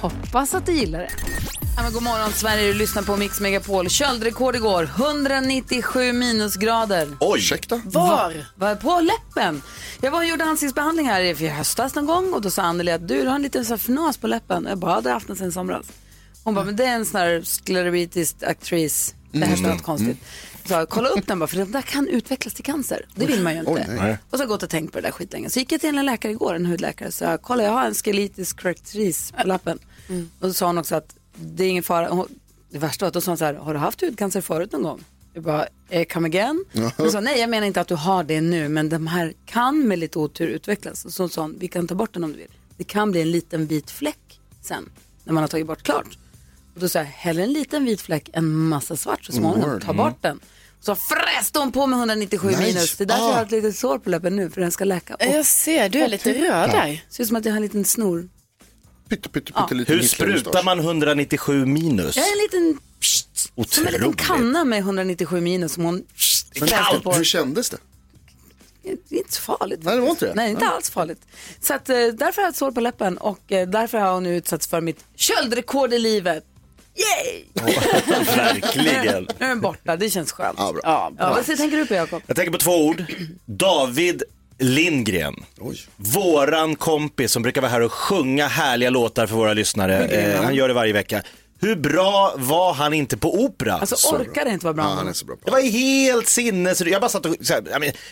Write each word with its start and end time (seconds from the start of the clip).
Hoppas 0.00 0.54
att 0.54 0.66
du 0.66 0.72
gillar 0.72 0.98
det. 0.98 1.10
Ja, 1.76 1.82
men 1.82 1.92
god 1.92 2.02
morgon 2.02 2.32
Sverige, 2.32 2.66
du 2.66 2.74
lyssnar 2.74 3.02
på 3.02 3.16
Mix 3.16 3.40
Megapol. 3.40 3.88
Köldrekord 3.88 4.56
igår, 4.56 4.90
197 4.96 6.12
minusgrader. 6.12 7.08
Oj! 7.20 7.38
Ursäkta? 7.38 7.80
Var? 7.84 8.44
var? 8.54 8.74
På 8.74 9.00
läppen. 9.00 9.62
Jag 10.00 10.10
var 10.10 10.18
och 10.18 10.26
gjorde 10.26 10.44
ansiktsbehandling 10.44 11.06
här 11.06 11.20
i 11.20 11.48
höstas 11.48 11.94
någon 11.94 12.06
gång 12.06 12.32
och 12.32 12.42
då 12.42 12.50
sa 12.50 12.62
Anneli 12.62 12.92
att 12.92 13.08
du, 13.08 13.22
du 13.22 13.28
har 13.28 13.34
en 13.34 13.42
liten 13.42 13.64
så 13.64 13.72
här 13.72 13.78
fnas 13.78 14.16
på 14.16 14.26
läppen. 14.26 14.66
Jag 14.68 14.78
bara, 14.78 14.92
hade 14.92 15.10
haft 15.10 15.26
den 15.26 15.36
sen 15.36 15.52
somras. 15.52 15.86
Hon 16.44 16.54
bara, 16.54 16.64
men 16.64 16.76
det 16.76 16.84
är 16.84 16.94
en 16.94 17.06
sån 17.06 17.20
här 17.20 17.42
scleritis 17.42 18.36
aktris. 18.42 19.14
Det 19.32 19.44
här 19.44 19.56
är 19.56 19.72
något 19.72 19.82
konstigt. 19.82 20.18
Så 20.64 20.74
jag, 20.74 20.88
kolla 20.88 21.08
upp 21.08 21.26
den 21.26 21.38
bara, 21.38 21.46
för 21.46 21.56
den 21.56 21.72
där 21.72 21.82
kan 21.82 22.08
utvecklas 22.08 22.54
till 22.54 22.64
cancer. 22.64 23.06
Det 23.14 23.26
vill 23.26 23.42
man 23.42 23.52
ju 23.52 23.58
inte. 23.58 23.72
Oj, 23.72 23.84
nej. 23.88 24.18
och 24.30 24.30
så 24.30 24.36
har 24.36 24.42
jag 24.42 24.48
gått 24.48 24.62
och 24.62 24.70
tänkt 24.70 24.92
på 24.92 24.98
det 24.98 25.06
där 25.06 25.12
skitlänge. 25.12 25.50
Så 25.50 25.58
gick 25.58 25.72
jag 25.72 25.80
till 25.80 25.98
en 25.98 26.06
läkare 26.06 26.32
igår, 26.32 26.54
en 26.54 26.66
hudläkare. 26.66 27.12
Så 27.12 27.24
jag, 27.24 27.42
kolla 27.42 27.62
jag 27.62 27.72
har 27.72 27.86
en 27.86 27.94
scleritis 27.94 28.54
aktris 28.64 29.32
på 29.42 29.48
lappen. 30.08 30.30
Och 30.40 30.46
då 30.48 30.54
sa 30.54 30.66
hon 30.66 30.78
också 30.78 30.94
att 30.94 31.16
det 31.36 31.64
är 31.64 31.68
ingen 31.68 31.82
fara. 31.82 32.08
Hon, 32.08 32.28
det 32.70 32.78
värsta 32.78 33.04
var 33.04 33.08
att 33.08 33.14
då 33.14 33.20
sa 33.20 33.30
hon 33.30 33.38
så 33.38 33.44
här, 33.44 33.54
har 33.54 33.72
du 33.74 33.78
haft 33.80 34.00
hudcancer 34.00 34.40
förut 34.40 34.72
någon 34.72 34.82
gång? 34.82 35.04
Jag 35.34 35.42
bara, 35.42 35.66
eh, 35.88 36.04
come 36.06 36.26
again? 36.28 36.64
Hon 36.96 37.10
sa, 37.10 37.20
nej 37.20 37.40
jag 37.40 37.50
menar 37.50 37.66
inte 37.66 37.80
att 37.80 37.88
du 37.88 37.94
har 37.94 38.24
det 38.24 38.40
nu, 38.40 38.68
men 38.68 38.88
de 38.88 39.06
här 39.06 39.34
kan 39.46 39.88
med 39.88 39.98
lite 39.98 40.18
otur 40.18 40.46
utvecklas. 40.48 41.04
Och 41.04 41.12
så 41.12 41.28
sa 41.28 41.42
hon, 41.42 41.56
vi 41.58 41.68
kan 41.68 41.86
ta 41.86 41.94
bort 41.94 42.14
den 42.14 42.24
om 42.24 42.32
du 42.32 42.38
vill. 42.38 42.48
Det 42.76 42.84
kan 42.84 43.10
bli 43.10 43.20
en 43.22 43.30
liten 43.30 43.66
vit 43.66 43.90
fläck 43.90 44.40
sen, 44.62 44.88
när 45.24 45.32
man 45.32 45.42
har 45.42 45.48
tagit 45.48 45.66
bort 45.66 45.82
klart. 45.82 46.18
Och 46.74 46.80
då 46.80 46.88
sa 46.88 46.98
jag, 46.98 47.06
hellre 47.06 47.42
en 47.42 47.52
liten 47.52 47.84
vit 47.84 48.00
fläck 48.00 48.30
än 48.32 48.48
massa 48.54 48.96
svart 48.96 49.24
så 49.24 49.32
småningom, 49.32 49.70
Word. 49.70 49.84
ta 49.84 49.92
bort 49.92 50.16
den. 50.22 50.40
Så 50.80 50.94
fräste 50.94 51.58
hon 51.58 51.72
på 51.72 51.86
med 51.86 51.98
197 51.98 52.48
Nice. 52.48 52.60
minus. 52.62 52.96
Det 52.96 53.04
är 53.04 53.06
därför 53.06 53.22
jag 53.22 53.30
Ah. 53.32 53.34
har 53.36 53.42
ett 53.44 53.50
litet 53.50 53.76
sår 53.76 53.98
på 53.98 54.10
läppen 54.10 54.36
nu, 54.36 54.50
för 54.50 54.60
den 54.60 54.70
ska 54.70 54.84
läka. 54.84 55.14
Och 55.14 55.22
Jag 55.24 55.46
ser, 55.46 55.88
du 55.88 55.98
är 55.98 56.08
lite 56.08 56.32
röd 56.32 56.70
där. 56.70 57.04
ser 57.08 57.22
ut 57.22 57.28
som 57.28 57.36
att 57.36 57.44
jag 57.44 57.52
har 57.52 57.56
en 57.56 57.62
liten 57.62 57.84
snor. 57.84 58.28
Pytte, 59.08 59.28
pytte, 59.28 59.52
pytte 59.52 59.74
lite 59.74 59.92
Hur 59.92 60.02
sprutar 60.02 60.62
man 60.62 60.80
1undranisju 60.80 61.66
minus? 61.66 62.16
Jag 62.16 62.26
är 62.28 62.32
en 62.32 62.38
liten, 62.38 62.80
som 63.68 63.86
en 63.86 63.92
liten 63.92 64.12
kanna 64.12 64.64
med 64.64 64.78
197 64.78 65.40
minus 65.40 65.72
som 65.72 65.84
hon 65.84 65.94
Men 66.60 66.68
fräste 66.68 67.00
på. 67.00 67.12
Hur 67.12 67.24
kändes 67.24 67.70
det? 67.70 67.78
Det 68.82 69.14
är 69.14 69.18
inte 69.18 69.32
så 69.32 69.42
farligt. 69.42 69.80
Nej, 69.82 69.94
det 69.94 70.00
var 70.00 70.08
inte 70.10 70.26
det? 70.26 70.34
Nej, 70.34 70.50
inte 70.50 70.68
alls 70.68 70.90
farligt. 70.90 71.20
Så 71.60 71.74
att, 71.74 71.88
eh, 71.88 71.96
därför 71.96 72.36
har 72.36 72.42
jag 72.42 72.48
ett 72.48 72.56
sår 72.56 72.72
på 72.72 72.80
läppen 72.80 73.18
och 73.18 73.52
eh, 73.52 73.68
därför 73.68 73.98
har 73.98 74.12
hon 74.12 74.22
nu 74.22 74.36
utsatts 74.36 74.66
för 74.66 74.80
mitt 74.80 75.04
köldrekord 75.16 75.92
i 75.92 75.98
livet. 75.98 76.44
Yay! 76.98 77.44
Verkligen. 78.36 79.28
Nu 79.38 79.44
är 79.44 79.48
den 79.48 79.60
borta, 79.60 79.96
det 79.96 80.10
känns 80.10 80.32
skönt. 80.32 80.58
Ja, 80.58 80.72
bra. 80.72 80.80
Ja, 80.84 81.12
Ja, 81.18 81.34
vad 81.34 81.56
tänker 81.56 81.76
du 81.76 81.86
på 81.86 81.94
Jakob? 81.94 82.22
Jag 82.26 82.36
tänker 82.36 82.52
på 82.52 82.58
två 82.58 82.86
ord. 82.86 83.04
David 83.46 84.22
Lindgren. 84.58 85.44
Oj. 85.60 85.78
Våran 85.96 86.76
kompis 86.76 87.32
som 87.32 87.42
brukar 87.42 87.60
vara 87.60 87.70
här 87.70 87.80
och 87.80 87.92
sjunga 87.92 88.46
härliga 88.46 88.90
låtar 88.90 89.26
för 89.26 89.34
våra 89.34 89.52
lyssnare. 89.52 90.04
Eh, 90.04 90.42
han 90.42 90.54
gör 90.54 90.68
det 90.68 90.74
varje 90.74 90.92
vecka. 90.92 91.22
Hur 91.60 91.76
bra 91.76 92.34
var 92.36 92.72
han 92.72 92.94
inte 92.94 93.16
på 93.16 93.34
opera? 93.44 93.74
Alltså 93.74 94.16
orkar 94.16 94.44
det 94.44 94.50
inte 94.50 94.66
vara 94.66 94.74
bra? 94.74 94.84
Ja, 94.84 94.88
han 94.90 95.08
är 95.08 95.12
så 95.12 95.26
bra 95.26 95.36
på 95.36 95.42
Det 95.44 95.50
var 95.50 95.60
helt 95.60 96.28
sinnes... 96.28 96.80
Jag 96.80 97.00
bara 97.00 97.08
satt 97.08 97.26
och, 97.26 97.34
så 97.40 97.52
här, 97.52 97.62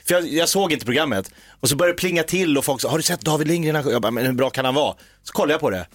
för 0.05 0.15
jag, 0.15 0.29
jag 0.29 0.49
såg 0.49 0.73
inte 0.73 0.85
programmet 0.85 1.31
och 1.61 1.69
så 1.69 1.77
började 1.77 1.93
det 1.93 1.99
plinga 2.01 2.23
till 2.23 2.59
och 2.59 2.65
folk 2.65 2.81
sa, 2.81 2.89
har 2.89 2.97
du 2.97 3.03
sett 3.03 3.21
David 3.21 3.49
Lindgren? 3.49 3.91
Jag 3.91 4.03
bara, 4.03 4.11
men 4.11 4.27
hur 4.27 4.33
bra 4.33 4.51
kan 4.51 4.65
han 4.65 4.75
vara? 4.75 4.95
Så 5.23 5.33
kollade 5.33 5.53
jag 5.53 5.61
på 5.61 5.71
det. 5.71 5.87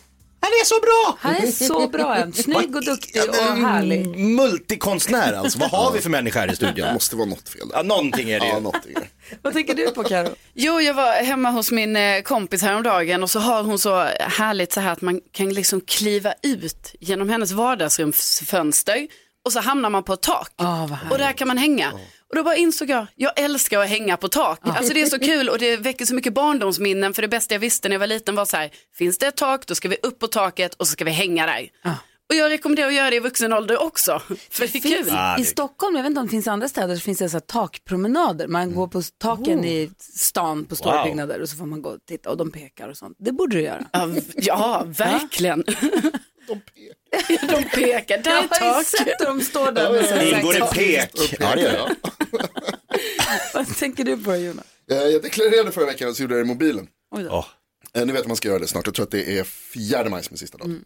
Han 0.43 0.49
är 0.51 0.65
så 0.65 0.79
bra! 0.81 1.17
Han 1.19 1.35
är 1.35 1.51
så 1.51 1.87
bra 1.87 2.15
än. 2.15 2.33
Snygg 2.33 2.75
och 2.75 2.85
duktig 2.85 3.21
och 3.29 3.35
härlig. 3.35 4.07
Multikonstnär 4.17 5.33
alltså. 5.33 5.59
Vad 5.59 5.69
har 5.69 5.91
vi 5.91 6.01
för 6.01 6.09
människa 6.09 6.39
här 6.39 6.47
i 6.47 6.49
Det 6.49 6.55
studion? 6.55 6.93
måste 6.93 7.15
vara 7.15 7.25
något 7.29 7.49
fel 7.49 7.67
Ja, 7.73 7.81
någonting 7.83 8.29
är 8.29 8.39
det 8.39 8.47
Ja, 8.47 8.55
ju. 8.55 8.61
någonting 8.61 8.91
är 8.95 8.99
det. 8.99 9.07
Vad 9.41 9.53
tänker 9.53 9.73
du 9.73 9.89
på 9.91 10.03
Karo? 10.03 10.29
Jo, 10.53 10.81
jag 10.81 10.93
var 10.93 11.11
hemma 11.23 11.49
hos 11.51 11.71
min 11.71 11.95
eh, 11.95 12.21
kompis 12.21 12.61
häromdagen 12.61 13.23
och 13.23 13.29
så 13.31 13.39
har 13.39 13.63
hon 13.63 13.79
så 13.79 13.95
härligt 14.19 14.73
så 14.73 14.79
här 14.79 14.91
att 14.91 15.01
man 15.01 15.21
kan 15.31 15.53
liksom 15.53 15.81
kliva 15.81 16.33
ut 16.43 16.95
genom 16.99 17.29
hennes 17.29 17.51
vardagsrumsfönster 17.51 19.07
och 19.45 19.51
så 19.53 19.59
hamnar 19.59 19.89
man 19.89 20.03
på 20.03 20.13
ett 20.13 20.21
tak. 20.21 20.51
Vad 20.55 20.67
härligt. 20.89 21.11
och 21.11 21.17
där 21.17 21.33
kan 21.33 21.47
man 21.47 21.57
hänga. 21.57 21.91
Och 22.31 22.37
då 22.37 22.43
bara 22.43 22.55
insåg 22.55 22.89
jag, 22.89 23.07
jag 23.15 23.39
älskar 23.39 23.79
att 23.79 23.89
hänga 23.89 24.17
på 24.17 24.27
tak. 24.27 24.59
Alltså 24.63 24.93
det 24.93 25.01
är 25.01 25.05
så 25.05 25.19
kul 25.19 25.49
och 25.49 25.59
det 25.59 25.77
väcker 25.77 26.05
så 26.05 26.15
mycket 26.15 26.33
barndomsminnen 26.33 27.13
för 27.13 27.21
det 27.21 27.27
bästa 27.27 27.55
jag 27.55 27.59
visste 27.59 27.89
när 27.89 27.93
jag 27.95 27.99
var 27.99 28.07
liten 28.07 28.35
var 28.35 28.45
så 28.45 28.57
här, 28.57 28.69
finns 28.95 29.17
det 29.17 29.27
ett 29.27 29.37
tak 29.37 29.65
då 29.67 29.75
ska 29.75 29.87
vi 29.89 29.97
upp 30.03 30.19
på 30.19 30.27
taket 30.27 30.73
och 30.73 30.87
så 30.87 30.91
ska 30.91 31.03
vi 31.05 31.11
hänga 31.11 31.45
där. 31.45 31.69
Och 32.29 32.35
jag 32.35 32.49
rekommenderar 32.51 32.87
att 32.87 32.93
göra 32.93 33.09
det 33.09 33.15
i 33.15 33.19
vuxen 33.19 33.53
ålder 33.53 33.81
också, 33.83 34.21
för 34.49 34.59
det 34.67 34.75
är 34.75 34.81
kul. 34.81 34.91
Finns, 34.91 35.09
Ah, 35.11 35.37
I 35.39 35.45
Stockholm, 35.45 35.95
jag 35.95 36.03
vet 36.03 36.09
inte 36.09 36.19
om 36.19 36.25
det 36.27 36.31
finns 36.31 36.47
i 36.47 36.49
andra 36.49 36.69
städer, 36.69 36.95
så 36.95 37.01
finns 37.01 37.17
det 37.19 37.29
så 37.29 37.35
här 37.35 37.39
takpromenader. 37.41 38.47
Man 38.47 38.75
går 38.75 38.87
på 38.87 39.01
taken 39.17 39.65
i 39.65 39.91
stan 39.99 40.65
på 40.65 40.75
stora 40.75 40.95
Wow. 40.95 41.03
byggnader 41.05 41.39
och 41.41 41.49
så 41.49 41.55
får 41.57 41.65
man 41.65 41.81
gå 41.81 41.89
och 41.89 41.97
titta 42.07 42.29
och 42.29 42.37
de 42.37 42.51
pekar 42.51 42.89
och 42.89 42.97
sånt. 42.97 43.17
Det 43.19 43.31
borde 43.31 43.55
du 43.55 43.61
göra. 43.61 43.85
Ja, 43.91 44.09
ja 44.35 44.83
verkligen. 44.87 45.63
De 47.49 47.63
pekar, 47.63 48.17
där 48.17 48.31
är 48.31 48.47
Jag 48.49 48.59
har 48.59 48.77
ju 48.79 48.83
tak. 48.83 48.85
sett 48.85 49.07
hur 49.19 49.25
de 49.25 49.41
står 49.41 49.71
där 49.71 49.91
med 49.91 50.05
så 50.05 50.15
här 50.15 50.37
Ingår 50.39 50.53
det 50.53 50.69
pek? 50.73 51.37
Ja, 51.39 51.55
det 51.55 51.61
gör. 51.61 51.95
Vad 53.53 53.77
tänker 53.77 54.03
du 54.03 54.17
på 54.17 54.35
Jonas? 54.35 54.65
Eh, 54.91 54.97
Jag 54.97 55.21
deklarerade 55.21 55.71
förra 55.71 55.85
veckan 55.85 56.15
så 56.15 56.21
gjorde 56.21 56.35
jag 56.37 56.45
det 56.45 56.49
i 56.49 56.53
mobilen. 56.53 56.87
Oj 57.11 57.23
då. 57.23 57.29
Åh. 57.29 57.45
Eh, 57.93 58.05
Ni 58.05 58.11
vet 58.13 58.21
att 58.21 58.27
man 58.27 58.37
ska 58.37 58.47
göra 58.47 58.59
det 58.59 58.67
snart. 58.67 58.85
Jag 58.85 58.95
tror 58.95 59.05
att 59.05 59.11
det 59.11 59.39
är 59.39 59.43
fjärde 59.43 60.09
maj 60.09 60.23
som 60.23 60.33
är 60.33 60.37
sista 60.37 60.57
dagen. 60.57 60.85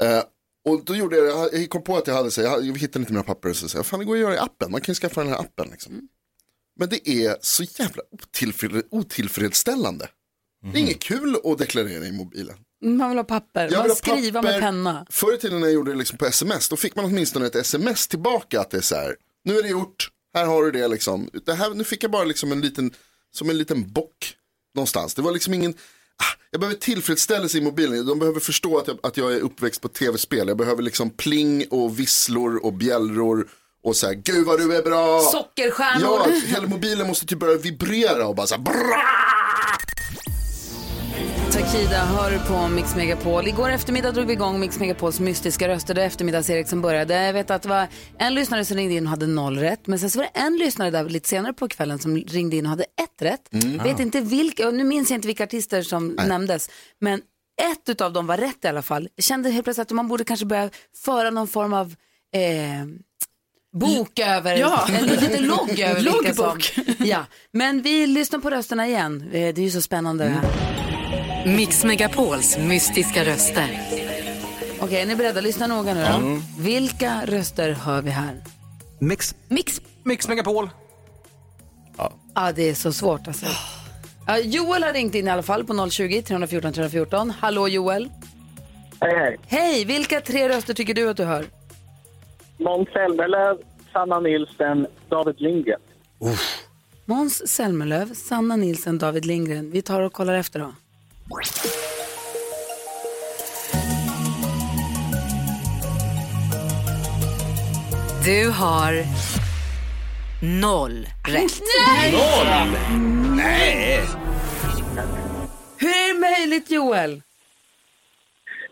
Mm. 0.00 0.16
Eh, 0.18 0.24
och 0.64 0.84
då 0.84 0.96
gjorde 0.96 1.16
jag, 1.16 1.54
jag 1.54 1.70
kom 1.70 1.84
på 1.84 1.96
att 1.96 2.06
jag 2.06 2.14
hade, 2.14 2.30
så 2.30 2.40
jag, 2.40 2.66
jag 2.66 2.78
hittade 2.78 2.98
inte 3.02 3.12
mina 3.12 3.22
papper 3.24 3.48
och 3.48 3.56
så 3.56 3.68
sa 3.68 3.78
jag, 3.78 3.86
fan 3.86 3.98
det 4.00 4.04
går 4.06 4.14
att 4.14 4.20
göra 4.20 4.34
i 4.34 4.38
appen, 4.38 4.70
man 4.70 4.80
kan 4.80 4.92
ju 4.92 4.96
skaffa 4.96 5.20
den 5.22 5.32
här 5.32 5.38
appen 5.40 5.68
liksom. 5.70 5.92
Mm. 5.92 6.08
Men 6.78 6.88
det 6.88 7.08
är 7.10 7.36
så 7.40 7.62
jävla 7.62 8.02
otillfred, 8.10 8.82
otillfredsställande. 8.90 10.08
Det 10.72 10.78
är 10.78 10.82
inget 10.82 11.02
kul 11.02 11.36
att 11.44 11.58
deklarera 11.58 12.04
i 12.06 12.12
mobilen. 12.12 12.56
Man 12.82 13.08
vill 13.08 13.18
ha 13.18 13.24
papper, 13.24 13.62
Jag 13.70 13.72
man 13.72 13.82
vill 13.82 13.96
skriva 13.96 14.42
papper. 14.42 14.52
med 14.52 14.60
penna. 14.60 15.06
Förr 15.10 15.34
i 15.34 15.38
tiden 15.38 15.60
när 15.60 15.66
jag 15.66 15.74
gjorde 15.74 15.90
det 15.92 15.98
liksom 15.98 16.18
på 16.18 16.26
sms, 16.26 16.68
då 16.68 16.76
fick 16.76 16.96
man 16.96 17.04
åtminstone 17.04 17.46
ett 17.46 17.56
sms 17.56 18.08
tillbaka 18.08 18.60
att 18.60 18.70
det 18.70 18.76
är 18.76 18.80
så 18.82 18.94
här, 18.94 19.16
nu 19.44 19.58
är 19.58 19.62
det 19.62 19.68
gjort, 19.68 20.08
här 20.34 20.44
har 20.46 20.62
du 20.62 20.70
det 20.70 20.88
liksom. 20.88 21.30
Det 21.46 21.54
här, 21.54 21.70
nu 21.70 21.84
fick 21.84 22.04
jag 22.04 22.10
bara 22.10 22.24
liksom 22.24 22.52
en 22.52 22.60
liten, 22.60 22.90
som 23.34 23.50
en 23.50 23.58
liten 23.58 23.92
bock 23.92 24.36
någonstans. 24.74 25.14
Det 25.14 25.22
var 25.22 25.32
liksom 25.32 25.54
ingen, 25.54 25.72
ah, 26.16 26.38
jag 26.50 26.60
behöver 26.60 26.78
tillfredsställelse 26.78 27.58
i 27.58 27.60
mobilen, 27.60 28.06
de 28.06 28.18
behöver 28.18 28.40
förstå 28.40 28.78
att 28.78 28.88
jag, 28.88 28.98
att 29.02 29.16
jag 29.16 29.32
är 29.32 29.40
uppväxt 29.40 29.80
på 29.80 29.88
tv-spel. 29.88 30.48
Jag 30.48 30.56
behöver 30.56 30.82
liksom 30.82 31.10
pling 31.10 31.66
och 31.70 31.98
visslor 32.00 32.64
och 32.64 32.72
bjällror 32.72 33.48
och 33.84 33.96
så 33.96 34.06
här, 34.06 34.14
gud 34.14 34.46
vad 34.46 34.58
du 34.60 34.76
är 34.76 34.82
bra. 34.82 35.20
Sockerstjärnor. 35.20 36.02
Ja, 36.02 36.26
hela 36.46 36.66
mobilen 36.66 37.06
måste 37.06 37.26
typ 37.26 37.38
börja 37.38 37.56
vibrera 37.58 38.26
och 38.26 38.34
bara 38.36 38.46
så 38.46 38.54
här. 38.54 38.64
Takida 41.52 42.04
hör 42.04 42.38
på 42.38 42.68
Mix 42.68 42.96
Megapol. 42.96 43.48
Igår 43.48 43.70
eftermiddag 43.70 44.10
drog 44.12 44.26
vi 44.26 44.32
igång 44.32 44.60
Mix 44.60 44.78
Megapols 44.78 45.20
mystiska 45.20 45.68
röster 45.68 45.94
där 45.94 46.02
eftermiddags-Erik 46.02 46.68
som 46.68 46.82
började. 46.82 47.14
Jag 47.14 47.32
vet 47.32 47.50
att 47.50 47.62
det 47.62 47.68
var 47.68 47.88
en 48.18 48.34
lyssnare 48.34 48.64
som 48.64 48.76
ringde 48.76 48.94
in 48.94 49.04
och 49.04 49.10
hade 49.10 49.26
noll 49.26 49.58
rätt. 49.58 49.86
Men 49.86 49.98
sen 49.98 50.10
så 50.10 50.18
var 50.18 50.24
det 50.34 50.40
en 50.40 50.56
lyssnare 50.56 50.90
där 50.90 51.04
lite 51.04 51.28
senare 51.28 51.52
på 51.52 51.68
kvällen 51.68 51.98
som 51.98 52.16
ringde 52.16 52.56
in 52.56 52.66
och 52.66 52.70
hade 52.70 52.82
ett 52.82 53.22
rätt. 53.22 53.48
Vet 53.84 54.00
inte 54.00 54.20
vilka, 54.20 54.70
nu 54.70 54.84
minns 54.84 55.10
jag 55.10 55.16
inte 55.18 55.26
vilka 55.26 55.44
artister 55.44 55.82
som 55.82 56.08
nämndes. 56.08 56.70
Men 57.00 57.20
ett 57.88 58.00
av 58.00 58.12
dem 58.12 58.26
var 58.26 58.36
rätt 58.36 58.64
i 58.64 58.68
alla 58.68 58.82
fall. 58.82 59.08
Jag 59.16 59.24
kände 59.24 59.50
helt 59.50 59.64
plötsligt 59.64 59.86
att 59.86 59.96
man 59.96 60.08
borde 60.08 60.24
kanske 60.24 60.46
börja 60.46 60.70
föra 61.04 61.30
någon 61.30 61.48
form 61.48 61.72
av 61.72 61.94
eh, 62.34 62.86
bok 63.80 64.18
över, 64.18 64.56
Ja. 64.56 64.86
en 64.98 65.06
liten 65.06 65.46
logg 65.46 65.80
över 65.80 66.00
vilka 66.00 66.34
som... 66.34 66.58
Ja, 66.98 67.26
men 67.52 67.82
vi 67.82 68.06
lyssnar 68.06 68.38
på 68.38 68.50
rösterna 68.50 68.86
igen. 68.86 69.22
Eh, 69.22 69.30
Det 69.54 69.58
är 69.60 69.64
ju 69.64 69.70
så 69.70 69.82
spännande 69.82 70.24
det 70.24 70.30
här. 70.30 70.72
Mix 71.46 71.84
Megapols 71.84 72.58
mystiska 72.58 73.24
röster. 73.24 73.80
Okej, 74.80 75.00
är 75.02 75.06
ni 75.06 75.16
beredda? 75.16 75.40
Lyssna 75.40 75.66
noga 75.66 75.94
nu 75.94 76.04
då. 76.04 76.40
Vilka 76.62 77.20
röster 77.26 77.72
hör 77.72 78.02
vi 78.02 78.10
här? 78.10 78.40
Mix. 78.98 79.34
Mix. 79.48 79.80
Mix 80.02 80.28
Megapol. 80.28 80.70
Ja, 82.34 82.52
det 82.52 82.70
är 82.70 82.74
så 82.74 82.92
svårt 82.92 83.26
alltså. 83.26 83.46
Ja, 84.26 84.38
Joel 84.38 84.82
har 84.82 84.92
ringt 84.92 85.14
in 85.14 85.26
i 85.26 85.30
alla 85.30 85.42
fall 85.42 85.64
på 85.64 85.90
020 85.90 86.22
314 86.22 86.72
314. 86.72 87.30
Hallå 87.30 87.68
Joel. 87.68 88.10
Hej, 89.00 89.18
hej. 89.18 89.38
Hej, 89.46 89.84
vilka 89.84 90.20
tre 90.20 90.48
röster 90.48 90.74
tycker 90.74 90.94
du 90.94 91.10
att 91.10 91.16
du 91.16 91.24
hör? 91.24 91.44
Måns 92.58 92.88
Zelmerlöw, 92.88 93.58
Sanna 93.92 94.20
Nilsson, 94.20 94.86
David 95.08 95.40
Lindgren. 95.40 95.80
Måns 97.04 97.48
Zelmerlöw, 97.48 98.14
Sanna 98.14 98.56
Nilsson, 98.56 98.98
David 98.98 99.24
Lindgren. 99.24 99.70
Vi 99.70 99.82
tar 99.82 100.00
och 100.00 100.12
kollar 100.12 100.34
efter 100.34 100.60
då. 100.60 100.72
Du 108.24 108.50
har 108.50 109.04
noll 110.60 111.08
rätt. 111.28 111.60
Noll! 112.12 112.76
Nej! 113.36 114.02
möjligt 116.42 116.70
Joel? 116.70 117.22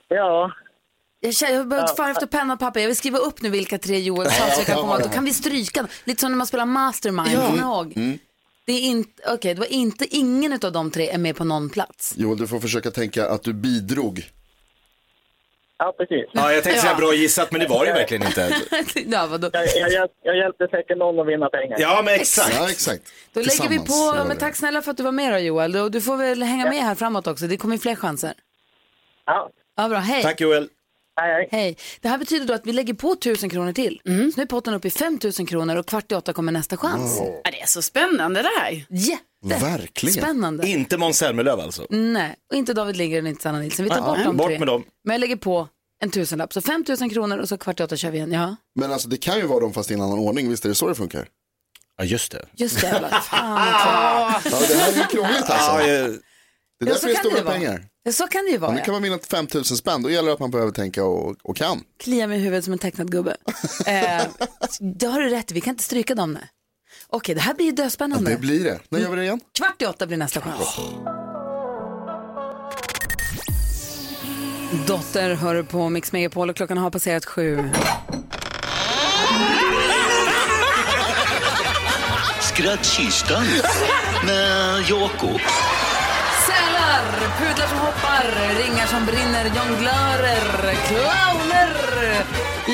Ja, 0.08 0.52
Jag, 1.20 1.34
känner, 1.34 1.76
jag 1.76 1.96
fara 1.96 2.10
efter 2.10 2.26
penna 2.26 2.54
och 2.54 2.60
papper. 2.60 2.80
Jag 2.80 2.86
vill 2.86 2.96
skriva 2.96 3.18
upp 3.18 3.42
nu 3.42 3.50
vilka 3.50 3.78
tre 3.78 3.98
Joel 3.98 4.30
sa 4.30 4.50
så 4.50 4.60
jag 4.60 4.66
kan 4.66 4.76
komma. 4.76 4.98
Då 4.98 5.08
kan 5.08 5.24
vi 5.24 5.34
stryka. 5.34 5.86
Lite 6.04 6.20
som 6.20 6.30
när 6.30 6.38
man 6.38 6.46
spelar 6.46 6.66
Mastermind. 6.66 7.36
Kommer 7.36 7.52
ni 7.52 7.58
ihåg? 7.58 7.92
Mm. 7.96 8.18
Det 8.70 8.74
är 8.74 8.82
inte, 8.82 9.22
okej, 9.32 9.54
det 9.54 9.60
var 9.60 9.72
inte, 9.72 10.16
ingen 10.16 10.52
av 10.52 10.72
de 10.72 10.90
tre 10.90 11.08
är 11.08 11.18
med 11.18 11.36
på 11.36 11.44
någon 11.44 11.70
plats. 11.70 12.14
Joel, 12.16 12.38
du 12.38 12.46
får 12.46 12.60
försöka 12.60 12.90
tänka 12.90 13.28
att 13.28 13.42
du 13.42 13.52
bidrog. 13.52 14.22
ja 15.78 15.94
precis. 15.98 16.26
Ja, 16.32 16.52
jag 16.52 16.64
tänkte 16.64 16.82
säga 16.82 16.94
bra 16.94 17.14
gissat, 17.14 17.52
men 17.52 17.60
det 17.60 17.66
var 17.66 17.84
det 17.84 17.90
ju 17.90 17.94
verkligen 17.94 18.26
inte. 18.26 18.56
ja, 18.94 19.26
vadå? 19.26 19.50
Jag, 19.52 19.92
jag, 19.92 20.08
jag 20.22 20.36
hjälpte 20.36 20.68
säkert 20.70 20.98
någon 20.98 21.20
att 21.20 21.26
vinna 21.26 21.48
pengar. 21.48 21.76
Ja, 21.80 22.02
men 22.04 22.14
exakt. 22.14 22.54
Ja, 22.54 22.70
exakt. 22.70 23.02
Då 23.32 23.40
lägger 23.40 23.68
vi 23.68 23.78
på, 23.78 24.24
men 24.28 24.36
tack 24.36 24.56
snälla 24.56 24.82
för 24.82 24.90
att 24.90 24.96
du 24.96 25.02
var 25.02 25.12
med 25.12 25.32
då 25.32 25.38
Joel. 25.38 25.92
Du, 25.92 26.00
får 26.00 26.16
väl 26.16 26.42
hänga 26.42 26.64
med 26.64 26.82
här 26.82 26.94
framåt 26.94 27.26
också. 27.26 27.46
Det 27.46 27.56
kommer 27.56 27.74
ju 27.74 27.80
fler 27.80 27.94
chanser. 27.94 28.32
Ja, 29.26 29.50
Ja, 29.76 29.88
bra. 29.88 29.98
Hej. 29.98 30.22
Tack 30.22 30.40
Joel. 30.40 30.68
Hej, 31.20 31.32
hej. 31.34 31.48
Hej. 31.50 31.76
Det 32.00 32.08
här 32.08 32.18
betyder 32.18 32.46
då 32.46 32.54
att 32.54 32.66
vi 32.66 32.72
lägger 32.72 32.94
på 32.94 33.12
1000 33.12 33.50
kronor 33.50 33.72
till. 33.72 34.00
Så 34.04 34.10
nu 34.10 34.32
är 34.42 34.46
potten 34.46 34.74
uppe 34.74 34.88
i 34.88 34.90
5000 34.90 35.46
kronor 35.46 35.76
och 35.76 35.86
kvart 35.86 36.12
i 36.12 36.14
åtta 36.14 36.32
kommer 36.32 36.52
nästa 36.52 36.76
chans. 36.76 37.16
Ja, 37.44 37.50
det 37.50 37.60
är 37.60 37.66
så 37.66 37.82
spännande 37.82 38.42
det 38.42 38.48
här. 38.60 38.86
Verkligen. 39.44 40.14
Jättespännande. 40.14 40.68
Inte 40.68 40.96
Måns 40.98 41.18
Zelmerlöw 41.18 41.60
alltså. 41.62 41.86
Nej, 41.90 42.34
och 42.50 42.56
inte 42.56 42.74
David 42.74 42.96
Lindgren 42.96 43.24
och 43.24 43.30
inte 43.30 43.42
Sanna 43.42 43.58
Nilsson. 43.58 43.84
Vi 43.84 43.90
tar 43.90 44.02
bort 44.02 44.18
de 44.24 44.36
bort 44.36 44.46
tre. 44.46 44.58
med 44.58 44.68
dem. 44.68 44.84
Men 45.04 45.14
jag 45.14 45.20
lägger 45.20 45.36
på 45.36 45.68
en 46.02 46.10
tusenlapp. 46.10 46.52
Så 46.52 46.60
5000 46.60 47.10
kronor 47.10 47.38
och 47.38 47.48
så 47.48 47.58
kvart 47.58 47.80
i 47.80 47.82
åtta 47.82 47.96
kör 47.96 48.10
vi 48.10 48.16
igen. 48.18 48.32
Ja, 48.32 48.56
Men 48.74 48.92
alltså 48.92 49.08
det 49.08 49.16
kan 49.16 49.36
ju 49.38 49.46
vara 49.46 49.60
dem 49.60 49.72
fast 49.72 49.90
i 49.90 49.94
en 49.94 50.00
annan 50.00 50.18
ordning, 50.18 50.48
visst 50.50 50.64
är 50.64 50.68
det 50.68 50.74
så 50.74 50.88
det 50.88 50.94
funkar? 50.94 51.28
Ja, 51.98 52.04
just 52.04 52.32
det. 52.32 52.46
just 52.54 52.82
jävlar. 52.82 53.08
Fan. 53.22 53.66
Ja, 54.44 54.58
det 54.68 54.74
här 54.74 54.92
är 54.92 54.96
ju 54.96 55.02
krångligt 55.04 55.50
alltså. 55.50 55.70
Ja, 55.70 55.86
Det 55.86 55.90
är 55.90 56.18
Ja, 56.78 56.86
därför 56.86 57.00
så 57.00 57.06
det 57.06 57.12
är 57.12 57.14
kan 57.14 57.24
det 57.24 57.30
stora 57.30 57.44
vara. 57.44 57.54
pengar. 57.54 57.84
Ja, 58.02 58.12
så 58.12 58.26
kan 58.26 58.44
det 58.44 58.50
ju 58.50 58.56
Och 58.56 58.62
vara. 58.62 58.72
nu 58.72 58.80
kan 58.80 58.92
man 58.92 59.02
vinna 59.02 59.18
5000 59.30 59.76
spänn, 59.76 60.02
då 60.02 60.10
gäller 60.10 60.26
det 60.28 60.34
att 60.34 60.40
man 60.40 60.50
behöver 60.50 60.72
tänka 60.72 61.04
och, 61.04 61.36
och 61.42 61.56
kan. 61.56 61.84
Klia 62.02 62.26
mig 62.26 62.38
i 62.38 62.40
huvudet 62.42 62.64
som 62.64 62.72
en 62.72 62.78
tecknad 62.78 63.12
gubbe. 63.12 63.36
eh, 63.86 64.22
det 64.98 65.06
har 65.06 65.20
du 65.20 65.28
rätt 65.28 65.50
i, 65.50 65.54
vi 65.54 65.60
kan 65.60 65.70
inte 65.70 65.84
stryka 65.84 66.14
dem 66.14 66.32
nu. 66.32 66.40
Okej, 67.08 67.34
det 67.34 67.40
här 67.40 67.54
blir 67.54 67.66
ju 67.66 67.70
Ja, 67.72 67.76
dödspännande. 67.76 68.30
det 68.30 68.36
blir 68.36 68.64
det. 68.64 68.80
När 68.88 68.98
gör 68.98 69.10
vi 69.10 69.16
det 69.16 69.22
igen? 69.22 69.40
Kvart 69.58 69.82
i 69.82 69.86
åtta 69.86 70.06
blir 70.06 70.16
nästa 70.16 70.40
chans. 70.40 70.76
Dotter 74.86 75.34
hör 75.34 75.62
på 75.62 75.88
Mix 75.88 76.12
Megapol 76.12 76.50
och 76.50 76.56
klockan 76.56 76.78
har 76.78 76.90
passerat 76.90 77.24
sju. 77.24 77.70
Skrattkistan 82.40 83.44
med 84.26 84.80
Jakob. 84.88 85.40
Pudlar 87.20 87.66
som 87.66 87.78
hoppar, 87.78 88.24
ringar 88.58 88.86
som 88.86 89.06
brinner, 89.06 89.44
jonglörer, 89.44 90.74
clowner. 90.86 92.24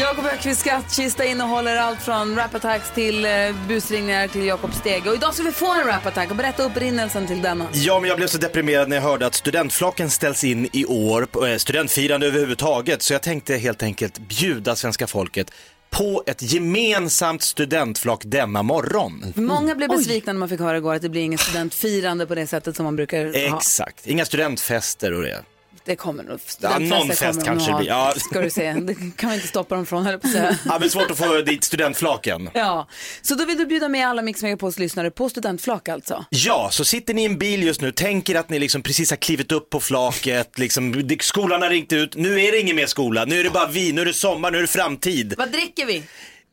Jakob 0.01 0.25
Högqvists 0.25 0.61
skattkista 0.61 1.25
innehåller 1.25 1.77
allt 1.77 2.03
från 2.03 2.37
rap-attacks 2.37 2.91
till 2.95 3.25
eh, 3.25 3.31
busringningar 3.69 4.29
till 4.29 4.45
Jakob 4.47 4.75
Stege. 4.75 5.09
Och 5.09 5.15
idag 5.15 5.35
ska 5.35 5.43
vi 5.43 5.53
få 5.53 5.73
en 5.75 5.87
rap-attack 5.87 6.31
och 6.31 6.37
berätta 6.37 6.63
upprinnelsen 6.63 7.27
till 7.27 7.43
denna. 7.43 7.67
Ja, 7.73 8.01
men 8.01 8.09
jag 8.09 8.17
blev 8.17 8.27
så 8.27 8.39
deprimerad 8.39 8.89
när 8.89 8.97
jag 8.97 9.03
hörde 9.03 9.27
att 9.27 9.35
studentflaken 9.35 10.11
ställs 10.11 10.45
in 10.45 10.69
i 10.73 10.85
år, 10.85 11.25
på, 11.25 11.47
eh, 11.47 11.57
studentfirande 11.57 12.27
överhuvudtaget, 12.27 13.03
så 13.03 13.13
jag 13.13 13.23
tänkte 13.23 13.57
helt 13.57 13.83
enkelt 13.83 14.19
bjuda 14.19 14.77
svenska 14.77 15.07
folket 15.07 15.51
på 15.99 16.23
ett 16.27 16.43
gemensamt 16.43 17.43
studentflak 17.43 18.23
denna 18.25 18.63
morgon. 18.63 19.33
Många 19.35 19.75
blev 19.75 19.89
besvikna 19.89 20.33
när 20.33 20.41
man 20.41 20.49
fick 20.49 20.61
höra 20.61 20.77
igår 20.77 20.95
att 20.95 21.03
det 21.03 21.09
blir 21.09 21.23
ingen 21.23 21.39
studentfirande 21.39 22.27
på 22.27 22.35
det 22.35 22.47
sättet 22.47 22.77
som 22.77 22.85
man 22.85 22.97
brukar 22.97 23.49
ha. 23.51 23.59
Exakt, 23.59 24.07
inga 24.07 24.25
studentfester 24.25 25.13
och 25.13 25.23
det. 25.23 25.43
Det 25.87 25.97
kommer 25.97 26.23
nog. 26.23 26.41
Ja, 26.61 26.79
någon 26.79 27.09
fest 27.09 27.44
kanske 27.44 27.71
det 27.73 27.77
blir. 27.79 27.88
Ja. 27.88 28.15
Ska 28.17 28.41
du 28.41 28.50
se, 28.50 28.73
det 28.73 28.94
kan 29.17 29.31
vi 29.31 29.35
inte 29.37 29.49
stoppa 29.49 29.75
dem 29.75 29.87
från 29.87 30.06
höll 30.06 30.19
på 30.19 30.27
att 30.27 30.33
säga. 30.33 30.59
Ja, 30.65 30.79
men 30.81 30.91
svårt 30.91 31.11
att 31.11 31.19
få 31.19 31.41
dit 31.41 31.65
studentflaken. 31.65 32.50
Ja, 32.55 32.88
så 33.23 33.35
då 33.35 33.44
vill 33.44 33.59
du 33.59 33.67
bjuda 33.67 33.88
med 33.88 34.09
alla 34.09 34.23
Mix 34.23 34.43
Megapols 34.43 34.79
lyssnare 34.79 35.11
på 35.11 35.29
studentflak 35.29 35.88
alltså. 35.88 36.25
Ja, 36.31 36.69
så 36.73 36.85
sitter 36.85 37.15
ni 37.15 37.23
i 37.23 37.25
en 37.25 37.38
bil 37.38 37.62
just 37.62 37.81
nu, 37.81 37.93
tänker 37.93 38.35
att 38.35 38.49
ni 38.50 38.59
liksom 38.59 38.83
precis 38.83 39.11
har 39.11 39.17
klivit 39.17 39.53
upp 39.53 39.71
på 39.71 39.81
flaket, 39.81 40.59
liksom, 40.59 41.09
skolan 41.21 41.62
har 41.62 41.71
ringt 41.71 41.93
ut, 41.93 42.17
nu 42.17 42.41
är 42.41 42.53
det 42.53 42.59
ingen 42.61 42.77
mer 42.77 42.87
skola, 42.87 43.25
nu 43.25 43.41
är 43.41 43.44
det 43.44 43.50
bara 43.50 43.67
vi, 43.67 43.93
nu 43.93 44.00
är 44.00 44.05
det 44.06 44.12
sommar, 44.12 44.50
nu 44.50 44.59
är 44.59 44.62
det 44.62 44.69
framtid. 44.69 45.35
Vad 45.38 45.53
dricker 45.53 45.87
vi? 45.87 45.97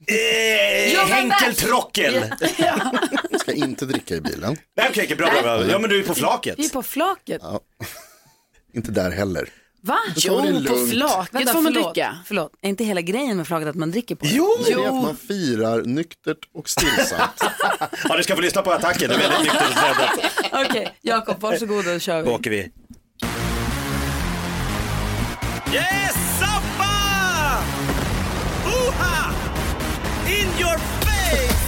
Eh, 0.07 0.94
Ja, 0.94 1.06
men 1.09 1.31
Henkeltrockel! 1.31 2.25
Jag 3.31 3.39
ska 3.41 3.51
inte 3.53 3.85
dricka 3.85 4.15
i 4.15 4.21
bilen. 4.21 4.57
Nej, 4.77 4.88
okej, 4.89 5.03
okej, 5.03 5.15
bra, 5.15 5.30
bra, 5.31 5.41
bra. 5.41 5.68
Ja, 5.71 5.80
men 5.80 5.89
du 5.89 6.00
är 6.00 6.03
på 6.03 6.15
flaket. 6.15 6.56
Vi 6.59 6.65
är 6.65 6.69
på 6.69 6.83
flaket. 6.83 7.41
Inte 8.73 8.91
där 8.91 9.11
heller. 9.11 9.49
Va? 9.81 9.97
Jo, 10.15 10.41
på 10.67 10.87
flaket 10.87 11.33
Vänta, 11.33 11.51
får 11.53 11.61
man 11.61 11.73
förlåt, 11.73 11.93
dricka. 11.95 12.17
Förlåt, 12.25 12.51
är 12.61 12.69
inte 12.69 12.83
hela 12.83 13.01
grejen 13.01 13.37
med 13.37 13.47
flaket 13.47 13.67
att 13.67 13.75
man 13.75 13.91
dricker 13.91 14.15
på 14.15 14.25
det? 14.25 14.31
Jo! 14.33 14.49
Det 14.65 14.71
är 14.71 14.87
att 14.87 14.93
man 14.93 15.17
firar 15.17 15.81
nyktert 15.83 16.37
och 16.53 16.69
stillsamt. 16.69 17.43
Ja, 18.09 18.17
du 18.17 18.23
ska 18.23 18.35
få 18.35 18.41
lyssna 18.41 18.61
på 18.61 18.71
attacken, 18.71 19.09
det 19.09 19.15
är 19.15 19.19
väldigt 19.19 19.39
nyktert 19.39 19.69
och 19.69 19.77
städat. 19.77 20.67
Okej, 20.69 20.97
Jakob, 21.01 21.39
varsågod 21.41 21.87
och 21.87 22.01
kör 22.01 22.19
Då 22.23 22.29
vi. 22.29 22.35
åker 22.35 22.49
vi. 22.49 22.71
Yes, 25.73 26.15
Zappa! 26.39 26.93
Oha! 28.65 29.33
In 30.27 30.47
your 30.59 30.77
face! 30.77 31.62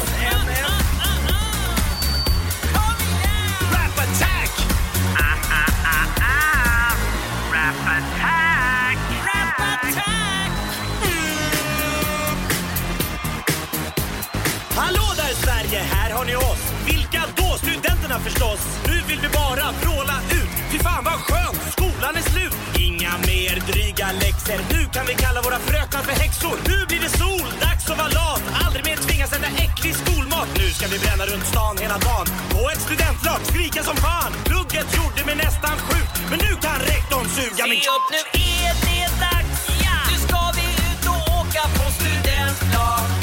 Studenterna 18.15 18.19
förstås. 18.19 18.59
Nu 18.87 19.01
vill 19.07 19.19
vi 19.21 19.29
bara 19.29 19.65
vråla 19.81 20.17
ut. 20.31 20.49
Fy 20.71 20.79
fan 20.79 21.03
vad 21.03 21.13
skönt, 21.13 21.61
skolan 21.71 22.15
är 22.15 22.25
slut. 22.31 22.55
Inga 22.79 23.11
mer 23.17 23.55
dryga 23.71 24.07
läxor. 24.11 24.59
Nu 24.71 24.81
kan 24.93 25.05
vi 25.05 25.13
kalla 25.13 25.41
våra 25.41 25.59
fröknar 25.59 26.01
för 26.01 26.15
häxor. 26.23 26.57
Nu 26.69 26.85
blir 26.89 27.01
det 27.05 27.09
sol, 27.21 27.47
dags 27.61 27.89
att 27.89 27.97
vara 27.97 28.07
lat. 28.19 28.43
Aldrig 28.65 28.85
mer 28.85 28.97
tvingas 28.97 29.33
äta 29.33 29.49
äcklig 29.65 29.95
skolmat. 29.95 30.47
Nu 30.59 30.67
ska 30.75 30.85
vi 30.93 30.99
bränna 30.99 31.25
runt 31.31 31.45
stan 31.53 31.75
hela 31.77 31.97
dagen. 32.07 32.27
På 32.53 32.61
ett 32.71 32.81
studentlag, 32.87 33.39
skrika 33.51 33.83
som 33.89 33.97
fan. 34.05 34.31
Plugget 34.49 34.89
gjorde 34.97 35.21
mig 35.29 35.35
nästan 35.45 35.75
sjuk. 35.87 36.09
Men 36.29 36.37
nu 36.45 36.51
kan 36.65 36.77
rektorn 36.91 37.25
suga 37.37 37.63
min... 37.71 37.79
Se 37.83 37.89
upp, 37.95 38.07
nu 38.15 38.21
är 38.67 38.73
det 38.85 39.07
dags. 39.25 39.59
ja! 39.85 39.97
Nu 40.09 40.15
ska 40.25 40.39
vi 40.57 40.65
ut 40.87 41.03
och 41.13 41.21
åka 41.39 41.63
på 41.77 41.85
studentlag. 41.99 43.14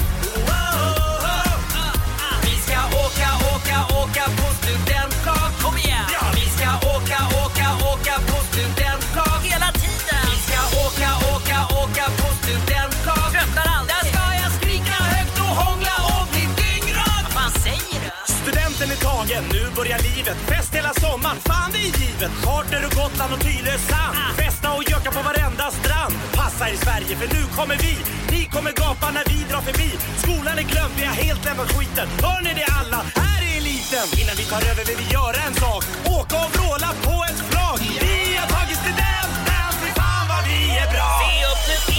Tagen, 19.23 19.45
nu 19.53 19.63
börjar 19.77 19.99
livet. 19.99 20.37
Fest 20.51 20.75
hela 20.75 20.93
sommaren, 20.95 21.39
fan 21.49 21.71
det 21.73 21.79
är 21.89 21.93
givet. 22.03 22.33
Charter 22.45 22.83
och 22.87 22.95
Gotland 23.01 23.33
och 23.35 23.41
Tylösand. 23.47 24.15
Festa 24.43 24.69
och 24.77 24.85
göka 24.91 25.11
på 25.17 25.23
varenda 25.31 25.67
strand. 25.79 26.15
Passa 26.39 26.65
er 26.73 26.77
Sverige 26.85 27.15
för 27.21 27.29
nu 27.37 27.43
kommer 27.57 27.77
vi. 27.85 27.95
Ni 28.35 28.43
kommer 28.55 28.73
gapa 28.83 29.07
när 29.17 29.25
vi 29.31 29.39
drar 29.51 29.63
förbi. 29.69 29.91
Skolan 30.23 30.57
är 30.63 30.67
glömd, 30.73 30.95
vi 31.01 31.05
har 31.11 31.19
helt 31.27 31.45
lämnat 31.45 31.71
skiten. 31.75 32.07
Hör 32.25 32.41
ni 32.47 32.53
det 32.61 32.69
alla? 32.81 33.01
Här 33.21 33.41
är 33.49 33.55
eliten. 33.61 34.07
Innan 34.21 34.37
vi 34.41 34.45
tar 34.53 34.63
över 34.71 34.85
vill 34.89 34.99
vi 35.03 35.09
göra 35.19 35.39
en 35.47 35.55
sak. 35.65 35.83
Åka 36.19 36.37
och 36.45 36.51
vråla 36.57 36.91
på 37.07 37.15
ett 37.29 37.41
flak. 37.51 37.81
Vi 38.05 38.17
har 38.41 38.49
tagit 38.57 38.79
studenten, 38.85 39.69
fy 39.81 39.89
fan 40.01 40.25
vad 40.33 40.43
vi 40.49 40.59
är 40.83 40.89
bra. 40.95 41.09
Se 41.21 41.33
upp, 41.51 41.63
nu 41.71 41.92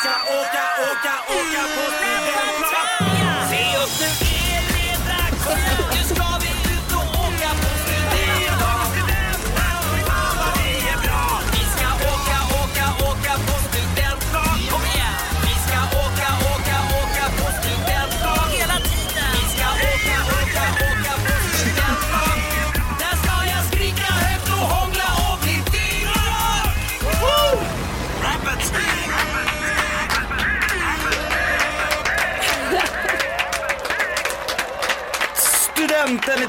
ska 0.00 0.10
åka, 0.10 0.64
åka, 0.90 1.14
åka 1.36 1.62
på 1.74 1.82
studentflak. 1.92 2.49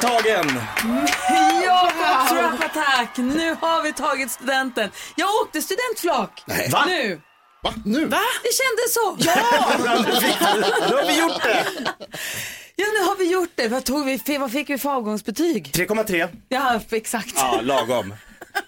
Tagen! 0.02 0.62
Jakob 1.64 2.30
Trap 2.30 2.64
Attack, 2.64 3.18
nu 3.18 3.56
har 3.62 3.84
vi 3.84 3.94
tagit 3.94 4.32
studenten. 4.32 4.90
Jag 5.16 5.30
åkte 5.42 5.62
studentflak. 5.62 6.44
Nej. 6.46 6.70
Va? 6.72 6.84
Nu. 6.88 7.22
Va? 7.64 7.74
Nu? 7.86 8.06
Det 8.08 8.50
kändes 8.62 8.94
så. 8.94 9.18
Ja! 9.20 9.36
Nu 10.90 10.96
har 10.96 11.08
vi 11.08 11.20
gjort 11.20 11.44
det! 11.44 11.66
Ja, 12.76 12.86
nu 13.00 13.06
har 13.06 13.18
vi 13.18 13.32
gjort 13.32 13.52
det. 13.56 13.68
Vad, 13.68 13.84
tog 13.84 14.06
vi, 14.06 14.38
vad 14.38 14.52
fick 14.52 14.70
vi 14.70 14.78
för 14.78 14.90
avgångsbetyg? 14.90 15.72
3,3. 15.74 16.28
Ja, 16.50 16.82
exakt. 16.92 17.34
Ja, 17.36 17.60
lagom. 17.62 18.14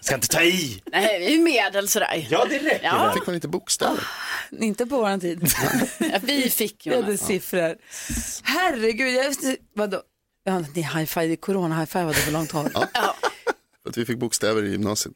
Ska 0.02 0.16
inte 0.16 0.28
ta 0.28 0.42
i. 0.42 0.82
Nej, 0.92 1.20
vi 1.20 1.36
är 1.36 1.40
medel 1.40 1.88
sådär. 1.88 2.28
Ja, 2.30 2.46
det 2.50 2.60
räcker 2.60 2.86
Ja. 2.86 3.14
Fick 3.14 3.26
man 3.26 3.36
inte 3.36 3.48
bokstäver? 3.48 4.08
Inte 4.60 4.86
på 4.86 4.98
våran 4.98 5.20
tid. 5.20 5.52
Ja, 5.98 6.20
vi 6.22 6.50
fick 6.50 6.88
Vi 6.88 6.96
hade 6.96 7.18
siffror. 7.18 7.76
Herregud, 8.44 9.14
jag 9.14 9.36
vadå? 9.76 10.02
Ja, 10.44 10.60
ni 10.76 10.82
high-five, 10.82 11.36
corona 11.36 11.76
high-fivade 11.80 12.14
för 12.14 12.32
långt 12.32 12.52
håll. 12.52 12.70
För 13.84 13.90
att 13.90 13.98
vi 13.98 14.06
fick 14.06 14.18
bokstäver 14.20 14.64
i 14.64 14.72
gymnasiet. 14.72 15.14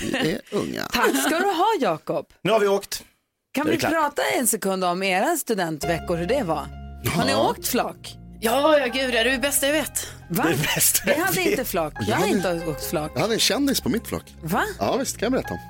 Vi 0.00 0.14
är 0.32 0.40
unga. 0.50 0.82
Tack 0.92 1.22
ska 1.26 1.38
du 1.38 1.44
ha 1.46 1.66
Jakob. 1.80 2.26
Nu 2.42 2.50
har 2.52 2.60
vi 2.60 2.68
åkt. 2.68 3.04
Kan 3.52 3.66
Det 3.66 3.70
är 3.70 3.72
vi 3.72 3.78
klart. 3.80 3.92
prata 3.92 4.22
en 4.38 4.46
sekund 4.46 4.84
om 4.84 5.02
era 5.02 5.36
studentveckor, 5.36 6.16
hur 6.16 6.26
det 6.26 6.42
var? 6.42 6.66
Har 7.14 7.24
ni 7.24 7.30
Ja. 7.32 7.50
åkt 7.50 7.66
flak? 7.68 8.16
Ja, 8.40 8.78
ja 8.78 8.86
gud, 8.86 9.12
det 9.12 9.18
är 9.18 9.24
det 9.24 9.38
bästa 9.38 9.66
jag 9.66 9.72
vet. 9.72 10.06
Va? 10.30 10.44
Det 10.44 10.50
är 10.52 10.56
bäst. 10.74 11.02
Vi 11.06 11.14
hade 11.14 11.40
inte 11.42 11.64
flak. 11.64 11.92
Jag 12.08 12.16
har 12.16 12.26
inte 12.26 12.66
åkt 12.66 12.84
flak. 12.84 13.12
Jag 13.14 13.20
hade 13.20 13.34
en 13.34 13.40
kändis 13.40 13.80
på 13.80 13.88
mitt 13.88 14.06
flak. 14.06 14.34
Va? 14.42 14.62
Ja 14.78 14.96
visst, 14.96 15.16
kan 15.18 15.26
jag 15.26 15.32
berätta 15.32 15.54
om. 15.54 15.60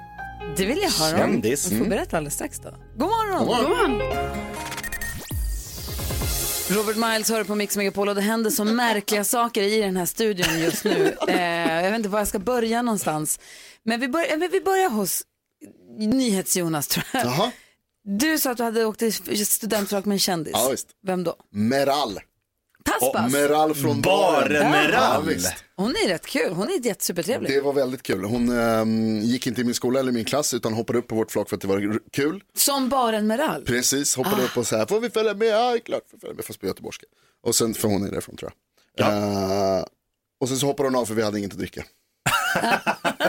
Det 0.57 0.67
vill 0.67 0.79
jag 0.83 0.91
höra 0.91 1.15
om. 1.25 1.31
Kändis. 1.33 1.65
Du 1.65 1.79
får 1.79 1.85
berätta 1.85 2.17
alldeles 2.17 2.35
strax 2.35 2.59
då. 2.59 2.71
God 2.97 3.09
morgon! 3.09 3.47
God 3.47 3.69
morgon. 3.69 4.01
Robert 6.71 6.97
Miles 6.97 7.31
hör 7.31 7.45
på 7.45 7.55
Mix 7.55 7.77
Megapol 7.77 8.09
och 8.09 8.15
det 8.15 8.21
händer 8.21 8.51
så 8.51 8.65
märkliga 8.65 9.25
saker 9.25 9.63
i 9.63 9.81
den 9.81 9.97
här 9.97 10.07
studion 10.07 10.61
just 10.61 10.85
nu. 10.85 11.17
Eh, 11.29 11.83
jag 11.85 11.91
vet 11.91 11.97
inte 11.99 12.09
var 12.09 12.19
jag 12.19 12.29
ska 12.29 12.39
börja 12.39 12.83
någonstans. 12.83 13.41
Men 13.85 14.01
vi, 14.01 14.09
bör, 14.09 14.39
men 14.39 14.51
vi 14.51 14.61
börjar 14.61 14.89
hos 14.91 15.23
NyhetsJonas 15.99 16.89
tror 16.89 17.05
jag. 17.13 17.25
Jaha, 17.27 17.51
Du 18.05 18.39
sa 18.39 18.51
att 18.51 18.57
du 18.57 18.63
hade 18.63 18.85
åkt 18.85 18.99
till 18.99 19.47
studentflak 19.47 20.05
med 20.05 20.15
en 20.15 20.19
kändis. 20.19 20.53
Ja, 20.57 20.69
visst. 20.71 20.89
Vem 21.07 21.25
då? 21.25 21.37
Meral. 21.53 22.21
Taspas. 22.85 23.33
Meral 23.33 23.75
från 23.75 24.01
Bar 24.01 24.33
baren. 24.49 24.71
Meral. 24.71 25.35
Ja. 25.39 25.51
Hon 25.77 25.91
är 25.91 26.09
rätt 26.09 26.27
kul. 26.27 26.53
Hon 26.53 26.69
är 26.69 26.87
jättesupertrevlig. 26.87 27.51
Det 27.53 27.61
var 27.61 27.73
väldigt 27.73 28.03
kul. 28.03 28.25
Hon 28.25 28.59
ehm, 28.59 29.21
gick 29.21 29.47
inte 29.47 29.61
i 29.61 29.65
min 29.65 29.75
skola 29.75 30.01
eller 30.01 30.13
min 30.13 30.25
klass 30.25 30.55
utan 30.55 30.73
hoppade 30.73 30.99
upp 30.99 31.09
på 31.09 31.15
vårt 31.15 31.31
flak 31.33 31.49
för 31.49 31.57
att 31.57 31.63
det 31.63 31.69
var 31.69 31.99
kul. 32.13 32.43
Som 32.57 32.89
baren 32.89 33.27
Meral. 33.27 33.65
Precis, 33.65 34.17
hoppade 34.17 34.43
Ah. 34.43 34.45
upp 34.45 34.57
och 34.57 34.67
så 34.67 34.77
här, 34.77 34.87
får 34.87 35.01
vi 35.01 35.11
följa 35.11 35.35
med? 35.35 35.49
Ja, 35.49 35.77
klart 35.85 36.03
får 36.11 36.19
följa 36.19 36.35
med, 36.35 36.45
fast 36.45 36.61
på 36.61 36.67
göteborgska. 36.67 37.07
Och 37.43 37.55
sen, 37.55 37.75
för 37.75 37.89
hon 37.89 38.07
är 38.07 38.11
därifrån 38.11 38.37
tror 38.37 38.53
jag. 38.97 39.09
Eh, 39.09 39.85
och 40.41 40.49
sen 40.49 40.57
så 40.59 40.67
hoppade 40.67 40.89
hon 40.89 40.97
av 40.97 41.07
för 41.07 41.15
vi 41.15 41.23
hade 41.23 41.39
inget 41.39 41.53
att 41.53 41.59
dricka. 41.59 41.85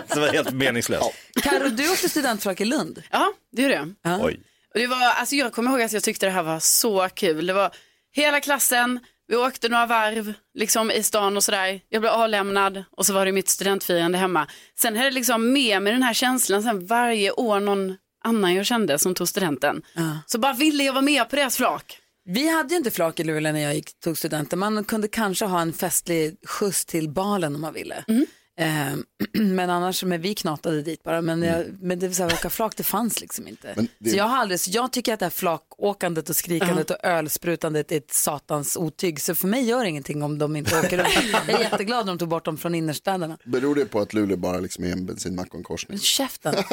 Det 0.08 0.20
var 0.20 0.28
helt 0.28 0.52
meningslöst. 0.54 1.12
Karo, 1.44 1.70
du 1.70 1.92
åkte 1.92 2.10
studentflak 2.10 2.62
i 2.62 2.66
Lund. 2.66 3.04
Ja, 3.12 3.34
det 3.52 3.66
är 3.66 3.70
det. 3.70 3.94
Oj. 4.22 4.40
Och 4.74 4.80
det 4.80 4.88
var, 4.88 5.10
alltså 5.12 5.36
jag 5.36 5.54
kommer 5.54 5.72
ihåg 5.72 5.82
att 5.82 5.94
jag 5.94 6.04
tyckte 6.04 6.26
det 6.26 6.32
här 6.32 6.44
var 6.44 6.60
så 6.60 7.10
kul. 7.14 7.46
Det 7.46 7.54
var 7.54 7.72
hela 8.12 8.40
klassen, 8.40 9.00
vi 9.28 9.36
åkte 9.36 9.70
några 9.70 9.86
varv 9.86 10.34
liksom 10.54 10.92
i 10.92 11.04
stan 11.04 11.38
och 11.38 11.44
sådär. 11.44 11.82
Jag 11.90 12.02
blev 12.02 12.14
avlämnad 12.14 12.84
och 12.92 13.06
så 13.06 13.14
var 13.14 13.26
det 13.26 13.32
mitt 13.32 13.50
studentfirande 13.50 14.18
hemma. 14.18 14.48
Sen 14.80 14.96
hade 14.96 15.10
det 15.10 15.14
liksom 15.16 15.54
med 15.54 15.82
mig 15.82 15.94
den 15.94 16.04
här 16.04 16.14
känslan 16.14 16.64
sen 16.64 16.86
varje 16.86 17.32
år 17.32 17.60
någon 17.60 17.96
annan 18.24 18.56
jag 18.56 18.66
kände 18.66 19.00
som 19.00 19.16
tog 19.16 19.28
studenten. 19.28 19.82
Så 20.26 20.38
bara 20.40 20.54
ville 20.54 20.84
jag 20.84 20.94
vara 20.94 21.02
med 21.02 21.30
på 21.30 21.36
deras 21.36 21.58
flak. 21.58 22.00
Vi 22.28 22.50
hade 22.50 22.70
ju 22.70 22.78
inte 22.78 22.92
flak 22.92 23.20
i 23.20 23.24
Luleå 23.24 23.54
när 23.54 23.60
jag 23.60 23.76
gick, 23.76 24.00
tog 24.00 24.18
studenten. 24.18 24.60
Man 24.60 24.84
kunde 24.84 25.08
kanske 25.08 25.46
ha 25.46 25.62
en 25.62 25.74
festlig 25.74 26.38
skjuts 26.46 26.86
till 26.86 27.10
balen 27.10 27.56
om 27.56 27.62
man 27.62 27.74
ville. 27.74 28.04
Eh, 28.08 28.22
men 29.34 29.70
annars, 29.70 30.04
men 30.04 30.22
vi 30.22 30.36
knatade 30.36 30.82
dit 30.82 31.04
bara. 31.04 31.22
Men, 31.22 31.42
jag, 31.42 31.66
men 31.82 32.00
det 32.00 32.08
vill 32.08 32.16
säga 32.16 32.28
åka 32.28 32.50
flak, 32.50 32.76
det 32.78 32.84
fanns 32.84 33.22
liksom 33.22 33.48
inte. 33.48 33.88
Det- 34.00 34.10
Så 34.10 34.18
jag 34.18 34.24
har 34.24 34.38
aldrig, 34.38 34.60
så 34.60 34.72
jag 34.74 34.92
tycker 34.92 35.14
att 35.14 35.20
det 35.20 35.26
här 35.26 35.30
flakåkandet 35.32 36.30
och 36.30 36.36
skrikandet 36.36 36.90
och 36.92 36.98
ölsprutandet 37.04 37.92
är 37.92 37.98
ett 37.98 38.14
satans 38.14 38.78
otyg. 38.78 39.22
Så 39.22 39.36
för 39.36 39.48
mig 39.48 39.64
gör 39.64 39.84
det 39.84 39.90
ingenting 39.90 40.24
om 40.24 40.38
de 40.38 40.56
inte 40.56 40.80
åker 40.80 40.98
runt. 40.98 41.08
Jag 41.48 41.60
är 41.60 41.64
jätteglad 41.64 42.00
att 42.00 42.06
de 42.08 42.18
tog 42.18 42.30
bort 42.30 42.46
dem 42.46 42.58
från 42.58 42.76
innerstäderna. 42.76 43.38
Beror 43.46 43.76
det 43.76 43.86
på 43.86 44.00
att 44.00 44.14
Luleå 44.14 44.38
bara 44.38 44.60
liksom 44.60 44.84
är 44.84 44.92
en 44.92 45.06
bensinmack 45.06 45.48
och 45.54 45.56
en 45.58 45.64
korsning? 45.64 46.00
Käften. 46.00 46.56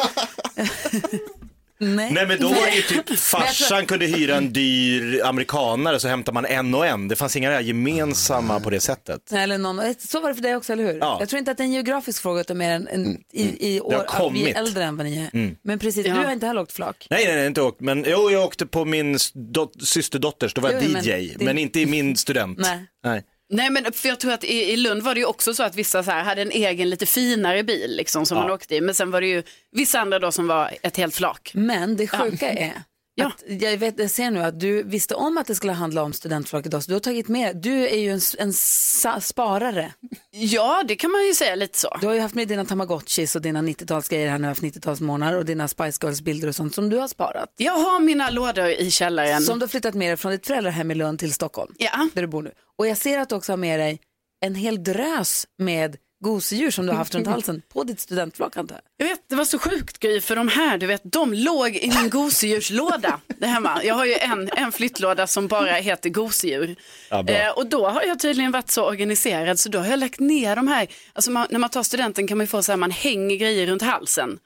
Nej. 1.82 2.10
Nej 2.12 2.26
men 2.26 2.40
då 2.40 2.48
var 2.48 2.66
det 2.66 2.76
ju 2.76 2.82
typ 2.82 3.18
farsan 3.18 3.78
tror- 3.78 3.86
kunde 3.86 4.06
hyra 4.06 4.36
en 4.36 4.52
dyr 4.52 5.22
amerikanare 5.24 6.00
så 6.00 6.08
hämtar 6.08 6.32
man 6.32 6.44
en 6.44 6.74
och 6.74 6.86
en. 6.86 7.08
Det 7.08 7.16
fanns 7.16 7.36
inga 7.36 7.60
gemensamma 7.60 8.60
på 8.60 8.70
det 8.70 8.80
sättet. 8.80 9.32
Eller 9.32 9.58
någon, 9.58 9.94
så 9.98 10.20
var 10.20 10.28
det 10.28 10.34
för 10.34 10.42
dig 10.42 10.56
också, 10.56 10.72
eller 10.72 10.84
hur? 10.92 10.98
Ja. 10.98 11.16
Jag 11.20 11.28
tror 11.28 11.38
inte 11.38 11.50
att 11.50 11.56
det 11.56 11.62
är 11.62 11.64
en 11.64 11.72
geografisk 11.72 12.22
fråga 12.22 12.40
utan 12.40 12.58
mer 12.58 12.70
en, 12.70 12.88
en, 12.88 13.18
i, 13.32 13.74
i 13.74 13.80
år 13.80 14.04
har 14.08 14.26
att 14.26 14.32
vi 14.34 14.50
är 14.50 14.58
äldre 14.58 14.84
än 14.84 14.96
vad 14.96 15.06
ni 15.06 15.18
är. 15.32 15.56
Men 15.62 15.78
precis, 15.78 16.06
Ja. 16.06 16.14
du 16.14 16.20
har 16.20 16.32
inte 16.32 16.46
heller 16.46 16.60
åkt 16.62 16.72
flak. 16.72 17.06
Nej, 17.10 17.24
nej, 17.26 17.36
nej, 17.36 17.46
inte 17.46 17.62
åkt. 17.62 17.80
Men 17.80 18.04
jo, 18.08 18.30
jag 18.30 18.44
åkte 18.44 18.66
på 18.66 18.84
min 18.84 19.16
dot- 19.34 19.82
systerdotters, 19.86 20.54
då 20.54 20.60
var 20.60 20.70
jag 20.70 20.82
Jo, 20.84 20.90
men 20.92 21.02
DJ. 21.04 21.34
det- 21.38 21.44
Men 21.44 21.58
inte 21.58 21.80
i 21.80 21.86
min 21.86 22.16
student. 22.16 22.58
Nej. 22.58 22.78
nej. 23.04 23.22
Nej 23.52 23.71
men 23.71 23.92
för 23.92 24.09
jag 24.09 24.21
tror 24.21 24.32
att 24.32 24.44
i, 24.44 24.73
i 24.73 24.76
Lund 24.76 25.02
var 25.02 25.14
det 25.14 25.21
ju 25.21 25.26
också 25.26 25.54
så 25.54 25.62
att 25.62 25.76
vissa 25.76 26.02
så 26.02 26.11
här 26.11 26.23
hade 26.25 26.42
en 26.42 26.50
egen 26.50 26.90
lite 26.90 27.06
finare 27.06 27.62
bil 27.62 27.97
liksom 27.97 28.26
som 28.26 28.37
Ja. 28.37 28.42
man 28.42 28.52
åkte 28.52 28.75
i. 28.76 28.80
Men 28.80 28.94
sen 28.94 29.11
var 29.11 29.21
det 29.21 29.26
ju 29.26 29.42
vissa 29.73 30.00
andra 30.00 30.18
då 30.18 30.32
som 30.32 30.47
var 30.47 30.71
ett 30.82 30.97
helt 30.97 31.14
flak. 31.14 31.50
Men 31.54 31.97
det 31.97 32.06
sjuka 32.09 32.50
är 32.50 32.82
Ja. 33.14 33.26
att 33.26 33.62
jag, 33.62 33.76
vet, 33.76 33.99
jag 33.99 34.11
ser 34.11 34.31
nu 34.31 34.40
att 34.42 34.61
du 34.61 34.83
visste 34.83 35.14
om 35.14 35.38
att 35.38 35.47
det 35.47 35.54
skulle 35.54 35.73
handla 35.73 36.02
om 36.02 36.12
studentflak 36.12 36.66
idag 36.66 36.83
så 36.83 36.90
du 36.90 36.95
har 36.95 37.00
tagit 37.00 37.28
med, 37.28 37.57
du 37.57 37.88
är 37.88 37.97
ju 37.99 38.11
en, 38.11 38.21
en 38.38 38.52
sa, 38.52 39.21
sparare. 39.21 39.92
Ja 40.31 40.85
det 40.88 40.97
kan 40.97 41.11
man 41.11 41.26
ju 41.26 41.35
säga 41.35 41.54
lite 41.54 41.78
så. 41.78 41.97
Du 42.00 42.07
har 42.07 42.14
ju 42.14 42.21
haft 42.21 42.35
med 42.35 42.49
dina 42.49 42.64
tamagotchis 42.64 43.37
och 43.37 43.42
dina 43.42 43.62
90-talsgrejer 43.62 44.28
här 44.28 44.38
nu, 44.38 44.49
haft 44.49 44.62
90-talsmånader 44.62 45.37
och 45.38 45.45
dina 45.45 45.69
Spice 45.69 46.07
Girls-bilder 46.07 46.49
och 46.49 46.54
sånt 46.54 46.75
som 46.75 46.88
du 46.88 46.97
har 46.99 47.09
sparat. 47.09 47.52
Jag 47.57 47.73
har 47.73 48.00
mina 48.00 48.31
lådor 48.31 48.69
i 48.69 48.90
källaren. 48.90 49.42
Som 49.42 49.59
du 49.59 49.62
har 49.62 49.69
flyttat 49.69 49.95
med 49.95 50.09
dig 50.11 50.16
från 50.16 50.33
ditt 50.33 50.47
föräldrahem 50.47 50.90
i 50.90 50.95
Lund 50.95 51.19
till 51.19 51.33
Stockholm. 51.33 51.75
Ja. 51.78 52.09
där 52.14 52.23
du 52.23 52.28
bor 52.28 52.42
nu. 52.42 52.52
Och 52.78 52.87
jag 52.87 52.97
ser 52.97 53.19
att 53.19 53.28
du 53.28 53.35
också 53.35 53.52
har 53.52 53.57
med 53.57 53.81
dig 53.81 54.00
en 54.45 54.54
hel 54.54 54.85
drös 54.85 55.47
med 55.59 55.97
gosedjur 56.23 56.71
som 56.71 56.87
du 56.87 56.93
har 56.93 56.99
haft 56.99 57.14
runt 57.14 57.26
halsen 57.35 57.62
på 57.69 57.85
ditt 57.85 58.00
studentflak 58.00 58.57
antar 58.57 58.75
jag. 58.75 59.07
Jag 59.07 59.12
vet, 59.12 59.29
det 59.29 59.35
var 59.35 59.45
så 59.45 59.59
sjukt 59.59 59.99
Gry, 59.99 60.21
för 60.21 60.37
de 60.37 60.49
här, 60.49 60.79
du 60.79 60.87
vet, 60.87 61.02
de 61.05 61.33
låg 61.33 61.76
i 61.76 61.93
min 62.00 62.11
gosedjurslåda 62.11 63.21
där 63.26 63.49
hemma. 63.49 63.85
Jag 63.85 63.95
har 63.95 64.05
ju 64.05 64.14
en, 64.14 64.50
en 64.57 64.73
flyttlåda 64.73 65.26
som 65.26 65.49
bara 65.49 65.73
heter 65.73 66.11
gosedjur. 66.11 66.76
Ja, 67.11 67.29
eh, 67.29 67.50
och 67.50 67.67
då 67.67 67.88
har 67.88 68.02
jag 68.02 68.19
tydligen 68.19 68.52
varit 68.52 68.71
så 68.71 68.85
organiserad 68.85 69.59
så 69.59 69.69
då 69.69 69.79
har 69.79 69.87
jag 69.87 69.99
lagt 69.99 70.21
ner 70.21 70.57
de 70.57 70.69
här, 70.69 70.88
alltså 71.12 71.31
man, 71.31 71.47
när 71.50 71.59
man 71.59 71.71
tar 71.71 71.83
studenten 71.83 72.26
kan 72.26 72.38
man 72.38 72.45
ju 72.45 72.49
få 72.49 72.62
så 72.62 72.73
här, 72.73 72.76
man 72.76 72.91
hänger 72.91 73.37
grejer 73.37 73.67
runt 73.67 73.83
halsen. 73.83 74.38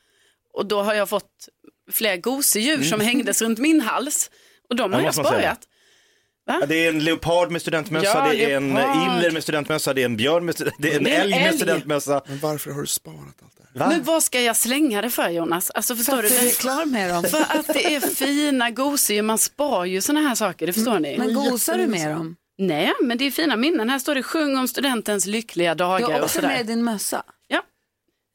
Och 0.54 0.66
då 0.66 0.82
har 0.82 0.94
jag 0.94 1.08
fått 1.08 1.48
fler 1.90 2.16
gosedjur 2.16 2.82
som 2.82 3.00
hängdes 3.00 3.42
runt 3.42 3.58
min 3.58 3.80
hals. 3.80 4.30
Och 4.68 4.76
de 4.76 4.92
har 4.92 5.00
jag 5.00 5.06
måste 5.06 5.22
man 5.22 5.56
Ja, 6.46 6.62
det 6.68 6.84
är 6.84 6.88
en 6.88 7.04
leopard 7.04 7.50
med 7.50 7.60
studentmössa, 7.62 8.06
Ja, 8.06 8.28
det 8.32 8.52
är 8.52 8.56
en 8.56 8.74
leopard. 8.74 9.18
iller 9.18 9.30
med 9.30 9.42
studentmössa, 9.42 9.94
det 9.94 10.00
är 10.00 10.04
en 10.04 10.16
björn 10.16 10.44
med 10.44 10.54
det 10.78 10.92
är 10.92 10.96
en 10.96 11.04
Det 11.04 11.10
är 11.10 11.20
en 11.20 11.22
älg 11.22 11.30
med 11.30 11.48
älg. 11.48 11.56
studentmössa. 11.56 12.22
Men 12.28 12.38
varför 12.38 12.70
har 12.70 12.80
du 12.80 12.86
sparat 12.86 13.18
allt 13.42 13.56
det 13.56 13.78
här? 13.78 13.80
Va? 13.80 13.88
Men 13.88 14.02
vad 14.04 14.22
ska 14.22 14.40
jag 14.40 14.56
slänga 14.56 15.02
det 15.02 15.10
för 15.10 15.28
Jonas? 15.28 15.70
Alltså 15.70 15.96
förstår 15.96 16.16
du? 16.16 16.22
Varför 16.22 16.36
är 16.36 16.40
du 16.40 16.46
Det, 16.48 16.58
klar 16.58 16.84
med 16.86 17.10
dem? 17.10 17.24
för 17.24 17.38
att 17.58 17.66
det 17.66 17.94
är 17.94 18.00
fina 18.00 18.70
gosedjur, 18.70 19.22
man 19.22 19.38
spar 19.38 19.84
ju 19.84 20.00
sådana 20.00 20.28
här 20.28 20.34
saker, 20.34 20.66
det 20.66 20.72
förstår 20.72 20.98
ni. 20.98 21.18
Men 21.18 21.34
gosar 21.34 21.78
du 21.78 21.86
med 21.86 22.10
dem? 22.10 22.36
Nej, 22.58 22.92
men 23.02 23.18
det 23.18 23.24
är 23.26 23.30
fina 23.30 23.56
minnen. 23.56 23.90
Här 23.90 23.98
står 23.98 24.14
det 24.14 24.22
sjung 24.22 24.56
om 24.58 24.68
studentens 24.68 25.26
lyckliga 25.26 25.74
Du 25.74 25.78
dagar 25.78 26.06
har 26.12 26.18
och 26.18 26.24
också 26.24 26.42
med 26.42 26.66
din 26.66 26.84
mössa. 26.84 27.22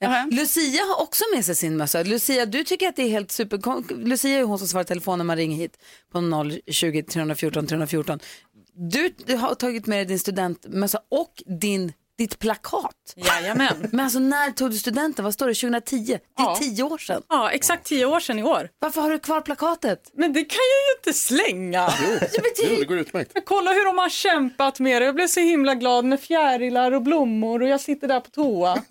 Ja. 0.03 0.27
Lucia 0.31 0.84
har 0.84 1.03
också 1.03 1.24
med 1.36 1.46
sig 1.46 1.55
sin 1.55 1.77
mössa. 1.77 2.03
Lucia, 2.03 2.46
du 2.46 2.63
tycker 2.63 2.88
att 2.88 2.96
det 2.96 3.03
är 3.03 3.10
helt 3.10 3.31
super... 3.31 3.93
Lucia 4.05 4.39
är 4.39 4.43
hon 4.43 4.60
som 4.60 4.67
svarar 4.67 4.84
telefon 4.84 5.17
när 5.17 5.25
man 5.25 5.38
ringer 5.38 5.58
hit 5.58 5.77
på 6.12 6.20
020 6.67 7.03
314 7.03 7.67
314. 7.67 8.20
Du, 8.74 9.13
du 9.25 9.36
har 9.36 9.55
tagit 9.55 9.88
med 9.88 9.98
dig 9.98 10.05
din 10.05 10.20
studentmössa 10.20 11.00
och 11.10 11.43
din 11.60 11.93
ditt 12.18 12.39
plakat. 12.39 12.96
Jajamän. 13.15 13.75
Men 13.91 14.00
alltså 14.00 14.20
när 14.20 14.51
tog 14.51 14.72
du 14.72 14.77
studenten? 14.77 15.25
Vad 15.25 15.34
står 15.34 15.48
det? 15.48 15.53
2010? 15.53 15.98
Det 16.06 16.13
är 16.13 16.20
Ja. 16.38 16.56
tio 16.62 16.84
år 16.84 16.98
sedan. 16.98 17.22
Ja, 17.30 17.51
exakt 17.51 17.86
tio 17.88 18.06
år 18.06 18.20
sedan 18.20 18.39
i 18.39 18.44
år. 18.44 18.70
Varför 18.80 19.01
har 19.01 19.10
du 19.10 19.20
kvar 19.20 19.41
plakatet? 19.41 20.00
Men 20.13 20.34
det 20.34 20.44
kan 20.44 20.58
jag 20.58 20.94
ju 20.94 20.98
inte 21.00 21.20
slänga. 21.20 21.94
Jo, 22.01 22.27
jo, 22.70 22.75
det 22.80 22.86
går 22.86 22.98
utmärkt. 22.98 23.32
Men 23.34 23.44
kolla 23.46 23.72
hur 23.72 23.86
de 23.86 23.98
har 23.98 24.10
kämpat 24.10 24.80
med 24.80 25.01
det. 25.01 25.06
Jag 25.06 25.15
blev 25.15 25.27
så 25.27 25.39
himla 25.39 25.75
glad 25.75 26.06
med 26.06 26.20
fjärilar 26.22 26.91
och 26.91 27.01
blommor 27.01 27.62
och 27.62 27.68
jag 27.68 27.82
sitter 27.82 28.08
där 28.08 28.20
på 28.20 28.30
toa. 28.30 28.70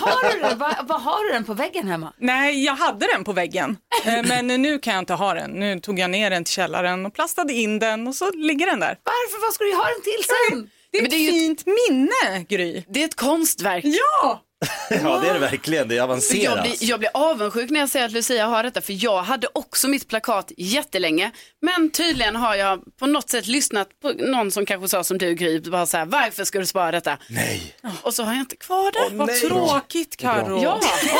har 0.00 0.32
du 0.34 0.40
den? 0.40 0.58
Vad, 0.58 0.74
vad 0.88 1.02
har 1.02 1.24
du 1.24 1.32
den 1.32 1.44
på 1.44 1.54
väggen 1.54 1.88
hemma? 1.88 2.12
Nej, 2.18 2.64
jag 2.64 2.74
hade 2.76 3.06
den 3.14 3.24
på 3.24 3.32
väggen. 3.32 3.76
Eh, 4.04 4.22
Men 4.28 4.46
nu 4.46 4.78
kan 4.78 4.94
jag 4.94 5.02
inte 5.02 5.14
ha 5.14 5.34
den. 5.34 5.50
Nu 5.50 5.80
tog 5.80 5.98
jag 5.98 6.10
ner 6.10 6.30
den 6.30 6.44
till 6.44 6.52
källaren 6.54 7.06
och 7.06 7.14
plastade 7.14 7.52
in 7.52 7.78
den 7.78 8.08
och 8.08 8.14
så 8.14 8.30
ligger 8.32 8.66
den 8.66 8.80
där. 8.80 8.98
Varför? 9.04 9.46
Vad 9.46 9.54
ska 9.54 9.64
du 9.64 9.74
ha 9.74 9.84
den 9.84 10.02
till 10.02 10.24
sen? 10.24 10.70
Det 10.92 10.98
är 10.98 11.02
Men 11.02 11.06
ett 11.06 11.10
det 11.10 11.16
är 11.16 11.20
ju- 11.24 11.30
fint 11.30 11.64
minne, 11.66 12.44
Gry. 12.48 12.84
Det 12.88 13.00
är 13.00 13.04
ett 13.04 13.14
konstverk. 13.16 13.84
Ja! 13.84 14.44
Ja, 14.90 15.18
det 15.20 15.28
är 15.28 15.32
det 15.34 15.38
verkligen. 15.38 15.88
Det 15.88 15.94
är 15.94 15.96
Jag 15.96 16.04
avancerat. 16.04 16.62
blir, 16.62 16.76
jag 16.90 16.98
blir 16.98 17.10
avundsjuk 17.14 17.70
när 17.70 17.80
jag 17.80 17.88
ser 17.88 18.04
att 18.04 18.12
Lucia 18.12 18.46
har 18.46 18.62
detta 18.62 18.80
för 18.80 19.04
jag 19.04 19.22
hade 19.22 19.48
också 19.52 19.88
mitt 19.88 20.08
plakat 20.08 20.52
jättelänge. 20.56 21.30
Men 21.62 21.90
tydligen 21.90 22.36
har 22.36 22.54
jag 22.54 22.80
på 22.98 23.06
något 23.06 23.30
sätt 23.30 23.46
lyssnat 23.46 23.88
på 24.02 24.12
någon 24.12 24.50
som 24.50 24.66
kanske 24.66 24.88
sa 24.88 25.04
som 25.04 25.18
du 25.18 25.34
Gry, 25.34 25.60
bara 25.60 25.86
så 25.86 25.96
här, 25.96 26.04
varför 26.06 26.44
ska 26.44 26.58
du 26.58 26.66
spara 26.66 26.90
detta? 26.90 27.18
Nej. 27.28 27.74
Och 28.02 28.14
så 28.14 28.22
har 28.22 28.32
jag 28.32 28.40
inte 28.40 28.56
kvar 28.56 28.92
det. 29.10 29.16
Vad 29.16 29.28
tråkigt, 29.34 30.16
Karo. 30.16 30.62
Ja, 30.62 30.72
alltså, 30.72 31.16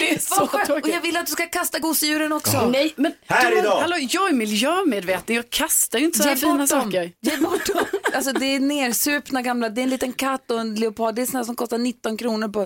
det 0.00 0.10
är 0.14 0.18
så 0.18 0.34
skönt. 0.46 0.52
Och 0.62 0.66
tråkigt. 0.66 0.94
jag 0.94 1.00
vill 1.00 1.16
att 1.16 1.26
du 1.26 1.32
ska 1.32 1.46
kasta 1.46 1.78
gosedjuren 1.78 2.32
också. 2.32 2.68
Nej, 2.70 2.92
men 2.96 3.12
Här 3.28 3.50
du, 3.50 3.58
idag. 3.58 3.80
Hallå, 3.80 3.96
jag 4.10 4.28
är 4.28 4.32
miljömedveten, 4.34 5.36
jag 5.36 5.50
kastar 5.50 5.98
ju 5.98 6.04
inte 6.04 6.18
så 6.18 6.24
här 6.24 6.30
Ge 6.30 6.36
fina 6.40 6.52
bort 6.58 6.68
dem. 6.70 6.82
saker. 6.82 7.12
Ge 7.20 7.36
bort 7.36 7.66
dem. 7.66 7.84
Alltså 8.14 8.32
det 8.32 8.46
är 8.54 8.60
nersupna 8.60 9.42
gamla, 9.42 9.68
det 9.68 9.80
är 9.80 9.82
en 9.82 9.90
liten 9.90 10.12
katt 10.12 10.50
och 10.50 10.60
en 10.60 10.74
leopard. 10.74 11.14
Det 11.14 11.22
är 11.22 11.26
såna 11.26 11.44
som 11.44 11.56
kostar 11.56 11.78
19 11.78 12.16
kronor 12.16 12.48
på... 12.48 12.57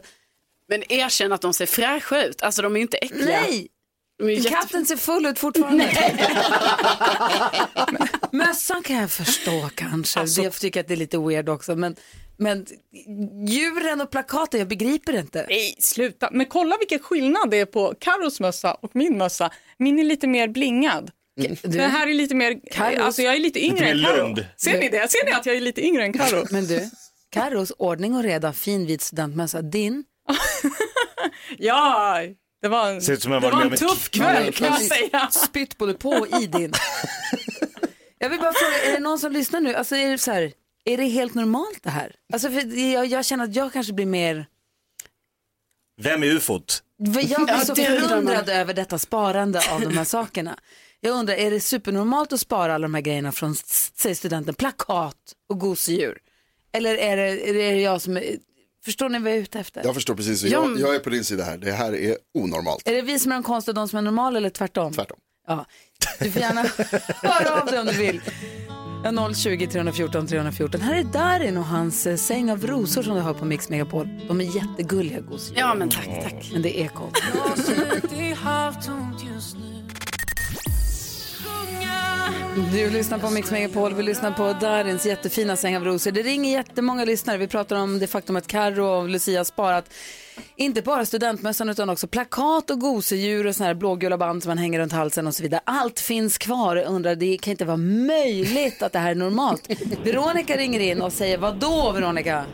Men 0.79 0.93
erkänn 0.93 1.33
att 1.33 1.41
de 1.41 1.55
ser 1.55 1.67
fräscha 1.67 2.25
ut, 2.25 2.43
alltså 2.43 2.63
de 2.63 2.73
är 2.73 2.77
ju 2.77 2.83
inte 2.83 2.97
äckliga. 2.97 3.27
Nej! 3.43 3.69
Jätte... 4.37 4.49
Katten 4.49 4.87
ser 4.87 4.97
full 4.97 5.27
ut 5.27 5.39
fortfarande. 5.39 5.91
Mössan 8.33 8.83
kan 8.83 8.97
jag 8.97 9.11
förstå 9.11 9.71
kanske. 9.75 10.21
Alltså- 10.21 10.43
Jag 10.43 10.53
tycker 10.53 10.81
att 10.81 10.89
det 10.89 10.95
är 10.95 10.97
lite 10.97 11.19
weird 11.19 11.49
också. 11.49 11.77
Men, 11.77 11.97
men 12.37 12.67
djuren 13.49 14.01
och 14.01 14.11
plakaten, 14.11 14.61
jag 14.61 14.69
begriper 14.69 15.19
inte. 15.19 15.47
Nej, 15.49 15.77
sluta. 15.79 16.29
Men 16.33 16.47
kolla 16.47 16.77
vilken 16.79 16.99
skillnad 16.99 17.51
det 17.51 17.57
är 17.57 17.67
på 17.67 17.95
Karos 18.01 18.41
mössa 18.41 18.75
och 18.75 18.91
min 18.97 19.19
mössa. 19.19 19.51
Min 19.79 19.99
är 19.99 20.05
lite 20.05 20.27
mer 20.27 20.49
blingad. 20.49 21.11
Den 21.63 21.91
här 21.91 22.07
är 22.07 22.15
lite 22.15 22.35
mer, 22.35 22.53
Karos- 22.73 22.99
alltså 23.01 23.23
jag 23.23 23.35
är 23.35 23.39
lite 23.41 23.65
yngre 23.65 23.89
än. 23.89 23.99
Lund. 23.99 24.47
Ser 24.57 24.79
ni 24.81 24.89
det? 24.89 25.11
Ser 25.11 25.25
ni 25.27 25.33
att 25.33 25.47
jag 25.47 25.57
är 25.57 25.61
lite 25.61 25.87
yngre 25.87 26.05
än 26.05 26.13
Karo? 26.13 26.47
Men 26.51 26.67
du, 26.67 26.91
Carros 27.31 27.73
ordning 27.79 28.15
och 28.15 28.23
reda, 28.23 28.53
fin 28.53 28.87
vit 28.87 29.03
studentmössa. 29.03 29.63
Din? 29.63 30.05
Ja, 31.59 32.19
det 32.63 32.69
var 32.69 32.91
en, 32.91 33.03
Ser 33.03 33.13
ut 33.13 33.23
som 33.23 33.33
jag 33.33 33.43
det 33.43 33.47
varit 33.47 33.53
var 33.55 33.59
med 33.59 33.67
en 33.67 33.69
om 33.69 33.73
ett- 33.75 33.81
tuff 33.99 34.11
kväll 34.11 34.53
kan 34.53 34.67
jag 34.67 34.81
säga. 34.83 35.29
Spytt 35.31 35.79
både 35.79 35.95
på 35.95 36.11
och 36.11 36.43
i 36.43 36.47
din. 36.47 36.73
Jag 38.19 38.31
vill 38.31 38.41
bara 38.41 38.53
fråga, 38.53 38.83
är 38.83 38.93
det 38.93 38.99
någon 39.01 39.19
som 39.19 39.33
lyssnar 39.33 39.61
nu? 39.61 39.75
Alltså 39.75 39.97
är 39.97 40.11
det 40.11 40.19
så 40.19 40.31
här, 40.33 40.53
är 40.85 40.97
det 40.97 41.05
helt 41.05 41.35
normalt 41.35 41.83
det 41.83 41.91
här? 41.91 42.15
Alltså 42.33 42.49
för 42.51 42.77
jag, 42.79 43.07
jag 43.07 43.25
känner 43.25 43.45
att 43.45 43.55
jag 43.57 43.73
kanske 43.73 43.93
blir 43.93 44.07
mer, 44.07 44.47
Vem 46.03 46.23
är 46.23 46.27
ufot? 46.27 46.83
jag 46.99 47.13
blir 47.13 47.31
Ja, 47.49 47.61
så 47.65 47.75
det 47.75 47.89
undrar 47.89 48.09
förundrad 48.09 48.49
över 48.49 48.75
detta 48.75 48.99
sparande 48.99 49.61
av 49.71 49.81
de 49.81 49.97
här 49.99 50.05
sakerna. 50.05 50.59
Jag 51.01 51.13
undrar, 51.13 51.35
är 51.35 51.51
det 51.51 51.61
supernormalt 51.61 52.33
att 52.33 52.41
spara 52.41 52.75
alla 52.75 52.83
de 52.83 52.95
här 52.95 53.01
grejerna 53.03 53.33
från, 53.33 53.53
s- 53.53 53.93
säg 53.95 54.15
studenten, 54.15 54.55
plakat 54.55 55.17
och 55.49 55.59
gosedjur? 55.61 56.19
Eller 56.73 56.95
är 56.97 57.17
det, 57.17 57.49
är 57.51 57.55
det 57.55 57.81
jag 57.81 58.01
som 58.03 58.17
är, 58.17 58.23
förstår 58.85 59.09
ni 59.09 59.19
vad 59.19 59.31
jag 59.31 59.39
är 59.39 59.43
ute 59.43 59.61
efter? 59.61 59.85
Jag 59.85 59.95
förstår 59.95 60.15
precis, 60.15 60.43
Ja, 60.43 60.51
jag, 60.51 60.81
jag 60.81 60.95
är 60.95 60.99
på 60.99 61.11
din 61.11 61.25
sida 61.25 61.45
här. 61.45 61.57
Det 61.57 61.73
här 61.73 61.95
är 61.95 62.17
onormalt. 62.35 62.89
Är 62.89 62.95
det 62.95 63.03
vi 63.03 63.19
som 63.19 63.33
är 63.33 63.37
de 63.37 63.43
konstiga 63.43 63.71
och 63.73 63.75
de 63.75 63.89
som 63.89 63.99
är 63.99 64.03
normala 64.03 64.39
eller 64.39 64.51
tvärtom? 64.51 64.93
Tvärtom. 64.93 65.19
Ja. 65.47 65.67
Du 66.21 66.31
får 66.31 66.43
gärna 66.43 66.63
höra 67.23 67.61
av 67.61 67.67
dig 67.67 67.81
om 67.81 67.87
du 67.87 67.93
vill. 67.93 68.21
Ja, 69.05 69.35
020 69.35 69.67
314 69.67 70.27
314. 70.27 70.81
Här 70.81 70.95
är 70.95 71.05
Darin 71.05 71.57
och 71.57 71.65
hans 71.65 72.07
eh, 72.07 72.17
säng 72.17 72.51
av 72.51 72.67
rosor 72.67 73.03
som 73.03 73.15
du 73.15 73.21
har 73.21 73.35
på 73.35 73.45
Mix 73.45 73.69
Megapol. 73.69 74.09
De 74.29 74.41
är 74.41 74.57
jättegulliga 74.57 75.21
gosedjur. 75.21 75.61
Ja 75.61 75.75
men 75.75 75.91
tack, 75.91 76.09
tack. 76.23 76.51
Men 76.53 76.63
det 76.63 76.81
är 76.81 76.85
ekot. 76.85 77.13
Du 82.73 82.91
lyssnar 82.91 83.19
på 83.19 83.31
Mix 83.31 83.51
Megapol, 83.51 83.95
vi 83.95 84.03
lyssnar 84.03 84.31
på 84.31 84.53
Darins 84.53 85.07
jättefina 85.07 85.57
säng 85.57 85.77
av 85.77 85.85
rosor. 85.85 86.11
Det 86.11 86.23
ringer 86.23 86.53
jättemånga 86.53 87.05
lyssnare. 87.05 87.39
Vi 87.39 87.49
pratar 87.49 87.77
om 87.77 87.99
det 87.99 88.07
faktum 88.07 88.37
att 88.37 88.47
Carro 88.47 88.85
och 88.85 89.09
Lucia 89.09 89.39
har 89.39 89.45
sparat 89.45 89.95
inte 90.57 90.83
bara 90.83 91.05
studentmössan 91.05 91.69
utan 91.69 91.91
också 91.91 92.07
plakat 92.07 92.71
och 92.71 92.79
gosedjur 92.79 93.47
och 93.47 93.55
såna 93.55 93.67
här 93.67 93.75
blågula 93.75 94.19
band 94.19 94.43
som 94.43 94.51
man 94.51 94.59
hänger 94.59 94.81
runt 94.81 94.93
halsen 94.93 95.27
och 95.27 95.35
så 95.35 95.43
vidare. 95.43 95.61
Allt 95.65 96.01
finns 96.01 96.39
kvar. 96.39 96.77
Jag 96.77 96.87
undrar, 96.87 97.15
det 97.15 97.39
kan 97.43 97.51
inte 97.51 97.65
vara 97.65 97.85
möjligt 98.17 98.83
att 98.83 98.93
det 98.93 98.99
här 98.99 99.11
är 99.11 99.15
normalt. 99.15 99.69
Veronica 100.05 100.57
ringer 100.57 100.81
in 100.81 101.03
och 101.03 101.13
säger, 101.13 101.39
vad 101.39 101.57
då 101.57 101.93
Veronica? 101.93 102.45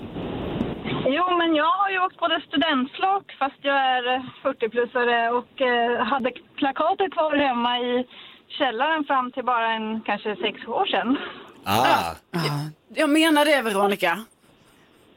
Jo, 1.17 1.25
men 1.39 1.55
jag 1.55 1.73
har 1.81 1.91
ju 1.91 1.99
åkt 1.99 2.19
både 2.19 2.41
studentflak 2.49 3.25
fast 3.39 3.59
jag 3.63 3.77
är 3.97 4.15
eh, 4.15 4.23
40-plussare 4.45 5.19
och 5.39 5.61
eh, 5.61 6.07
hade 6.07 6.31
plakatet 6.57 7.13
kvar 7.13 7.37
hemma 7.37 7.79
i 7.79 8.07
källaren 8.49 9.05
fram 9.05 9.33
till 9.33 9.45
bara 9.45 9.73
en 9.73 10.01
kanske 10.01 10.37
sex 10.37 10.67
år 10.67 10.87
sedan. 10.87 11.19
Ah. 11.65 12.15
Jag 12.95 13.11
menar 13.11 13.45
det 13.45 13.63
Veronica. 13.63 14.25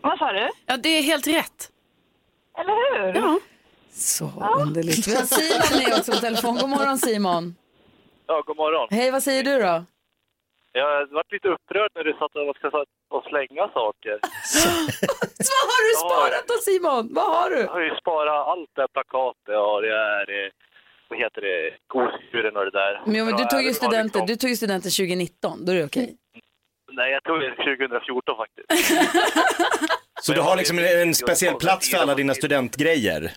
Vad 0.02 0.18
sa 0.18 0.32
du? 0.32 0.50
Ja 0.66 0.78
det 0.78 0.90
är 0.90 1.04
helt 1.04 1.28
rätt. 1.28 1.72
Eller 2.58 3.04
hur? 3.04 3.22
Ja. 3.22 3.40
Så 3.92 4.26
underligt. 4.60 5.08
Vi 5.08 5.16
har 5.16 5.24
Simon 5.24 5.84
med 5.84 6.00
också 6.00 6.12
på 6.12 6.18
telefon. 6.18 6.56
God 6.56 6.70
morgon 6.70 6.98
Simon. 6.98 7.56
Ja, 8.28 8.44
god 8.46 8.58
morgon. 8.58 8.88
Hej, 8.92 9.12
vad 9.12 9.24
säger 9.24 9.44
du 9.44 9.60
då? 9.60 9.86
Jag 10.74 11.08
varit 11.08 11.32
lite 11.32 11.48
upprörd 11.48 11.92
när 11.96 12.04
du 12.04 12.14
satt 12.14 12.36
och, 12.36 12.56
ska, 12.56 12.86
och 13.10 13.24
slänga 13.24 13.68
saker. 13.68 14.20
Så 15.46 15.52
vad 15.58 15.66
har 15.74 15.82
du 15.90 15.94
sparat 16.04 16.46
då 16.48 16.54
Simon? 16.54 17.14
Vad 17.14 17.30
har 17.36 17.50
du? 17.50 17.60
Jag 17.60 17.68
har 17.68 17.82
ju 17.82 17.96
sparat 17.96 18.48
allt 18.48 18.70
det 18.76 18.88
plakatet 18.94 19.58
och 19.70 19.82
det 19.82 19.96
är, 20.12 20.52
vad 21.12 21.20
heter 21.20 21.42
det, 21.42 21.58
gosedjuren 21.94 22.58
och 22.58 22.66
det 22.66 22.72
där. 22.82 22.94
Men, 23.06 23.26
men 23.26 23.36
du 23.38 23.44
Och 23.44 23.50
tog 23.50 23.62
ju 23.70 23.74
studenten, 23.74 24.04
liksom- 24.04 24.26
du 24.32 24.36
tog 24.36 24.50
ju 24.50 24.56
studenten 24.56 24.92
2019, 24.92 25.66
då 25.66 25.72
är 25.72 25.76
det 25.76 25.86
okej. 25.86 26.10
Nej, 26.94 27.12
jag 27.12 27.24
tog 27.24 27.40
det 27.40 27.50
2014 27.56 28.36
faktiskt. 28.44 28.68
Så 30.22 30.34
du 30.34 30.42
har 30.42 30.56
liksom 30.58 30.80
en, 30.80 30.86
en 31.08 31.14
speciell 31.16 31.56
plats 31.56 31.90
för 31.92 31.98
alla 31.98 32.16
dina 32.16 32.34
studentgrejer? 32.34 33.32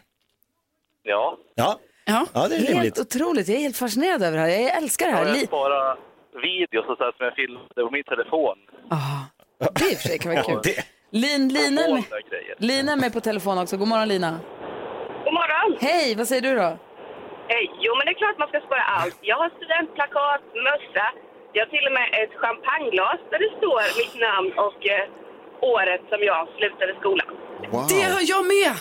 Ja. 1.02 1.38
Ja, 1.54 1.78
ja. 2.04 2.26
ja 2.34 2.48
det 2.48 2.54
är 2.54 2.58
Helt 2.58 2.70
rimligt. 2.70 2.98
otroligt, 2.98 3.48
jag 3.48 3.56
är 3.56 3.62
helt 3.62 3.76
fascinerad 3.76 4.22
över 4.22 4.36
det 4.38 4.42
här. 4.42 4.48
Jag 4.48 4.76
älskar 4.76 5.06
det 5.06 5.10
Jag 5.12 5.18
här. 5.18 5.26
har 5.26 5.34
Li- 5.34 5.46
sparat 5.46 5.98
videos 6.42 6.86
och 6.88 6.96
så 6.98 7.12
som 7.16 7.26
jag 7.26 7.34
filmade 7.34 7.74
på 7.74 7.90
min 7.90 8.04
telefon. 8.04 8.56
det 9.74 9.90
i 9.92 9.94
och 9.94 9.98
för 9.98 10.08
sig 10.08 10.18
kan 10.18 10.32
vara 10.34 10.42
kul. 10.44 10.60
Det- 10.64 10.84
Lin, 11.10 11.48
Lina, 11.48 11.80
är 11.84 11.92
med. 11.94 12.04
Lina 12.58 12.92
är 12.92 12.96
med 12.96 13.12
på 13.12 13.20
telefon 13.20 13.58
också. 13.58 13.76
God 13.76 13.88
morgon 13.88 14.08
Lina. 14.08 14.40
God 15.24 15.32
morgon! 15.34 15.78
Hej, 15.80 16.14
vad 16.14 16.28
säger 16.28 16.42
du 16.42 16.54
då? 16.56 16.78
Hej! 17.52 17.64
Jo, 17.84 17.90
men 17.96 18.02
det 18.06 18.12
är 18.16 18.20
klart 18.22 18.38
man 18.42 18.48
ska 18.52 18.60
spara 18.68 18.84
allt. 18.98 19.18
Jag 19.30 19.36
har 19.42 19.48
studentplakat, 19.58 20.42
mössa. 20.68 21.06
Jag 21.54 21.60
har 21.64 21.70
till 21.76 21.86
och 21.88 21.94
med 21.98 22.08
ett 22.22 22.32
champagneglas 22.42 23.20
där 23.30 23.38
det 23.44 23.50
står 23.60 23.82
mitt 24.00 24.14
namn 24.26 24.50
och 24.66 24.80
eh, 24.96 25.04
året 25.74 26.02
som 26.10 26.20
jag 26.30 26.40
slutade 26.56 26.92
skolan. 27.00 27.30
Wow. 27.74 27.84
Det 27.92 28.02
har 28.14 28.24
jag 28.34 28.42
med! 28.54 28.72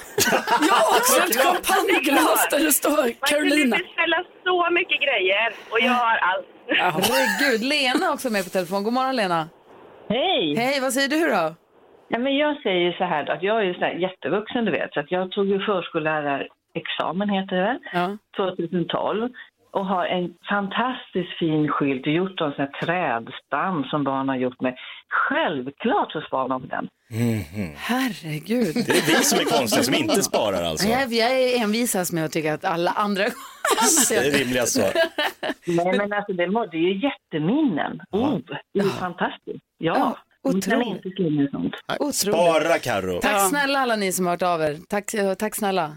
Jag 0.69 0.75
har 0.81 0.89
också 0.97 1.15
ett 1.25 1.35
champagneglas 1.45 2.41
där 2.51 2.59
det 2.67 2.73
står 2.81 2.89
Man 2.89 3.13
kunde 3.13 3.27
Carolina. 3.29 3.75
inte 3.77 3.89
ställa 3.97 4.19
så 4.47 4.57
mycket 4.77 4.99
grejer 5.07 5.47
och 5.71 5.79
jag 5.87 5.95
har 6.05 6.15
allt. 6.29 6.47
Herregud, 6.81 7.61
Lena 7.73 8.05
också 8.13 8.27
med 8.35 8.43
på 8.43 8.49
telefon. 8.49 8.83
God 8.83 8.93
morgon 8.93 9.15
Lena. 9.15 9.41
Hej! 10.09 10.55
Hej, 10.61 10.75
vad 10.85 10.93
säger 10.93 11.09
du 11.15 11.19
då? 11.37 11.43
Ja, 12.13 12.17
men 12.19 12.37
jag 12.37 12.61
säger 12.61 12.91
så 12.91 13.03
här 13.03 13.23
då, 13.23 13.31
att 13.31 13.43
jag 13.43 13.57
är 13.61 13.63
ju 13.63 13.73
så 13.73 13.79
här 13.79 13.93
jättevuxen 13.93 14.65
du 14.65 14.71
vet, 14.71 14.93
så 14.93 14.99
att 14.99 15.11
jag 15.11 15.31
tog 15.31 15.45
ju 15.47 15.59
förskollärarexamen 16.73 17.29
heter 17.29 17.55
det 17.55 17.61
väl, 17.63 17.79
Ja. 17.93 18.17
2012 18.37 19.29
och 19.71 19.85
har 19.85 20.05
en 20.05 20.33
fantastiskt 20.49 21.39
fin 21.39 21.67
skylt, 21.69 22.07
gjort 22.07 22.41
av 22.41 22.47
en 22.47 22.53
sån 22.53 22.65
här 22.65 22.71
trädstam 22.85 23.83
som 23.83 24.03
barn 24.03 24.29
har 24.29 24.35
gjort 24.35 24.61
med. 24.61 24.75
Självklart 25.09 26.11
så 26.11 26.21
sparar 26.21 26.49
de 26.49 26.67
den. 26.67 26.87
Herregud. 27.75 28.75
Det 28.75 28.91
är 28.97 29.07
vi 29.07 29.23
som 29.23 29.39
är 29.39 29.43
konstiga 29.57 29.83
som 29.83 29.93
inte 29.93 30.23
sparar 30.23 30.63
alltså. 30.63 30.87
Jag, 30.87 31.13
jag 31.13 31.31
är 31.31 31.63
envisas 31.63 32.11
med 32.11 32.25
att 32.25 32.31
tycka 32.31 32.53
att 32.53 32.65
alla 32.65 32.91
andra... 32.91 33.23
Det 34.09 34.15
är 34.15 34.39
rimliga 34.39 34.65
svar. 34.65 34.91
Nej 35.67 35.97
men 35.97 36.13
alltså 36.13 36.33
det, 36.33 36.45
det 36.71 36.77
är 36.77 36.93
ju 36.93 37.01
jätteminnen. 37.07 38.01
Oh, 38.11 38.37
det 38.73 38.79
är 38.79 38.83
ju 38.83 38.89
fantastiskt. 38.89 39.63
Ja, 39.77 40.17
otroligt. 40.43 41.51
sånt. 41.51 41.75
Otroligt. 41.99 42.15
Spara 42.15 42.79
Carro. 42.79 43.19
Tack 43.21 43.49
snälla 43.49 43.79
alla 43.79 43.95
ni 43.95 44.11
som 44.11 44.25
har 44.25 44.33
hört 44.33 44.41
av 44.41 44.61
er. 44.61 44.77
Tack, 44.89 45.13
eh, 45.13 45.33
tack 45.33 45.55
snälla. 45.55 45.91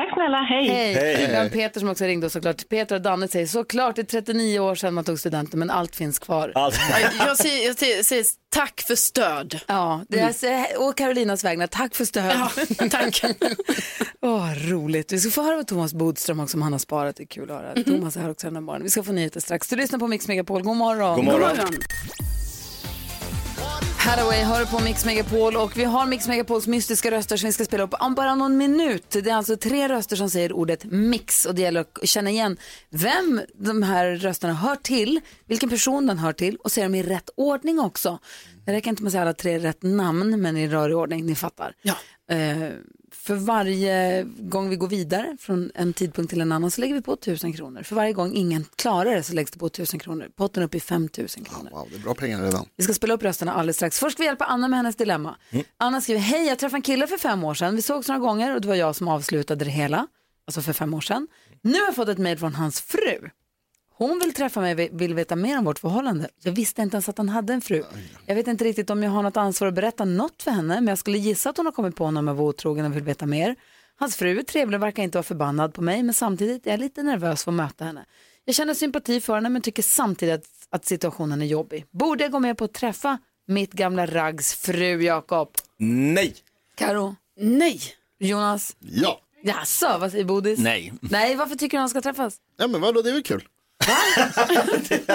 Tack 0.00 0.14
snälla, 0.14 0.42
hej. 0.42 0.68
Hej. 0.68 0.94
Hej. 0.94 1.36
Har 1.36 1.48
Peter 1.48 1.80
som 1.80 1.88
också 1.88 2.04
ringde 2.04 2.26
och 2.26 2.32
såklart. 2.32 2.68
Peter 2.68 2.94
och 2.94 3.02
Danne 3.02 3.28
säger 3.28 3.46
såklart 3.46 3.96
det 3.96 4.02
är 4.02 4.20
39 4.22 4.60
år 4.60 4.74
sedan 4.74 4.94
man 4.94 5.04
tog 5.04 5.18
studenten 5.18 5.58
men 5.58 5.70
allt 5.70 5.96
finns 5.96 6.18
kvar. 6.18 6.52
Jag 6.54 7.36
säger, 7.36 7.66
jag 7.66 7.76
säger, 7.76 8.02
säger 8.02 8.24
tack 8.48 8.80
för 8.86 8.94
stöd. 8.94 9.60
Ja, 9.66 10.04
det 10.08 10.20
är, 10.20 10.44
mm. 10.44 10.64
och 10.78 10.96
Carolinas 10.96 11.44
vägnar, 11.44 11.66
tack 11.66 11.94
för 11.94 12.04
stöd. 12.04 12.32
Ja, 12.78 12.88
tack. 12.90 13.22
Åh, 14.20 14.52
roligt. 14.70 15.12
Vi 15.12 15.20
ska 15.20 15.30
få 15.30 15.42
höra 15.42 15.56
vad 15.56 15.66
Thomas 15.66 15.94
Bodström 15.94 16.40
också, 16.40 16.50
som 16.50 16.62
han 16.62 16.72
har 16.72 16.78
sparat. 16.78 17.16
Det 17.16 17.22
är 17.22 17.26
kul 17.26 17.50
att 17.50 17.56
höra. 17.56 17.72
Mhm. 17.76 17.84
Thomas 17.84 18.16
är 18.16 18.20
här 18.20 18.30
också 18.30 18.46
den 18.46 18.56
här 18.56 18.60
morgonen. 18.60 18.84
Vi 18.84 18.90
ska 18.90 19.02
få 19.02 19.12
nyheter 19.12 19.40
strax. 19.40 19.68
Du 19.68 19.76
lyssnar 19.76 19.98
på 19.98 20.06
Mix 20.06 20.28
Megapol. 20.28 20.62
God 20.62 20.76
morgon. 20.76 21.16
God 21.16 21.24
morgon. 21.24 21.56
Hathaway 24.00 24.42
hör 24.42 24.64
på 24.64 24.84
Mix 24.84 25.04
Megapol 25.04 25.56
och 25.56 25.78
vi 25.78 25.84
har 25.84 26.06
Mix 26.06 26.28
Megapols 26.28 26.66
mystiska 26.66 27.10
röster 27.10 27.36
som 27.36 27.46
vi 27.46 27.52
ska 27.52 27.64
spela 27.64 27.82
upp 27.82 27.94
om 28.00 28.14
bara 28.14 28.34
någon 28.34 28.56
minut. 28.56 29.10
Det 29.10 29.30
är 29.30 29.34
alltså 29.34 29.56
tre 29.56 29.88
röster 29.88 30.16
som 30.16 30.30
säger 30.30 30.52
ordet 30.52 30.84
mix 30.84 31.46
och 31.46 31.54
det 31.54 31.62
gäller 31.62 31.80
att 31.80 31.98
känna 32.02 32.30
igen 32.30 32.56
vem 32.90 33.40
de 33.54 33.82
här 33.82 34.10
rösterna 34.16 34.54
hör 34.54 34.76
till, 34.76 35.20
vilken 35.46 35.68
person 35.68 36.06
den 36.06 36.18
hör 36.18 36.32
till 36.32 36.56
och 36.56 36.72
säga 36.72 36.84
dem 36.86 36.94
i 36.94 37.02
rätt 37.02 37.30
ordning 37.36 37.80
också. 37.80 38.18
Det 38.64 38.72
räcker 38.72 38.90
inte 38.90 39.02
med 39.02 39.08
att 39.08 39.12
säga 39.12 39.22
alla 39.22 39.34
tre 39.34 39.58
rätt 39.58 39.82
namn 39.82 40.40
men 40.42 40.56
i 40.56 40.68
rörig 40.68 40.96
ordning, 40.96 41.26
ni 41.26 41.34
fattar. 41.34 41.74
Ja. 41.82 41.94
Eh, 42.34 42.68
för 43.22 43.34
varje 43.34 44.22
gång 44.38 44.68
vi 44.68 44.76
går 44.76 44.88
vidare 44.88 45.36
från 45.40 45.70
en 45.74 45.92
tidpunkt 45.92 46.30
till 46.30 46.40
en 46.40 46.52
annan 46.52 46.70
så 46.70 46.80
lägger 46.80 46.94
vi 46.94 47.02
på 47.02 47.12
1000 47.12 47.52
kronor. 47.52 47.82
För 47.82 47.96
varje 47.96 48.12
gång 48.12 48.34
ingen 48.34 48.66
klarar 48.76 49.14
det 49.14 49.22
så 49.22 49.32
läggs 49.32 49.50
det 49.50 49.58
på 49.58 49.66
1000 49.66 50.00
kronor. 50.00 50.28
Potten 50.36 50.62
upp 50.62 50.74
i 50.74 50.80
5000 50.80 51.44
kronor. 51.44 51.70
Wow, 51.70 51.88
det 51.90 51.96
är 51.96 52.00
bra 52.00 52.14
pengar 52.14 52.42
redan. 52.42 52.66
Vi 52.76 52.84
ska 52.84 52.94
spela 52.94 53.14
upp 53.14 53.22
rösterna 53.22 53.54
alldeles 53.54 53.76
strax. 53.76 53.98
Först 53.98 54.16
ska 54.16 54.22
vi 54.22 54.26
hjälpa 54.26 54.44
Anna 54.44 54.68
med 54.68 54.76
hennes 54.76 54.96
dilemma. 54.96 55.36
Anna 55.76 56.00
skriver, 56.00 56.20
hej 56.20 56.46
jag 56.46 56.58
träffade 56.58 56.78
en 56.78 56.82
kille 56.82 57.06
för 57.06 57.16
fem 57.16 57.44
år 57.44 57.54
sedan. 57.54 57.76
Vi 57.76 57.82
sågs 57.82 58.08
några 58.08 58.20
gånger 58.20 58.54
och 58.54 58.60
det 58.60 58.68
var 58.68 58.74
jag 58.74 58.96
som 58.96 59.08
avslutade 59.08 59.64
det 59.64 59.70
hela. 59.70 60.06
Alltså 60.46 60.62
för 60.62 60.72
fem 60.72 60.94
år 60.94 61.00
sedan. 61.00 61.28
Nu 61.62 61.78
har 61.78 61.86
jag 61.86 61.94
fått 61.94 62.08
ett 62.08 62.18
mejl 62.18 62.38
från 62.38 62.54
hans 62.54 62.80
fru. 62.80 63.30
Hon 64.00 64.18
vill 64.18 64.34
träffa 64.34 64.60
mig, 64.60 64.90
vill 64.92 65.14
veta 65.14 65.36
mer 65.36 65.58
om 65.58 65.64
vårt 65.64 65.78
förhållande. 65.78 66.28
Jag 66.42 66.52
visste 66.52 66.82
inte 66.82 66.94
ens 66.94 67.08
att 67.08 67.18
han 67.18 67.28
hade 67.28 67.52
en 67.52 67.60
fru. 67.60 67.84
Jag 68.26 68.34
vet 68.34 68.46
inte 68.46 68.64
riktigt 68.64 68.90
om 68.90 69.02
jag 69.02 69.10
har 69.10 69.22
något 69.22 69.36
ansvar 69.36 69.68
att 69.68 69.74
berätta 69.74 70.04
något 70.04 70.42
för 70.42 70.50
henne, 70.50 70.74
men 70.74 70.86
jag 70.88 70.98
skulle 70.98 71.18
gissa 71.18 71.50
att 71.50 71.56
hon 71.56 71.66
har 71.66 71.72
kommit 71.72 71.96
på 71.96 72.04
honom 72.04 72.28
och 72.28 72.36
var 72.36 72.44
otrogen 72.44 72.86
och 72.86 72.96
vill 72.96 73.02
veta 73.02 73.26
mer. 73.26 73.56
Hans 73.96 74.16
fru 74.16 74.38
är 74.38 74.42
trevlig 74.42 74.78
och 74.78 74.82
verkar 74.82 75.02
inte 75.02 75.18
vara 75.18 75.22
förbannad 75.22 75.74
på 75.74 75.82
mig, 75.82 76.02
men 76.02 76.14
samtidigt 76.14 76.66
är 76.66 76.70
jag 76.70 76.80
lite 76.80 77.02
nervös 77.02 77.44
för 77.44 77.50
att 77.50 77.56
möta 77.56 77.84
henne. 77.84 78.04
Jag 78.44 78.54
känner 78.54 78.74
sympati 78.74 79.20
för 79.20 79.34
henne, 79.34 79.48
men 79.48 79.62
tycker 79.62 79.82
samtidigt 79.82 80.34
att, 80.34 80.46
att 80.70 80.84
situationen 80.84 81.42
är 81.42 81.46
jobbig. 81.46 81.86
Borde 81.90 82.24
jag 82.24 82.32
gå 82.32 82.38
med 82.38 82.58
på 82.58 82.64
att 82.64 82.72
träffa 82.72 83.18
mitt 83.46 83.72
gamla 83.72 84.06
raggs 84.06 84.54
fru, 84.54 85.02
Jakob? 85.02 85.48
Nej. 85.78 86.34
Karo? 86.74 87.16
Nej. 87.36 87.80
Jonas? 88.18 88.76
Ja. 88.78 89.20
Jaså, 89.42 89.98
vad 90.00 90.10
säger 90.10 90.24
Bodis? 90.24 90.58
Nej. 90.58 90.92
Nej, 91.00 91.36
varför 91.36 91.56
tycker 91.56 91.76
du 91.76 91.80
han 91.80 91.88
ska 91.88 92.00
träffas? 92.00 92.36
Ja 92.56 92.66
men 92.66 92.80
vadå, 92.80 93.02
det 93.02 93.10
är 93.10 93.14
väl 93.14 93.22
kul. 93.22 93.44
Det 94.88 95.08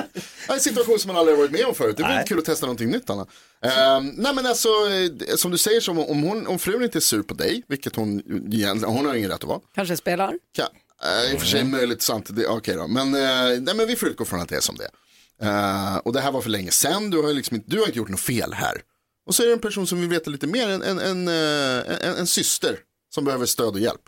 är 0.49 0.53
en 0.53 0.59
situation 0.59 0.99
som 0.99 1.07
man 1.07 1.17
aldrig 1.17 1.37
har 1.37 1.43
varit 1.43 1.51
med 1.51 1.65
om 1.65 1.75
förut. 1.75 1.97
Det 1.97 2.03
Nej. 2.03 2.25
kul 2.27 2.39
att 2.39 2.45
testa 2.45 2.65
någonting 2.65 2.89
nytt 2.91 3.09
Anna. 3.09 3.25
Ehm, 3.61 4.07
nej 4.07 4.33
men 4.35 4.45
alltså, 4.45 4.69
eh, 4.69 5.35
som 5.35 5.51
du 5.51 5.57
säger, 5.57 5.81
som 5.81 5.99
om, 5.99 6.23
hon, 6.23 6.47
om 6.47 6.59
frun 6.59 6.83
inte 6.83 6.97
är 6.97 7.01
sur 7.01 7.21
på 7.21 7.33
dig, 7.33 7.63
vilket 7.67 7.95
hon, 7.95 8.19
egentligen- 8.53 8.83
hon 8.83 9.05
har 9.05 9.15
ingen 9.15 9.29
rätt 9.29 9.43
att 9.43 9.49
vara. 9.49 9.59
Kanske 9.75 9.97
spelar? 9.97 10.33
Kan, 10.55 10.67
eh, 11.03 11.33
I 11.33 11.35
och 11.35 11.39
för 11.39 11.47
sig 11.47 11.63
möjligt 11.63 12.01
sant, 12.01 12.29
okej 12.47 12.75
då. 12.75 12.87
Men, 12.87 13.07
eh, 13.15 13.59
nej, 13.61 13.75
men 13.75 13.87
vi 13.87 13.95
får 13.95 14.09
utgå 14.09 14.25
från 14.25 14.41
att 14.41 14.49
det 14.49 14.55
är 14.55 14.61
som 14.61 14.75
det 14.77 14.83
är. 14.83 14.91
Eh, 15.41 15.97
och 15.97 16.13
det 16.13 16.21
här 16.21 16.31
var 16.31 16.41
för 16.41 16.49
länge 16.49 16.71
sedan, 16.71 17.09
du 17.09 17.21
har, 17.21 17.33
liksom 17.33 17.55
inte, 17.55 17.69
du 17.71 17.79
har 17.79 17.85
inte 17.85 17.97
gjort 17.97 18.09
något 18.09 18.19
fel 18.19 18.53
här. 18.53 18.81
Och 19.27 19.35
så 19.35 19.43
är 19.43 19.47
det 19.47 19.53
en 19.53 19.59
person 19.59 19.87
som 19.87 20.01
vill 20.01 20.09
veta 20.09 20.29
lite 20.29 20.47
mer, 20.47 20.69
en, 20.69 20.81
en, 20.81 20.99
en, 20.99 21.27
en, 21.27 22.15
en 22.15 22.27
syster 22.27 22.77
som 23.15 23.25
behöver 23.25 23.45
stöd 23.45 23.67
och 23.73 23.79
hjälp. 23.79 24.01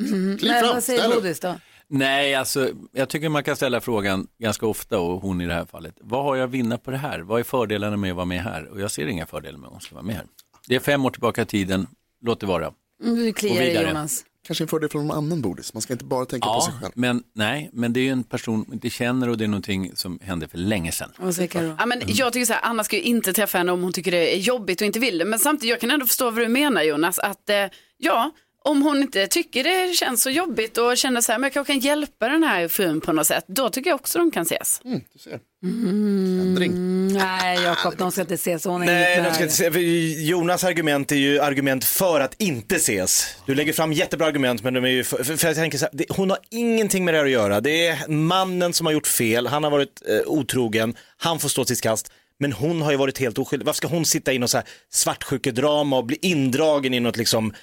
Mm. 0.00 0.38
Kliv 0.38 0.50
Nej, 0.50 0.60
fram, 0.62 0.74
vad 0.74 0.84
säger 0.84 0.98
ställ 1.00 1.12
upp. 1.12 1.22
Bodis 1.22 1.40
då? 1.40 1.60
Nej, 1.88 2.34
alltså 2.34 2.70
jag 2.92 3.08
tycker 3.08 3.28
man 3.28 3.44
kan 3.44 3.56
ställa 3.56 3.80
frågan 3.80 4.26
ganska 4.38 4.66
ofta 4.66 4.98
och 4.98 5.20
hon 5.22 5.40
i 5.40 5.46
det 5.46 5.54
här 5.54 5.64
fallet. 5.64 5.94
Vad 6.00 6.24
har 6.24 6.36
jag 6.36 6.44
att 6.44 6.50
vinna 6.50 6.78
på 6.78 6.90
det 6.90 6.96
här? 6.96 7.20
Vad 7.20 7.40
är 7.40 7.44
fördelarna 7.44 7.96
med 7.96 8.10
att 8.10 8.16
vara 8.16 8.26
med 8.26 8.42
här? 8.42 8.64
Och 8.68 8.80
jag 8.80 8.90
ser 8.90 9.06
inga 9.06 9.26
fördelar 9.26 9.58
med 9.58 9.66
att 9.66 9.72
hon 9.72 9.80
ska 9.80 9.94
vara 9.94 10.04
med 10.06 10.16
här. 10.16 10.24
Det 10.68 10.74
är 10.74 10.80
fem 10.80 11.04
år 11.04 11.10
tillbaka 11.10 11.42
i 11.42 11.46
tiden, 11.46 11.86
låt 12.22 12.40
det 12.40 12.46
vara. 12.46 12.72
Mm, 13.02 13.16
Du 13.16 13.30
Och 13.30 13.36
kliar 13.36 13.60
vidare. 13.64 13.88
Jonas. 13.88 14.24
Kanske 14.46 14.64
en 14.64 14.68
fördel 14.68 14.88
från 14.88 15.06
någon 15.06 15.16
annan 15.16 15.40
Bodis, 15.40 15.74
man 15.74 15.82
ska 15.82 15.92
inte 15.92 16.04
bara 16.04 16.24
tänka 16.26 16.48
på 16.48 16.60
sig 16.60 16.72
Ja, 16.74 16.80
själv. 16.80 16.92
men 16.96 17.22
nej, 17.34 17.70
men 17.72 17.92
det 17.92 18.00
är 18.00 18.04
ju 18.04 18.10
en 18.10 18.22
person 18.24 18.64
man 18.68 18.74
inte 18.74 18.90
känner 18.90 19.28
och 19.28 19.38
det 19.38 19.44
är 19.44 19.48
någonting 19.48 19.90
som 19.96 20.18
hände 20.22 20.48
för 20.48 20.58
länge 20.58 20.92
sedan. 20.92 21.10
Karo? 21.50 21.76
Ja, 21.78 21.86
men 21.86 22.02
jag 22.06 22.32
tycker 22.32 22.46
så 22.46 22.52
här, 22.52 22.60
Anna 22.64 22.84
ska 22.84 22.96
ju 22.96 23.02
inte 23.02 23.32
träffa 23.32 23.58
henne 23.58 23.72
om 23.72 23.82
hon 23.82 23.92
tycker 23.92 24.10
det 24.10 24.34
är 24.34 24.38
jobbigt 24.38 24.80
och 24.80 24.86
inte 24.86 24.98
vill 24.98 25.18
det. 25.18 25.24
Men 25.24 25.38
samtidigt, 25.38 25.70
jag 25.70 25.80
kan 25.80 25.90
ändå 25.90 26.06
förstå 26.06 26.24
vad 26.30 26.44
du 26.44 26.48
menar 26.48 26.82
Jonas. 26.82 27.18
Att 27.18 27.50
eh, 27.50 27.56
ja, 27.98 28.30
om 28.68 28.82
hon 28.82 29.02
inte 29.02 29.26
tycker 29.26 29.64
det 29.64 29.94
känns 29.94 30.22
så 30.22 30.30
jobbigt 30.30 30.78
och 30.78 30.96
känner 30.96 31.20
så 31.20 31.32
här, 31.32 31.38
men 31.38 31.46
jag 31.46 31.52
kanske 31.52 31.72
kan 31.72 31.80
hjälpa 31.80 32.28
den 32.28 32.44
här 32.44 32.68
frun 32.68 33.00
på 33.00 33.12
något 33.12 33.26
sätt. 33.26 33.44
Då 33.46 33.70
tycker 33.70 33.90
jag 33.90 33.94
också 33.94 34.18
de 34.18 34.30
kan 34.30 34.42
ses. 34.42 34.80
Mm, 34.84 35.00
du 35.12 35.18
ser. 35.18 35.38
Mm, 35.64 37.08
nej, 37.12 37.62
Jakob, 37.62 37.94
de 37.98 38.12
ska 38.12 38.20
inte 38.20 38.34
ses. 38.34 38.64
Hon 38.64 38.82
är 38.82 38.86
Nej, 38.86 39.22
de 39.22 39.34
ska 39.34 39.42
inte 39.42 39.54
se, 39.54 39.70
för 39.70 39.80
Jonas 40.20 40.64
argument 40.64 41.12
är 41.12 41.16
ju 41.16 41.40
argument 41.40 41.84
för 41.84 42.20
att 42.20 42.42
inte 42.42 42.76
ses. 42.76 43.36
Du 43.46 43.54
lägger 43.54 43.72
fram 43.72 43.92
jättebra 43.92 44.26
argument 44.26 44.62
men 44.62 44.74
de 44.74 44.84
är 44.84 44.88
ju 44.88 45.04
för, 45.04 45.24
för, 45.24 45.36
för 45.36 45.46
jag 45.46 45.56
tänker 45.56 45.78
så 45.78 45.84
här, 45.84 45.92
det, 45.92 46.04
hon 46.08 46.30
har 46.30 46.38
ingenting 46.50 47.04
med 47.04 47.14
det 47.14 47.18
här 47.18 47.24
att 47.24 47.30
göra. 47.30 47.60
Det 47.60 47.86
är 47.86 48.08
mannen 48.08 48.72
som 48.72 48.86
har 48.86 48.92
gjort 48.92 49.06
fel, 49.06 49.46
han 49.46 49.64
har 49.64 49.70
varit 49.70 50.02
eh, 50.08 50.20
otrogen, 50.26 50.96
han 51.16 51.38
får 51.38 51.48
stå 51.48 51.64
sitt 51.64 51.80
kast. 51.80 52.12
Men 52.38 52.52
hon 52.52 52.82
har 52.82 52.90
ju 52.90 52.96
varit 52.96 53.18
helt 53.18 53.38
oskyldig. 53.38 53.66
Varför 53.66 53.76
ska 53.76 53.88
hon 53.88 54.04
sitta 54.04 54.32
i 54.32 54.38
något 54.38 54.50
så 54.50 54.56
här 54.56 54.66
svartsjukedrama 54.92 55.98
och 55.98 56.04
bli 56.04 56.18
indragen 56.22 56.94
i 56.94 57.00
något 57.00 57.16
liksom, 57.16 57.54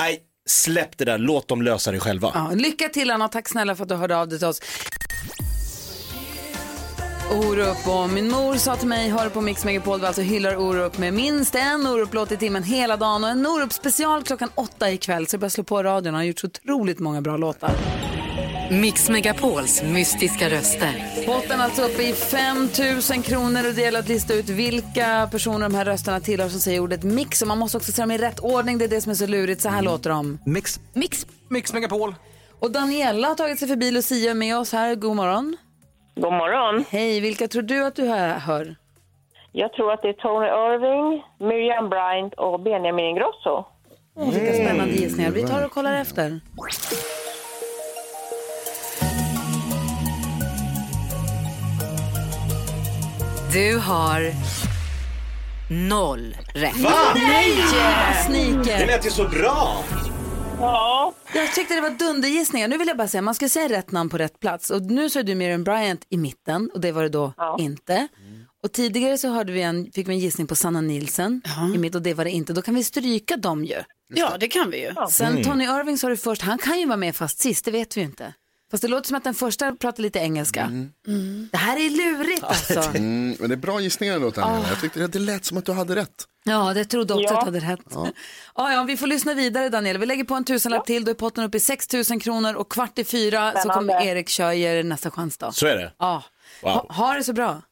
nej, 0.00 0.20
släpp 0.50 0.98
det 0.98 1.04
där, 1.04 1.18
låt 1.18 1.48
dem 1.48 1.62
lösa 1.62 1.92
det 1.92 2.00
själva. 2.00 2.30
Ja, 2.34 2.50
lycka 2.54 2.88
till 2.88 3.10
Anna, 3.10 3.28
tack 3.28 3.48
snälla 3.48 3.76
för 3.76 3.82
att 3.82 3.88
du 3.88 3.94
hörde 3.94 4.16
av 4.16 4.28
dig 4.28 4.38
till 4.38 4.48
oss. 4.48 4.60
Orup 7.32 7.88
och 7.88 8.10
min 8.10 8.30
mor 8.30 8.54
sa 8.54 8.76
till 8.76 8.88
mig, 8.88 9.10
hör 9.10 9.28
på 9.28 9.40
Mix 9.40 9.64
Megapol, 9.64 10.00
vi 10.00 10.06
alltså 10.06 10.22
hyllar 10.22 10.56
Orup 10.56 10.98
med 10.98 11.14
minst 11.14 11.54
en 11.54 11.86
Orup-låt 11.86 12.32
i 12.32 12.36
timmen 12.36 12.62
hela 12.62 12.96
dagen 12.96 13.24
och 13.24 13.30
en 13.30 13.46
Orup-special 13.46 14.22
klockan 14.22 14.50
åtta 14.54 14.90
ikväll. 14.90 15.26
Så 15.26 15.34
jag 15.34 15.40
börjar 15.40 15.50
slå 15.50 15.64
på 15.64 15.82
radion, 15.82 16.14
han 16.14 16.20
har 16.20 16.26
gjort 16.26 16.38
så 16.38 16.46
otroligt 16.46 16.98
många 16.98 17.20
bra 17.20 17.36
låtar. 17.36 17.70
Mix 18.70 19.08
Megapols 19.10 19.82
mystiska 19.82 20.50
röster. 20.50 21.24
Potten 21.26 21.60
alltså 21.60 21.82
uppe 21.82 22.02
i 22.02 22.12
5 22.12 22.56
000 23.14 23.22
kronor 23.22 23.68
och 23.68 23.74
det 23.74 23.80
gäller 23.82 23.98
att 23.98 24.08
lista 24.08 24.34
ut 24.34 24.48
vilka 24.48 25.28
personer 25.30 25.68
de 25.68 25.74
här 25.74 25.84
rösterna 25.84 26.20
tillhör 26.20 26.48
som 26.48 26.60
säger 26.60 26.80
ordet 26.80 27.04
mix. 27.04 27.42
Och 27.42 27.48
man 27.48 27.58
måste 27.58 27.76
också 27.76 27.92
säga 27.92 28.06
dem 28.06 28.10
i 28.10 28.18
rätt 28.18 28.40
ordning, 28.40 28.78
det 28.78 28.84
är 28.84 28.88
det 28.88 29.00
som 29.00 29.10
är 29.10 29.14
så 29.14 29.26
lurigt. 29.26 29.60
Så 29.60 29.68
här 29.68 29.82
låter 29.82 30.10
de. 30.10 30.38
Mix. 30.46 30.80
Mix. 30.94 31.26
Mix 31.48 31.72
Megapol. 31.72 32.14
Och 32.60 32.70
Daniela 32.70 33.28
har 33.28 33.34
tagit 33.34 33.58
sig 33.58 33.68
förbi 33.68 33.90
Lucia 33.90 34.34
med 34.34 34.58
oss 34.58 34.72
här. 34.72 34.94
God 34.94 35.16
morgon. 35.16 35.56
God 36.14 36.32
morgon. 36.32 36.84
Hej, 36.90 37.20
vilka 37.20 37.48
tror 37.48 37.62
du 37.62 37.84
att 37.84 37.96
du 37.96 38.06
hör? 38.08 38.28
hör? 38.38 38.76
Jag 39.52 39.72
tror 39.72 39.92
att 39.92 40.02
det 40.02 40.08
är 40.08 40.12
Tony 40.12 40.46
Irving, 40.46 41.22
Miriam 41.38 41.88
Bryant 41.88 42.34
och 42.34 42.60
Benjamin 42.60 43.04
Ingrosso. 43.04 43.64
Åh, 44.16 44.30
vilka 44.30 44.52
spännande 44.52 44.94
gissningar. 44.94 45.30
Vi 45.30 45.46
tar 45.46 45.64
och 45.64 45.72
kollar 45.72 45.94
efter. 45.94 46.40
Du 53.52 53.76
har 53.78 54.32
noll 55.88 56.36
rätt. 56.54 56.76
Va? 56.76 56.90
Nej! 57.14 57.52
Sniker. 58.26 58.78
Det 58.78 58.86
lät 58.86 59.06
ju 59.06 59.10
så 59.10 59.28
bra. 59.28 59.84
Ja. 60.60 61.14
Jag 61.34 61.54
tyckte 61.54 61.74
det 61.74 61.80
var 61.80 61.90
dundergissningar. 61.90 62.68
Nu 62.68 62.78
vill 62.78 62.88
jag 62.88 62.96
bara 62.96 63.08
säga, 63.08 63.22
man 63.22 63.34
ska 63.34 63.48
säga 63.48 63.68
rätt 63.68 63.92
namn 63.92 64.10
på 64.10 64.18
rätt 64.18 64.40
plats. 64.40 64.70
Och 64.70 64.82
nu 64.82 65.10
så 65.10 65.18
är 65.18 65.22
du 65.22 65.34
Miriam 65.34 65.64
Bryant 65.64 66.00
i 66.10 66.16
mitten 66.16 66.70
och 66.74 66.80
det 66.80 66.92
var 66.92 67.02
det 67.02 67.08
då 67.08 67.32
inte. 67.58 68.08
Och 68.64 68.72
tidigare 68.72 69.18
så 69.18 69.28
hörde 69.28 69.52
vi 69.52 69.62
en, 69.62 69.92
fick 69.92 70.08
vi 70.08 70.12
en 70.12 70.18
gissning 70.18 70.46
på 70.46 70.54
Sanna 70.56 70.80
Nielsen 70.80 71.42
i 71.74 71.78
mitt 71.78 71.94
och 71.94 72.02
det 72.02 72.14
var 72.14 72.24
det 72.24 72.30
inte. 72.30 72.52
Då 72.52 72.62
kan 72.62 72.74
vi 72.74 72.84
stryka 72.84 73.36
dem 73.36 73.64
ju. 73.64 73.82
Ja, 74.14 74.36
det 74.40 74.48
kan 74.48 74.70
vi 74.70 74.80
ju. 74.80 74.92
Sen 75.10 75.32
Mm. 75.32 75.44
Tony 75.44 75.64
Irving 75.64 75.98
sa 75.98 76.08
du 76.08 76.16
först, 76.16 76.42
han 76.42 76.58
kan 76.58 76.80
ju 76.80 76.86
vara 76.86 76.96
med 76.96 77.16
fast 77.16 77.38
sist, 77.40 77.64
det 77.64 77.70
vet 77.70 77.96
vi 77.96 78.00
ju 78.00 78.06
inte. 78.06 78.34
Fast 78.70 78.82
det 78.82 78.88
låter 78.88 79.08
som 79.08 79.16
att 79.16 79.24
den 79.24 79.34
första 79.34 79.72
pratar 79.74 80.02
lite 80.02 80.18
engelska. 80.18 80.60
Mm. 81.06 81.48
Det 81.52 81.56
här 81.58 81.76
är 81.76 81.90
lurigt 81.90 82.44
alltså. 82.44 82.80
Mm, 82.98 83.36
men 83.40 83.48
det 83.48 83.54
är 83.54 83.56
bra 83.56 83.80
gissningar 83.80 84.14
ändå 84.16 84.30
Daniela. 84.30 84.66
Ah. 84.66 84.68
Jag 84.70 84.80
tyckte 84.80 85.06
det, 85.06 85.18
lät 85.18 85.44
som 85.44 85.58
att 85.58 85.64
du 85.66 85.72
hade 85.72 85.96
rätt. 85.96 86.24
Ja, 86.44 86.74
det 86.74 86.84
trodde 86.84 87.14
också 87.14 87.24
Ja. 87.34 87.38
att 87.38 87.46
du 87.52 87.58
hade 87.60 87.72
rätt. 87.72 87.80
Ja. 87.90 88.08
Ja, 88.56 88.84
vi 88.88 88.96
får 88.96 89.06
lyssna 89.06 89.34
vidare 89.34 89.68
Daniel. 89.68 89.98
Vi 89.98 90.06
lägger 90.06 90.24
på 90.24 90.34
en 90.34 90.44
tusenlapp 90.44 90.86
till, 90.86 91.04
då 91.04 91.10
är 91.10 91.14
potten 91.14 91.44
uppe 91.44 91.56
i 91.56 91.60
6 91.60 91.92
000 92.10 92.20
kronor 92.20 92.54
och 92.54 92.72
kvart 92.72 92.98
i 92.98 93.04
fyra 93.04 93.52
så 93.52 93.58
Spännande. 93.58 93.92
kommer 93.92 94.06
Erik 94.06 94.28
köra 94.28 94.54
er 94.54 94.82
nästa 94.82 95.10
chans 95.10 95.38
då. 95.38 95.52
Så 95.52 95.66
är 95.66 95.76
det. 95.76 95.92
Ja. 95.98 96.22
Wow. 96.62 96.72
Ha, 96.72 96.86
ha 96.88 97.14
det 97.14 97.24
så 97.24 97.32
bra. 97.32 97.62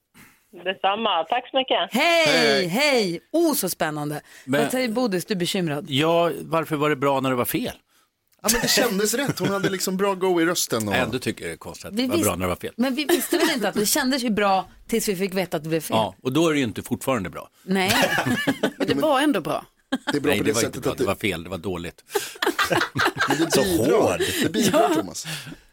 Detsamma. 0.65 1.25
Tack 1.25 1.51
så 1.51 1.57
mycket. 1.57 1.77
Hej, 1.91 2.67
hej! 2.67 3.21
Oh, 3.33 3.55
så 3.55 3.69
spännande. 3.69 4.21
Men- 4.45 4.61
Vad 4.63 4.71
säger 4.71 4.89
Bodis, 4.89 5.25
du 5.25 5.35
är 5.35 5.39
bekymrad? 5.39 5.85
Ja, 5.89 6.31
varför 6.41 6.77
var 6.77 6.91
det 6.91 6.97
bra 6.97 7.21
när 7.21 7.31
det 7.31 7.37
var 7.37 7.45
fel? 7.45 7.73
Ja, 8.47 8.53
men 8.53 8.61
det 8.63 8.69
kändes 8.69 9.15
rätt. 9.15 9.39
Hon 9.39 9.49
hade 9.49 9.71
liksom 9.71 9.97
bra 9.97 10.15
go 10.15 10.41
i 10.41 10.45
rösten. 10.45 10.89
Och... 10.89 10.95
Jag 10.95 11.01
ändå 11.03 11.19
tycker 11.19 11.47
det 11.47 11.53
är 11.53 11.57
konstigt 11.57 11.85
att 11.87 11.95
Vi 11.95 12.03
det 12.03 12.09
var 12.09 12.19
bra 12.19 12.37
när 12.37 12.41
det 12.43 12.49
var 12.49 12.57
fel. 12.57 12.73
Men 12.77 12.95
vi 12.95 13.05
visste 13.05 13.39
väl 13.39 13.51
inte 13.51 13.69
att 13.69 13.75
det 13.75 13.87
kändes 13.87 14.23
ju 14.23 14.31
bra 14.31 14.69
tills 14.89 15.09
vi 15.09 15.17
fick 15.17 15.35
veta 15.35 15.57
att 15.57 15.63
det 15.63 15.69
blev 15.69 15.81
fel. 15.81 15.97
Ja, 15.97 16.15
och 16.23 16.33
då 16.33 16.49
är 16.49 16.53
det 16.53 16.59
ju 16.59 16.65
inte 16.65 16.83
fortfarande 16.83 17.31
bra. 17.31 17.49
Nej. 17.63 17.93
Men 18.79 18.87
det 18.89 18.95
var 18.95 19.21
ändå 19.21 19.41
bra. 19.41 19.65
Det 20.13 20.17
är 20.19 20.21
bra 20.21 20.31
Nej, 20.31 20.39
på 20.39 20.45
det 20.45 20.51
det 20.51 20.55
var 20.55 20.61
inte 20.61 20.61
sättet 20.61 20.83
bra. 20.83 20.93
att 20.93 20.99
Det 20.99 21.05
det, 21.05 21.09
var 21.09 21.15
fel, 21.15 21.43
det 21.43 21.51
var 21.51 21.59
dåligt. 21.59 22.05
Men 23.29 23.39
det 23.39 23.51
Så 23.53 23.63
bidrar, 23.63 24.01
hård. 24.01 24.21
det 24.43 24.49
bidrar 24.53 24.95
Thomas. 24.95 25.27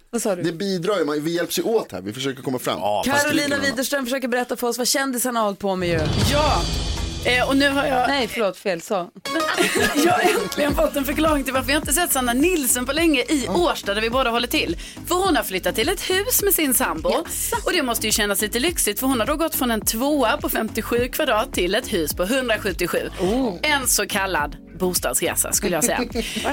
Vad 0.09 0.21
sa 0.21 0.35
du? 0.35 0.43
Det 0.43 0.51
bidrar 0.51 0.97
ju, 1.15 1.19
vi 1.19 1.31
hjälps 1.35 1.59
ju 1.59 1.63
åt 1.63 1.91
här, 1.91 2.01
vi 2.01 2.13
försöker 2.13 2.41
komma 2.41 2.59
fram. 2.59 2.79
Carolina 3.05 3.57
Widerström 3.59 4.05
försöker 4.05 4.27
berätta 4.27 4.55
för 4.55 4.67
oss 4.67 4.77
vad 4.77 4.87
kändisarna 4.87 5.39
har 5.39 5.45
hållit 5.45 5.59
på 5.59 5.75
med 5.75 5.89
ju. 5.89 5.99
Ja, 6.31 6.61
eh, 7.25 7.49
och 7.49 7.57
nu 7.57 7.69
har 7.69 7.85
jag... 7.85 8.07
Nej, 8.07 8.27
förlåt, 8.27 8.57
fel 8.57 8.81
så. 8.81 8.93
Jag 10.05 10.13
har 10.13 10.41
äntligen 10.43 10.75
fått 10.75 10.95
en 10.95 11.05
förklaring 11.05 11.43
till 11.43 11.53
varför 11.53 11.71
jag 11.71 11.81
inte 11.81 11.93
sett 11.93 12.11
Sanna 12.11 12.33
Nilsson 12.33 12.85
på 12.85 12.93
länge 12.93 13.21
i 13.21 13.47
Årsta 13.47 13.93
där 13.93 14.01
vi 14.01 14.09
båda 14.09 14.29
håller 14.29 14.47
till. 14.47 14.77
För 15.07 15.15
hon 15.15 15.35
har 15.35 15.43
flyttat 15.43 15.75
till 15.75 15.89
ett 15.89 16.09
hus 16.09 16.43
med 16.43 16.53
sin 16.53 16.73
sambo. 16.73 17.09
Och 17.65 17.71
det 17.73 17.83
måste 17.83 18.05
ju 18.05 18.11
kännas 18.11 18.41
lite 18.41 18.59
lyxigt 18.59 18.99
för 18.99 19.07
hon 19.07 19.19
har 19.19 19.27
då 19.27 19.35
gått 19.35 19.55
från 19.55 19.71
en 19.71 19.81
tvåa 19.81 20.37
på 20.37 20.49
57 20.49 21.07
kvadrat 21.07 21.53
till 21.53 21.75
ett 21.75 21.93
hus 21.93 22.13
på 22.13 22.23
177. 22.23 23.09
En 23.61 23.87
så 23.87 24.07
kallad 24.07 24.62
bostadsresa 24.83 25.51
skulle 25.51 25.75
jag 25.75 25.83
säga. 25.83 26.01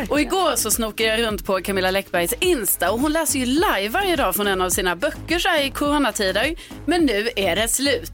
och 0.08 0.20
igår 0.20 0.56
så 0.56 0.70
snokade 0.70 1.08
jag 1.08 1.22
runt 1.26 1.44
på 1.44 1.60
Camilla 1.60 1.90
Läckbergs 1.90 2.34
Insta 2.40 2.90
och 2.90 3.00
hon 3.00 3.12
läser 3.12 3.38
ju 3.38 3.46
live 3.46 3.88
varje 3.88 4.16
dag 4.16 4.34
från 4.34 4.46
en 4.46 4.60
av 4.60 4.70
sina 4.70 4.96
böcker 4.96 5.38
så 5.38 5.48
här 5.48 5.62
i 5.62 5.70
coronatider. 5.70 6.54
Men 6.86 7.06
nu 7.06 7.30
är 7.36 7.56
det 7.56 7.68
slut. 7.68 8.12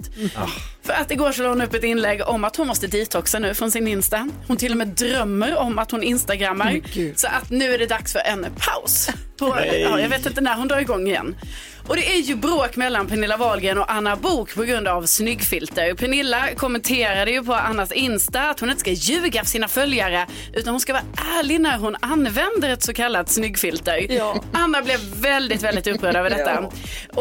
För 0.83 0.93
att 0.93 1.11
igår 1.11 1.33
så 1.33 1.43
la 1.43 1.49
hon 1.49 1.63
upp 1.63 1.75
ett 1.75 1.85
inlägg 1.85 2.23
om 2.27 2.45
att 2.45 2.57
hon 2.57 2.67
måste 2.67 2.87
detoxa 2.87 3.39
nu 3.39 3.55
från 3.55 3.71
sin 3.71 3.89
Insta. 3.89 4.31
Hon 4.47 4.57
till 4.57 4.73
och 4.73 4.79
med 4.79 4.89
drömmer 4.89 5.57
om 5.57 5.79
att 5.79 5.91
hon 5.91 6.03
instagrammar. 6.03 6.81
Så 7.17 7.27
att 7.27 7.51
nu 7.51 7.75
är 7.75 7.79
det 7.79 7.87
dags 7.87 8.13
för 8.13 8.21
en 8.21 8.47
paus. 8.59 9.09
På, 9.39 9.57
ja, 9.83 10.01
jag 10.01 10.09
vet 10.09 10.27
inte 10.27 10.41
när 10.41 10.55
hon 10.57 10.69
drar 10.69 10.79
igång 10.79 11.07
igen. 11.07 11.37
Och 11.89 11.97
det 11.97 12.17
är 12.17 12.21
ju 12.21 12.37
bråk 12.37 12.77
mellan 12.77 13.07
Pernilla 13.07 13.37
Wahlgren 13.37 13.79
och 13.79 13.93
Anna 13.93 14.17
Bok 14.17 14.55
på 14.55 14.63
grund 14.63 14.89
av 14.89 15.07
snyggfilter. 15.07 15.95
Pernilla 15.95 16.55
kommenterade 16.57 17.31
ju 17.31 17.45
på 17.45 17.55
Annas 17.55 17.93
Insta 17.93 18.51
att 18.51 18.61
hon 18.61 18.69
inte 18.71 18.81
ska 18.81 18.91
ljuga 18.91 19.45
för 19.45 19.51
sina 19.51 19.69
följare 19.69 20.27
utan 20.55 20.75
hon 20.75 20.81
ska 20.81 20.93
vara 20.93 21.05
ärlig 21.39 21.61
när 21.61 21.79
hon 21.79 21.97
använder 22.01 22.71
ett 22.71 22.83
så 22.83 22.95
kallat 22.95 23.29
snyggfilter. 23.29 24.07
Anna 24.53 24.83
blev 24.83 25.01
väldigt, 25.01 25.63
väldigt 25.63 25.87
upprörd 25.87 26.17
över 26.17 26.31
detta. 26.31 26.53
Ja. 26.53 26.71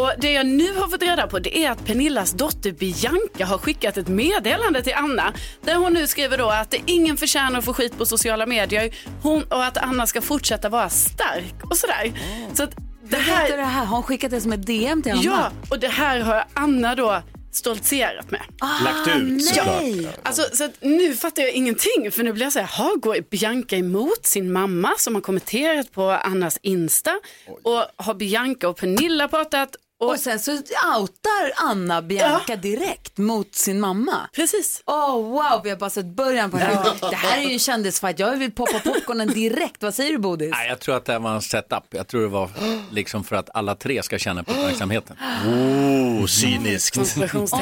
Och 0.02 0.12
det 0.18 0.32
jag 0.32 0.46
nu 0.46 0.76
har 0.76 0.88
fått 0.88 1.02
reda 1.02 1.28
på 1.28 1.40
det 1.40 1.58
är 1.58 1.72
att 1.72 1.86
Pernillas 1.86 2.32
dotter 2.32 2.72
Bianca 2.72 3.46
har 3.46 3.58
skickat 3.58 3.98
ett 3.98 4.08
meddelande 4.08 4.84
till 4.84 4.94
Anna 4.96 5.34
där 5.64 5.76
hon 5.76 5.94
nu 5.94 6.08
skriver 6.08 6.38
då 6.38 6.50
att 6.50 6.74
ingen 6.86 7.18
förtjänar 7.18 7.60
att 7.60 7.66
få 7.66 7.74
skit 7.74 7.98
på 7.98 8.06
sociala 8.06 8.46
medier 8.46 8.96
hon, 9.22 9.44
och 9.44 9.64
att 9.64 9.78
Anna 9.78 10.08
ska 10.08 10.22
fortsätta 10.22 10.70
vara 10.70 10.90
stark 10.90 11.56
och 11.64 11.78
sådär. 11.78 12.12
Så 12.54 12.64
att 12.64 12.76
det 13.10 13.18
här... 13.18 13.58
det 13.58 13.64
här? 13.64 13.86
Har 13.86 13.96
hon 13.96 14.04
skickat 14.04 14.32
det 14.32 14.42
som 14.42 14.52
ett 14.54 14.66
DM 14.66 15.02
till 15.02 15.12
Anna? 15.12 15.22
Ja, 15.22 15.52
och 15.70 15.80
det 15.80 15.88
här 15.88 16.20
har 16.20 16.46
Anna 16.54 16.96
då 16.96 17.22
stoltserat 17.52 18.32
med. 18.32 18.42
Lagt 18.84 19.16
ut, 19.18 19.46
såklart. 19.46 19.82
Ja. 19.84 20.10
Alltså, 20.24 20.44
så 20.54 20.64
att 20.64 20.72
nu 20.82 21.14
fattar 21.14 21.42
jag 21.44 21.52
ingenting 21.52 22.12
för 22.12 22.24
nu 22.24 22.34
blir 22.34 22.44
jag 22.44 22.54
så 22.54 22.60
här, 22.60 22.78
"Ha, 22.84 22.96
går 22.96 23.18
Bianca 23.30 23.76
emot 23.76 24.26
sin 24.26 24.52
mamma 24.52 24.94
som 24.98 25.16
har 25.16 25.22
kommenterat 25.22 25.92
på 25.92 26.04
Annas 26.12 26.60
Insta 26.62 27.20
och 27.64 27.86
har 27.96 28.14
Bianca 28.14 28.70
och 28.70 28.78
Pernilla 28.78 29.28
pratat 29.28 29.76
Och 30.00 30.20
sen 30.20 30.40
så 30.40 30.52
outar 31.00 31.52
Anna 31.56 32.02
Bianca 32.02 32.56
direkt 32.56 33.18
mot 33.18 33.56
sin 33.56 33.80
mamma. 33.80 34.30
Precis. 34.34 34.84
Oh 34.86 35.14
wow, 35.16 35.62
vi 35.64 35.70
har 35.70 35.78
bara 35.78 35.90
sett 35.90 36.06
början 36.06 36.52
på 36.52 36.58
det 36.58 36.64
här. 36.64 37.10
Det 37.10 37.16
här 37.16 37.38
är 37.38 37.42
ju 37.42 37.54
en 37.54 37.60
kändisfight. 37.60 38.20
Jag 38.20 38.38
vill 38.38 38.52
poppa 38.52 38.80
popcornen 38.80 39.28
direkt. 39.28 39.84
Vad 39.84 39.94
säger 39.94 40.12
du 40.12 40.18
Bodis? 40.18 40.52
Nej, 40.52 40.70
jag 40.70 40.80
tror 40.80 40.96
att 40.98 41.06
det 41.06 41.12
här 41.12 41.20
var 41.20 41.36
en 41.36 41.42
setup. 41.42 41.84
Jag 41.90 42.08
tror 42.08 42.22
det 42.22 42.28
var 42.28 42.50
liksom 42.92 43.24
för 43.24 43.36
att 43.36 43.50
alla 43.54 43.76
tre 43.76 44.04
ska 44.04 44.18
känna 44.18 44.44
på 44.44 44.52
uppmärksamheten. 44.52 45.18
Oh, 45.46 46.26
cyniskt. 46.26 46.98
Om 46.98 47.04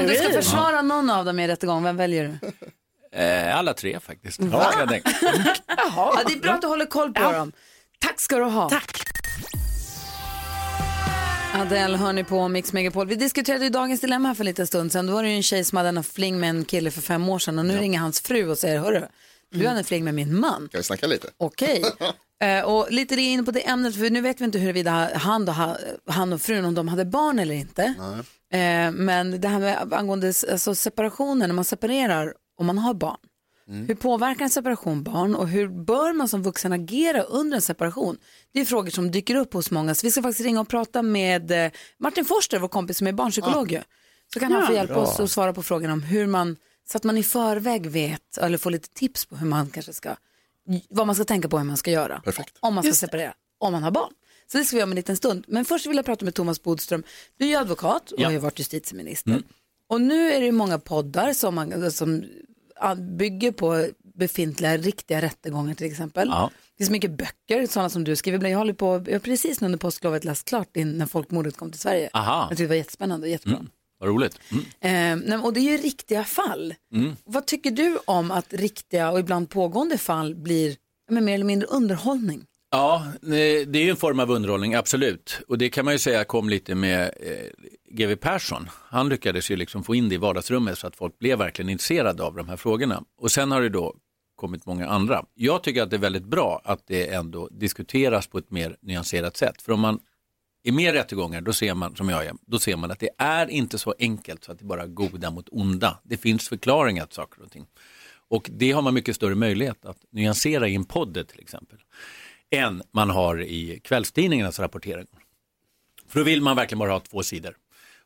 du 0.08 0.16
ska 0.16 0.32
försvara 0.34 0.82
någon 0.82 1.10
av 1.10 1.26
dem 1.26 1.40
i 1.40 1.48
rättegång, 1.48 1.84
vem 1.84 1.98
väljer 1.98 2.24
du? 2.42 2.52
Eh, 3.20 3.58
alla 3.58 3.74
tre 3.74 4.00
faktiskt. 4.00 4.40
Ja. 4.52 4.74
Ja, 4.78 6.22
det 6.28 6.34
är 6.34 6.40
bra 6.40 6.52
att 6.54 6.62
du 6.62 6.68
håller 6.68 6.86
koll 6.86 7.14
på 7.14 7.32
dem. 7.32 7.52
Tack 8.00 8.20
ska 8.20 8.38
du 8.38 8.44
ha. 8.44 8.70
Tack. 8.70 9.04
Adele 11.56 11.98
hör 11.98 12.14
ni 12.14 12.24
på 12.24 12.48
Mix 12.48 12.74
Megapol. 12.74 13.08
Vi 13.08 13.16
diskuterade 13.16 13.64
ju 13.64 13.70
dagens 13.70 14.02
dilemma 14.02 14.28
här 14.28 14.36
för 14.36 14.44
en 14.44 14.46
liten 14.46 14.68
stund 14.68 14.92
sedan. 14.92 15.08
Då 15.08 15.14
var 15.14 15.24
det 15.24 15.30
ju 15.30 15.36
en 15.36 15.44
tjej 15.44 15.64
som 15.64 15.78
hade 15.78 15.90
en 15.90 16.04
fling 16.04 16.40
med 16.40 16.50
en 16.50 16.66
kille 16.66 16.92
för 16.92 17.02
fem 17.02 17.30
år 17.30 17.40
sedan 17.40 17.60
och 17.60 17.66
nu 17.66 17.78
ringer 17.78 18.00
hans 18.00 18.22
fru 18.22 18.50
och 18.50 18.58
säger, 18.58 18.80
hörru, 18.80 19.06
du 19.52 19.68
hade 19.68 19.80
en 19.80 19.86
fling 19.86 20.04
med 20.04 20.14
min 20.14 20.40
man. 20.40 20.70
Kan 20.72 20.80
vi 20.80 20.84
snacka 20.84 21.08
lite? 21.08 21.28
Okej. 21.38 21.84
Eh, 22.44 22.64
och 22.64 22.92
lite 22.92 23.16
inne 23.16 23.44
på 23.44 23.52
det 23.52 23.68
ämnet, 23.68 23.96
för 23.96 24.10
nu 24.10 24.22
vet 24.22 24.42
vi 24.42 24.46
inte 24.46 24.60
huruvida 24.60 25.10
han 25.16 25.50
och, 25.50 25.56
han 26.14 26.34
och 26.34 26.42
frun, 26.42 26.66
om 26.66 26.76
de 26.76 26.88
hade 26.88 27.06
barn 27.06 27.40
eller 27.40 27.56
inte. 27.56 27.84
Eh, 28.54 28.92
men 28.92 29.42
det 29.42 29.48
här 29.48 29.60
med 29.60 29.94
angående 29.94 30.28
alltså 30.28 30.76
separationen, 30.76 31.50
när 31.50 31.54
man 31.56 31.66
separerar 31.66 32.34
och 32.60 32.66
man 32.66 32.78
har 32.78 32.94
barn. 32.94 33.18
Hur 33.68 33.96
påverkar 33.96 34.44
en 34.44 34.50
separation 34.50 35.04
barn 35.04 35.36
och 35.36 35.48
hur 35.48 35.68
bör 35.68 36.14
man 36.14 36.28
som 36.28 36.44
vuxen 36.44 36.74
agera 36.74 37.22
under 37.24 37.56
en 37.56 37.62
separation? 37.62 38.18
Det 38.54 38.60
är 38.62 38.66
frågor 38.66 38.90
som 38.90 39.12
dyker 39.12 39.36
upp 39.36 39.54
hos 39.54 39.72
många. 39.72 39.96
Så 39.96 40.08
vi 40.08 40.12
ska 40.12 40.22
faktiskt 40.22 40.46
ringa 40.46 40.62
och 40.62 40.68
prata 40.68 41.02
med 41.02 41.52
eh, 41.66 41.72
Martin 41.98 42.26
Forster, 42.26 42.60
vår 42.60 42.68
kompis 42.68 42.98
som 42.98 43.08
är 43.08 43.12
barnpsykolog. 43.12 43.72
ju. 43.72 43.82
Så 44.34 44.40
kan 44.40 44.52
han 44.52 44.62
Ja. 44.62 44.68
få 44.68 44.74
hjälpa 44.74 44.94
Bra. 44.94 45.04
oss 45.04 45.20
att 45.20 45.32
svara 45.32 45.54
på 45.54 45.64
frågan 45.64 45.92
om 45.92 46.04
hur 46.04 46.28
man, 46.28 46.58
så 46.92 46.98
att 46.98 47.04
man 47.04 47.18
i 47.18 47.24
förväg 47.24 47.86
vet, 47.88 48.38
eller 48.38 48.58
får 48.58 48.72
lite 48.72 48.90
tips 48.90 49.26
på 49.26 49.36
hur 49.36 49.48
man 49.48 49.70
kanske 49.70 49.94
ska, 49.94 50.16
vad 50.90 51.08
man 51.08 51.16
ska 51.16 51.26
tänka 51.26 51.50
på 51.50 51.58
hur 51.58 51.66
man 51.66 51.78
ska 51.78 51.92
göra. 51.92 52.22
Om 52.60 52.74
man 52.74 52.84
ska 52.84 52.88
Just 52.90 53.00
separera, 53.00 53.34
om 53.58 53.72
man 53.74 53.84
har 53.84 53.92
barn. 53.92 54.14
Så 54.52 54.58
det 54.58 54.66
ska 54.66 54.76
vi 54.76 54.80
göra 54.80 54.86
om 54.88 54.92
en 54.92 54.96
liten 54.96 55.18
stund. 55.18 55.46
Men 55.48 55.66
först 55.66 55.86
vill 55.86 55.96
jag 55.96 56.06
prata 56.06 56.26
med 56.26 56.34
Thomas 56.34 56.64
Bodström. 56.64 57.04
Du 57.38 57.46
är 57.50 57.60
advokat 57.60 58.12
och 58.12 58.20
Ja. 58.20 58.28
har 58.28 58.32
ju 58.32 58.38
varit 58.38 58.60
justitieminister. 58.60 59.44
Och 59.88 60.02
nu 60.02 60.32
är 60.34 60.40
det 60.40 60.46
ju 60.46 60.52
många 60.52 60.80
poddar 60.80 61.34
som, 61.34 61.56
man, 61.56 61.92
som 61.92 62.24
bygger 63.18 63.52
på 63.52 63.88
befintliga 64.16 64.78
riktiga 64.78 65.22
rättegångar 65.22 65.74
till 65.74 65.88
exempel. 65.88 66.28
Ja. 66.28 66.50
Det 66.54 66.78
finns 66.78 66.90
mycket 66.90 67.12
böcker, 67.12 67.68
sådana 67.68 67.90
som 67.90 68.04
du 68.04 68.16
skriver. 68.16 68.50
Jag 68.50 68.58
håller 68.58 68.74
på, 68.74 69.04
jag 69.06 69.14
har 69.14 69.20
precis 69.20 69.62
under 69.62 69.78
påsklovet 69.78 70.24
läst 70.24 70.46
klart 70.46 70.74
din, 70.74 70.98
när 70.98 71.06
folkmordet 71.06 71.58
kom 71.58 71.72
till 71.72 71.80
Sverige. 71.80 72.10
Aha. 72.14 72.42
Jag 72.42 72.50
tyckte 72.50 72.64
det 72.64 72.68
var 72.68 72.76
jättespännande 72.76 73.26
och 73.28 73.32
jättebra. 73.32 73.58
Mm, 73.58 73.70
vad 74.00 74.10
roligt. 74.10 74.40
Mm. 74.82 75.32
Eh, 75.32 75.46
och 75.46 75.54
det 75.54 75.60
är 75.60 75.72
ju 75.72 75.78
riktiga 75.78 76.24
fall. 76.24 76.76
Mm. 76.94 77.16
Vad 77.26 77.46
tycker 77.46 77.72
du 77.72 77.98
om 78.06 78.32
att 78.32 78.54
riktiga 78.54 79.12
och 79.12 79.20
ibland 79.20 79.50
pågående 79.50 79.98
fall 79.98 80.36
blir 80.36 80.76
men 81.10 81.26
mer 81.26 81.34
eller 81.34 81.46
mindre 81.46 81.68
underhållning? 81.68 82.46
Ja, 82.76 83.06
det 83.22 83.62
är 83.62 83.84
ju 83.84 83.90
en 83.90 83.96
form 83.96 84.20
av 84.20 84.32
underhållning, 84.32 84.74
absolut. 84.74 85.40
Och 85.48 85.58
det 85.58 85.70
kan 85.70 85.86
man 85.86 85.94
ju 85.94 85.98
säga 86.00 86.24
kom 86.24 86.50
lite 86.50 86.76
med 86.76 87.14
eh, 87.20 87.68
GW 87.90 88.16
Persson. 88.16 88.70
Han 88.90 89.10
lyckades 89.10 89.52
ju 89.52 89.56
liksom 89.56 89.84
få 89.84 89.96
in 89.96 90.10
det 90.10 90.16
i 90.16 90.18
vardagsrummet 90.18 90.78
så 90.78 90.88
att 90.88 90.96
folk 90.96 91.20
blev 91.20 91.38
verkligen 91.38 91.70
intresserade 91.70 92.24
av 92.24 92.36
de 92.36 92.50
här 92.50 92.58
frågorna. 92.58 93.04
Och 93.18 93.32
sen 93.32 93.52
har 93.52 93.62
det 93.62 93.70
då 93.70 93.96
kommit 94.36 94.66
många 94.66 94.88
andra. 94.88 95.26
Jag 95.34 95.64
tycker 95.64 95.84
att 95.84 95.90
det 95.90 95.96
är 95.96 96.00
väldigt 96.00 96.26
bra 96.26 96.62
att 96.64 96.88
det 96.88 97.14
ändå 97.14 97.50
diskuteras 97.52 98.28
på 98.28 98.38
ett 98.38 98.52
mer 98.52 98.78
nyanserat 98.82 99.38
sätt. 99.38 99.62
För 99.62 99.74
om 99.74 99.80
man 99.80 100.00
är 100.64 100.72
med 100.72 100.96
i 100.96 100.98
rättegångar, 100.98 101.42
då 101.42 101.54
ser 101.54 101.74
man, 101.74 101.96
som 101.96 102.10
jag 102.10 102.26
är, 102.26 102.34
då 102.48 102.60
ser 102.60 102.76
man 102.76 102.92
att 102.92 103.00
det 103.00 103.10
är 103.18 103.50
inte 103.50 103.78
så 103.78 103.96
enkelt 104.00 104.44
så 104.44 104.52
att 104.52 104.60
det 104.60 104.66
bara 104.66 104.84
är 104.84 104.88
goda 104.88 105.32
mot 105.32 105.50
onda. 105.52 106.00
Det 106.04 106.18
finns 106.18 106.50
förklaringar 106.50 107.06
till 107.06 107.16
saker 107.16 107.44
och 107.44 107.52
ting. 107.52 107.66
Och 108.30 108.50
det 108.54 108.72
har 108.72 108.82
man 108.82 108.94
mycket 108.94 109.16
större 109.16 109.36
möjlighet 109.36 109.86
att 109.86 109.98
nyansera 110.12 110.68
i 110.68 110.76
en 110.76 110.86
podd 110.86 111.28
till 111.28 111.40
exempel 111.40 111.80
än 112.54 112.82
man 112.92 113.10
har 113.10 113.42
i 113.42 113.80
kvällstidningarnas 113.84 114.60
rapportering. 114.60 115.08
För 116.08 116.20
då 116.20 116.24
vill 116.26 116.42
man 116.42 116.56
verkligen 116.56 116.80
bara 116.80 116.92
ha 116.92 117.00
två 117.00 117.24
sidor. 117.24 117.58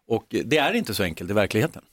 Och 0.07 0.25
det 0.29 0.57
är 0.57 0.73
inte 0.73 0.93
så 0.93 1.03
enkelt 1.03 1.29
i 1.29 1.33
verkligheten. 1.33 1.83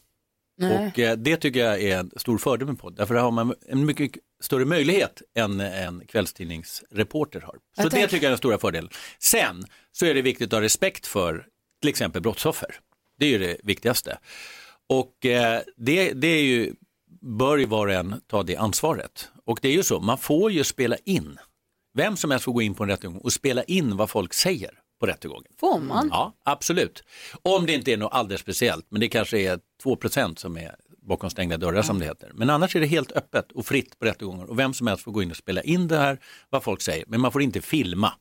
Nej. 0.57 0.87
Och 0.89 0.99
eh, 0.99 1.17
det 1.17 1.37
tycker 1.37 1.61
jag 1.61 1.83
är 1.83 1.99
en 1.99 2.11
stor 2.17 2.39
fördel 2.39 2.67
med 2.69 2.79
podd. 2.79 2.95
Därför 2.97 3.15
har 3.15 3.31
man 3.31 3.55
en 3.69 3.85
mycket 3.87 4.11
större 4.41 4.65
möjlighet 4.65 5.23
än 5.35 5.61
en 5.61 6.07
kvällstidningsreporter 6.07 7.41
har. 7.41 7.53
Så 7.53 7.59
Jag 7.77 7.87
det 7.87 7.91
tänker- 7.91 8.09
tycker 8.09 8.17
jag 8.25 8.29
är 8.29 8.31
den 8.31 8.39
stora 8.39 8.59
fördelen. 8.59 8.91
Sen 9.19 9.65
så 9.93 10.07
är 10.07 10.15
det 10.15 10.23
viktigt 10.23 10.47
att 10.47 10.53
ha 10.53 10.61
respekt 10.61 11.07
för 11.07 11.47
till 11.81 11.89
exempel 11.91 12.23
brottsoffer. 12.23 12.77
Det 13.19 13.27
är 13.27 13.31
ju 13.31 13.39
det 13.39 13.57
viktigaste. 13.63 14.19
Och 14.87 15.27
eh, 15.27 15.61
det, 15.77 16.13
det 16.13 16.27
är 16.29 16.43
ju, 16.43 16.75
bör 17.21 17.57
ju 17.57 17.67
var 17.67 17.87
och 17.87 17.93
en 17.93 18.21
ta 18.27 18.43
det 18.43 18.57
ansvaret. 18.57 19.29
Och 19.45 19.59
det 19.63 19.69
är 19.69 19.73
ju 19.73 19.83
så, 19.83 20.01
man 20.01 20.19
får 20.19 20.53
ju 20.53 20.65
spela 20.65 20.97
in. 21.05 21.39
Vem 21.95 22.17
som 22.17 22.31
helst 22.31 22.45
får 22.45 22.53
gå 22.53 22.63
in 22.63 22.75
på 22.75 22.83
en 22.83 22.89
rättegång 22.91 23.19
och 23.19 23.33
spela 23.33 23.63
in 23.63 23.97
vad 23.97 24.11
folk 24.11 24.35
säger 24.35 24.71
på 25.01 25.07
rättegången. 25.07 25.53
Får 25.61 25.81
man? 25.81 26.09
Ja, 26.13 26.33
absolut. 26.45 27.05
Om 27.43 27.67
det 27.67 27.73
inte 27.73 27.93
är 27.93 27.97
något 27.97 28.13
alldeles 28.13 28.41
speciellt, 28.41 28.87
men 28.89 29.01
det 29.01 29.09
kanske 29.09 29.39
är 29.41 29.59
2% 29.85 30.37
som 30.39 30.57
är 30.57 30.75
bakom 31.03 31.31
stängda 31.31 31.57
dörrar 31.57 31.83
som 31.83 31.99
det 31.99 32.05
heter. 32.05 32.31
Men 32.35 32.51
annars 32.51 32.77
är 32.77 32.81
det 32.81 32.87
helt 32.87 33.13
öppet 33.13 33.53
och 33.53 33.67
fritt 33.67 33.99
på 33.99 34.05
rättegångar 34.05 34.45
och 34.45 34.59
vem 34.59 34.75
som 34.75 34.87
helst 34.87 35.03
får 35.05 35.13
gå 35.13 35.23
in 35.23 35.31
och 35.31 35.37
spela 35.37 35.63
in 35.63 35.89
det 35.89 35.97
här, 35.99 36.19
vad 36.51 36.63
folk 36.63 36.83
säger. 36.83 37.05
Men 37.09 37.21
man 37.21 37.33
får 37.33 37.43
inte 37.43 37.61
filma 37.61 38.13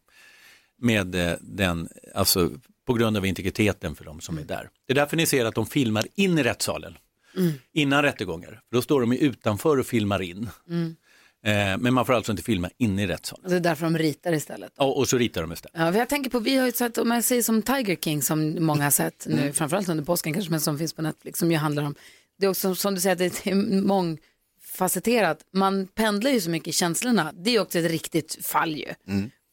med 0.81 1.15
eh, 1.15 1.33
den, 1.41 1.89
alltså 2.15 2.49
på 2.87 2.93
grund 2.93 3.17
av 3.17 3.25
integriteten 3.25 3.95
för 3.95 4.05
de 4.05 4.21
som 4.21 4.37
är 4.37 4.43
där. 4.43 4.69
Det 4.87 4.93
är 4.93 4.95
därför 4.95 5.17
ni 5.17 5.25
ser 5.25 5.45
att 5.45 5.55
de 5.55 5.65
filmar 5.65 6.05
in 6.15 6.37
i 6.39 6.43
rättssalen 6.43 6.97
Mm. 7.37 7.51
innan 7.73 8.01
rättegångar. 8.01 8.49
För 8.69 8.75
då 8.75 8.81
står 8.81 9.01
de 9.01 9.11
utanför 9.13 9.79
och 9.79 9.85
filmar 9.85 10.21
in. 10.21 10.49
Mm. 10.69 10.95
Eh, 11.45 11.77
men 11.77 11.93
man 11.93 12.05
får 12.05 12.13
alltså 12.13 12.31
inte 12.31 12.43
filma 12.43 12.69
inne 12.77 13.03
i 13.03 13.07
rättssalen. 13.07 13.49
Det 13.49 13.55
är 13.55 13.59
därför 13.59 13.83
de 13.85 13.97
ritar 13.97 14.33
istället. 14.33 14.71
Ja, 14.77 14.85
och 14.85 15.07
så 15.09 15.17
ritar 15.17 15.41
de 15.41 15.51
istället. 15.51 15.77
Ja, 15.79 15.97
jag 15.97 16.09
tänker 16.09 16.29
på, 16.29 16.39
vi 16.39 16.55
har 16.57 16.65
ju 16.65 16.71
sett, 16.71 16.97
om 16.97 17.11
jag 17.11 17.23
säger 17.23 17.41
som 17.43 17.61
Tiger 17.61 17.95
King 17.95 18.21
som 18.21 18.65
många 18.65 18.83
har 18.83 18.91
sett 18.91 19.25
nu, 19.29 19.41
Mm. 19.41 19.53
framförallt 19.53 19.89
under 19.89 20.03
påsken 20.03 20.33
kanske, 20.33 20.51
men 20.51 20.61
som 20.61 20.77
finns 20.77 20.93
på 20.93 21.01
Netflix, 21.01 21.39
som 21.39 21.51
ju 21.51 21.57
handlar 21.57 21.83
om, 21.83 21.95
det 22.39 22.45
är 22.45 22.49
också 22.49 22.75
som 22.75 22.95
du 22.95 23.01
säger, 23.01 23.15
det 23.15 23.45
är 23.47 23.55
multifacetterat. 23.55 25.39
Man 25.53 25.87
pendlar 25.87 26.31
ju 26.31 26.41
så 26.41 26.49
mycket 26.49 26.67
i 26.67 26.71
känslorna. 26.71 27.31
Det 27.33 27.49
är 27.49 27.53
ju 27.53 27.59
också 27.59 27.79
ett 27.79 27.91
riktigt 27.91 28.45
fall 28.45 28.75
ju. 28.75 28.93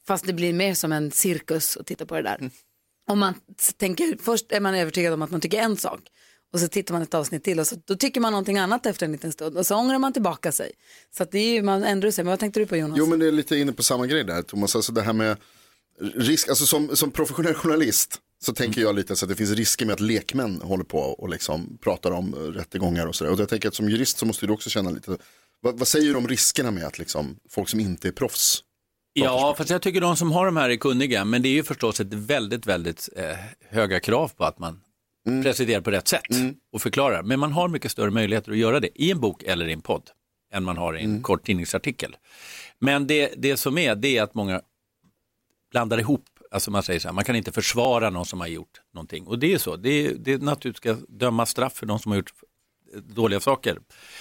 Fast 0.06 0.26
det 0.26 0.32
blir 0.32 0.52
mer 0.52 0.74
som 0.74 0.92
en 0.92 1.10
cirkus 1.10 1.76
att 1.76 1.86
titta 1.86 2.06
på 2.06 2.14
det 2.14 2.22
där. 2.22 2.50
Om 3.10 3.18
man 3.18 3.34
tänker, 3.76 4.16
först 4.22 4.52
är 4.52 4.60
man 4.60 4.74
övertygad 4.74 5.12
om 5.14 5.22
att 5.22 5.30
man 5.30 5.40
tycker 5.40 5.58
en 5.58 5.76
sak 5.76 6.00
och 6.52 6.60
så 6.60 6.68
tittar 6.68 6.94
man 6.94 7.02
ett 7.02 7.14
avsnitt 7.14 7.44
till 7.44 7.60
och 7.60 7.66
så, 7.66 7.76
då 7.84 7.96
tycker 7.96 8.20
man 8.20 8.32
någonting 8.32 8.58
annat 8.58 8.86
efter 8.86 9.06
en 9.06 9.12
liten 9.12 9.32
stund 9.32 9.56
och 9.56 9.66
så 9.66 9.76
ångrar 9.76 9.98
man 9.98 10.12
tillbaka 10.12 10.52
sig. 10.52 10.72
Så 11.16 11.22
att 11.22 11.30
det 11.30 11.38
är 11.38 11.52
ju, 11.52 11.62
man 11.62 11.84
ändrar 11.84 12.10
sig. 12.10 12.24
Men 12.24 12.30
vad 12.30 12.38
tänkte 12.38 12.60
du 12.60 12.66
på 12.66 12.76
Jonas? 12.76 12.98
Jo 12.98 13.06
men 13.06 13.18
det 13.18 13.26
är 13.26 13.32
lite 13.32 13.56
inne 13.56 13.72
på 13.72 13.82
samma 13.82 14.06
grej 14.06 14.24
där 14.24 14.42
Thomas, 14.42 14.76
alltså 14.76 14.92
det 14.92 15.02
här 15.02 15.12
med 15.12 15.36
risk, 16.14 16.48
alltså 16.48 16.66
som, 16.66 16.96
som 16.96 17.10
professionell 17.10 17.54
journalist 17.54 18.20
så 18.42 18.52
tänker 18.52 18.80
jag 18.80 18.94
lite 18.94 19.16
så 19.16 19.24
att 19.24 19.28
det 19.28 19.36
finns 19.36 19.50
risker 19.50 19.86
med 19.86 19.92
att 19.92 20.00
lekmän 20.00 20.60
håller 20.62 20.84
på 20.84 20.98
och 20.98 21.28
liksom 21.28 21.78
pratar 21.82 22.10
om 22.10 22.34
rättegångar 22.34 23.06
och 23.06 23.14
sådär. 23.14 23.32
Och 23.32 23.40
jag 23.40 23.48
tänker 23.48 23.68
att 23.68 23.74
som 23.74 23.88
jurist 23.88 24.18
så 24.18 24.26
måste 24.26 24.46
du 24.46 24.52
också 24.52 24.70
känna 24.70 24.90
lite, 24.90 25.16
vad, 25.60 25.78
vad 25.78 25.88
säger 25.88 26.12
du 26.12 26.16
om 26.16 26.28
riskerna 26.28 26.70
med 26.70 26.84
att 26.84 26.98
liksom, 26.98 27.36
folk 27.50 27.68
som 27.68 27.80
inte 27.80 28.08
är 28.08 28.12
proffs 28.12 28.64
Ja, 29.12 29.54
fast 29.58 29.70
jag 29.70 29.82
tycker 29.82 30.00
de 30.00 30.16
som 30.16 30.32
har 30.32 30.46
de 30.46 30.56
här 30.56 30.70
är 30.70 30.76
kunniga, 30.76 31.24
men 31.24 31.42
det 31.42 31.48
är 31.48 31.52
ju 31.52 31.62
förstås 31.62 32.00
ett 32.00 32.14
väldigt, 32.14 32.66
väldigt 32.66 33.08
eh, 33.16 33.36
höga 33.68 34.00
krav 34.00 34.32
på 34.36 34.44
att 34.44 34.58
man 34.58 34.80
presenterar 35.24 35.80
på 35.80 35.90
rätt 35.90 36.08
sätt 36.08 36.22
och 36.72 36.82
förklarar. 36.82 37.22
Men 37.22 37.40
man 37.40 37.52
har 37.52 37.68
mycket 37.68 37.90
större 37.90 38.10
möjligheter 38.10 38.52
att 38.52 38.58
göra 38.58 38.80
det 38.80 39.02
i 39.02 39.10
en 39.10 39.20
bok 39.20 39.42
eller 39.42 39.68
i 39.68 39.72
en 39.72 39.80
podd 39.80 40.10
än 40.52 40.64
man 40.64 40.76
har 40.76 40.98
i 40.98 41.04
en 41.04 41.22
kort 41.22 41.46
tidningsartikel. 41.46 42.16
Men 42.78 43.06
det, 43.06 43.34
det 43.36 43.56
som 43.56 43.78
är, 43.78 43.94
det 43.94 44.16
är 44.18 44.22
att 44.22 44.34
många 44.34 44.60
blandar 45.70 45.98
ihop, 45.98 46.24
alltså 46.50 46.70
man 46.70 46.82
säger 46.82 47.00
så 47.00 47.08
här, 47.08 47.12
man 47.12 47.24
kan 47.24 47.36
inte 47.36 47.52
försvara 47.52 48.10
någon 48.10 48.26
som 48.26 48.40
har 48.40 48.46
gjort 48.46 48.80
någonting. 48.94 49.26
Och 49.26 49.38
det 49.38 49.52
är 49.52 49.58
så, 49.58 49.76
det 49.76 49.90
är, 49.90 50.14
det 50.14 50.32
är 50.32 50.38
naturligtvis 50.38 50.96
ska 50.96 51.06
döma 51.08 51.46
straff 51.46 51.72
för 51.72 51.86
de 51.86 51.98
som 51.98 52.12
har 52.12 52.16
gjort 52.16 52.32
dåliga 52.98 53.40
saker 53.40 53.78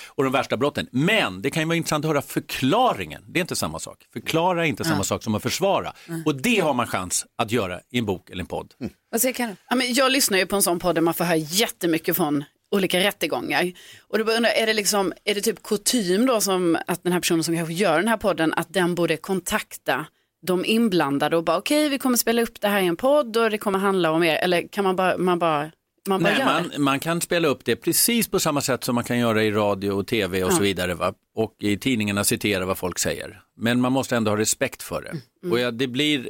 och 0.08 0.24
de 0.24 0.34
värsta 0.34 0.58
brotten. 0.58 0.88
Men 0.92 1.42
det 1.42 1.50
kan 1.50 1.64
ju 1.64 1.68
vara 1.68 1.76
intressant 1.78 2.06
att 2.06 2.10
höra 2.10 2.22
förklaringen. 2.22 3.24
Det 3.28 3.40
är 3.40 3.42
inte 3.42 3.56
samma 3.56 3.80
sak. 3.80 3.98
Förklara 4.14 4.66
är 4.66 4.70
inte 4.70 4.84
samma 4.84 4.94
Mm. 4.94 5.04
sak 5.04 5.24
som 5.24 5.36
att 5.36 5.44
försvara. 5.44 5.94
Och 6.26 6.36
det 6.36 6.60
har 6.60 6.74
man 6.74 6.88
chans 6.88 7.26
att 7.38 7.52
göra 7.52 7.80
i 7.92 7.98
en 7.98 8.06
bok 8.06 8.30
eller 8.30 8.40
en 8.42 8.48
podd. 8.48 8.74
Vad 9.12 9.22
säger 9.22 9.34
Karin? 9.34 9.56
Ja, 9.70 9.76
men 9.76 9.94
jag 9.94 10.12
lyssnar 10.12 10.38
ju 10.38 10.46
på 10.46 10.56
en 10.56 10.62
sån 10.62 10.80
podd 10.80 10.96
där 10.96 11.02
man 11.02 11.14
får 11.14 11.24
höra 11.26 11.38
jättemycket 11.38 12.16
från 12.16 12.44
olika 12.72 13.00
rättegångar. 13.00 13.72
Och 14.08 14.18
då 14.18 14.32
undrar, 14.32 14.52
är 14.52 14.66
det, 14.66 14.74
liksom, 14.74 15.14
är 15.26 15.36
det 15.36 15.42
typ 15.42 15.64
kutym 15.64 16.26
då 16.26 16.42
som 16.42 16.78
att 16.88 17.04
den 17.04 17.14
här 17.14 17.20
personen 17.20 17.44
som 17.44 17.56
kanske 17.56 17.74
gör 17.74 17.98
den 17.98 18.08
här 18.08 18.18
podden, 18.18 18.54
att 18.54 18.74
den 18.74 18.96
borde 18.96 19.18
kontakta 19.18 20.06
de 20.48 20.66
inblandade 20.66 21.38
och 21.38 21.44
bara 21.44 21.58
okej 21.58 21.90
vi 21.90 22.00
kommer 22.00 22.18
spela 22.18 22.42
upp 22.42 22.62
det 22.62 22.68
här 22.68 22.82
i 22.82 22.86
en 22.88 22.96
podd 22.96 23.38
och 23.38 23.50
det 23.50 23.58
kommer 23.58 23.80
handla 23.80 24.12
om 24.12 24.24
er, 24.24 24.36
eller 24.36 24.68
kan 24.68 24.84
man 24.84 24.96
bara, 24.96 25.18
man 25.18 25.40
bara, 25.40 25.72
man 26.10 26.24
bara 26.24 26.30
Nej, 26.34 26.40
göra 26.40 26.54
man, 26.74 26.82
man 26.84 27.00
kan 27.00 27.22
spela 27.22 27.48
upp 27.48 27.66
det 27.66 27.76
precis 27.76 28.28
på 28.28 28.40
samma 28.40 28.62
sätt 28.62 28.84
som 28.84 28.96
man 28.96 29.04
kan 29.04 29.20
göra 29.20 29.44
i 29.44 29.52
radio 29.52 29.92
och 29.92 30.08
tv 30.08 30.44
och 30.44 30.52
Ja. 30.52 30.56
så 30.56 30.62
vidare. 30.64 30.94
Va? 30.94 31.14
Och 31.36 31.56
i 31.60 31.78
tidningarna 31.78 32.24
citera 32.24 32.66
vad 32.66 32.78
folk 32.78 33.00
säger. 33.00 33.42
Men 33.58 33.82
man 33.82 33.92
måste 33.92 34.16
ändå 34.16 34.32
ha 34.32 34.38
respekt 34.38 34.84
för 34.84 35.02
det. 35.02 35.10
Mm. 35.10 35.52
Och 35.52 35.60
ja, 35.60 35.72
det 35.72 35.88
blir 35.88 36.30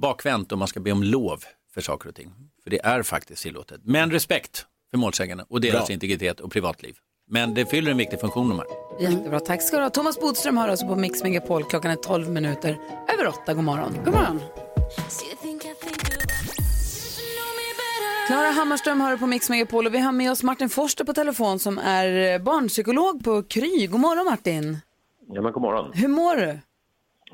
bakvänt 0.00 0.52
om 0.52 0.58
man 0.58 0.68
ska 0.68 0.80
be 0.80 0.92
om 0.92 1.02
lov 1.02 1.44
för 1.74 1.80
saker 1.80 2.08
och 2.08 2.14
ting. 2.14 2.32
För 2.62 2.70
det 2.70 2.84
är 2.84 3.02
faktiskt 3.02 3.42
tillåtet. 3.42 3.80
Men 3.84 4.10
respekt 4.10 4.66
för 4.90 4.98
målsägarna 4.98 5.44
och 5.48 5.60
deras 5.60 5.86
Bra. 5.86 5.94
integritet 5.94 6.40
och 6.40 6.52
privatliv. 6.52 6.96
Men 7.30 7.54
det 7.54 7.66
fyller 7.66 7.90
en 7.90 7.96
viktig 7.96 8.20
funktion 8.20 8.48
de 8.48 8.58
här. 8.58 8.66
Jättebra, 9.00 9.40
tack 9.40 9.62
ska 9.62 9.76
du 9.76 9.82
ha. 9.82 9.90
Thomas 9.90 10.20
Bodström 10.20 10.56
hör 10.56 10.68
alltså 10.68 10.86
på 10.86 10.96
Mix 10.96 11.22
Megapol. 11.22 11.64
Klockan 11.64 11.90
är 11.90 11.96
12 11.96 12.30
minuter 12.30 12.78
över 13.14 13.26
8. 13.28 13.54
God 13.54 13.64
morgon. 13.64 13.92
God 14.04 14.14
morgon. 14.14 14.40
Klara 18.26 18.50
Hammarström 18.50 19.00
hör 19.00 19.16
på 19.16 19.26
Mix 19.26 19.50
Megapol 19.50 19.86
och 19.86 19.94
vi 19.94 19.98
har 19.98 20.12
med 20.12 20.30
oss 20.32 20.42
Martin 20.42 20.68
Forster 20.68 21.04
på 21.04 21.12
telefon 21.14 21.58
som 21.58 21.78
är 21.78 22.34
eh, 22.34 22.38
barnpsykolog 22.42 23.24
på 23.24 23.42
Kry. 23.42 23.86
God 23.86 24.00
morgon 24.00 24.24
Martin. 24.24 24.78
Ja, 25.28 25.42
men 25.42 25.52
god 25.52 25.62
morgon. 25.62 25.90
Hur 25.94 26.08
mår 26.08 26.36
du? 26.36 26.58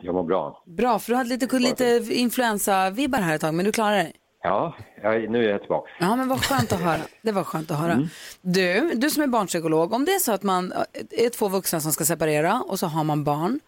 Jag 0.00 0.14
mår 0.14 0.22
bra. 0.24 0.62
Bra, 0.66 0.98
för 0.98 1.12
du 1.12 1.16
hade 1.16 1.30
lite, 1.30 1.58
lite 1.58 1.84
influensa-vibbar 2.10 3.18
här 3.18 3.34
ett 3.34 3.40
tag, 3.40 3.54
men 3.54 3.64
du 3.64 3.72
klarar 3.72 3.96
dig. 3.96 4.12
Ja, 4.42 4.74
jag, 5.02 5.30
nu 5.30 5.44
är 5.44 5.50
jag 5.50 5.60
tillbaka. 5.60 5.90
Ja, 6.00 6.16
men 6.16 6.28
vad 6.28 6.44
skönt 6.44 6.72
att 6.72 6.80
höra. 6.80 7.00
Det 7.22 7.32
var 7.32 7.44
skönt 7.44 7.70
att 7.70 7.78
höra. 7.78 7.92
Mm. 7.92 8.08
Du, 8.40 8.90
du 8.94 9.10
som 9.10 9.22
är 9.22 9.26
barnpsykolog, 9.26 9.92
om 9.92 10.04
det 10.04 10.12
är 10.14 10.18
så 10.18 10.32
att 10.32 10.42
man 10.42 10.72
är 11.10 11.28
två 11.30 11.48
vuxna 11.48 11.80
som 11.80 11.92
ska 11.92 12.04
separera 12.04 12.60
och 12.68 12.78
så 12.78 12.86
har 12.86 13.04
man 13.04 13.24
barn. 13.24 13.60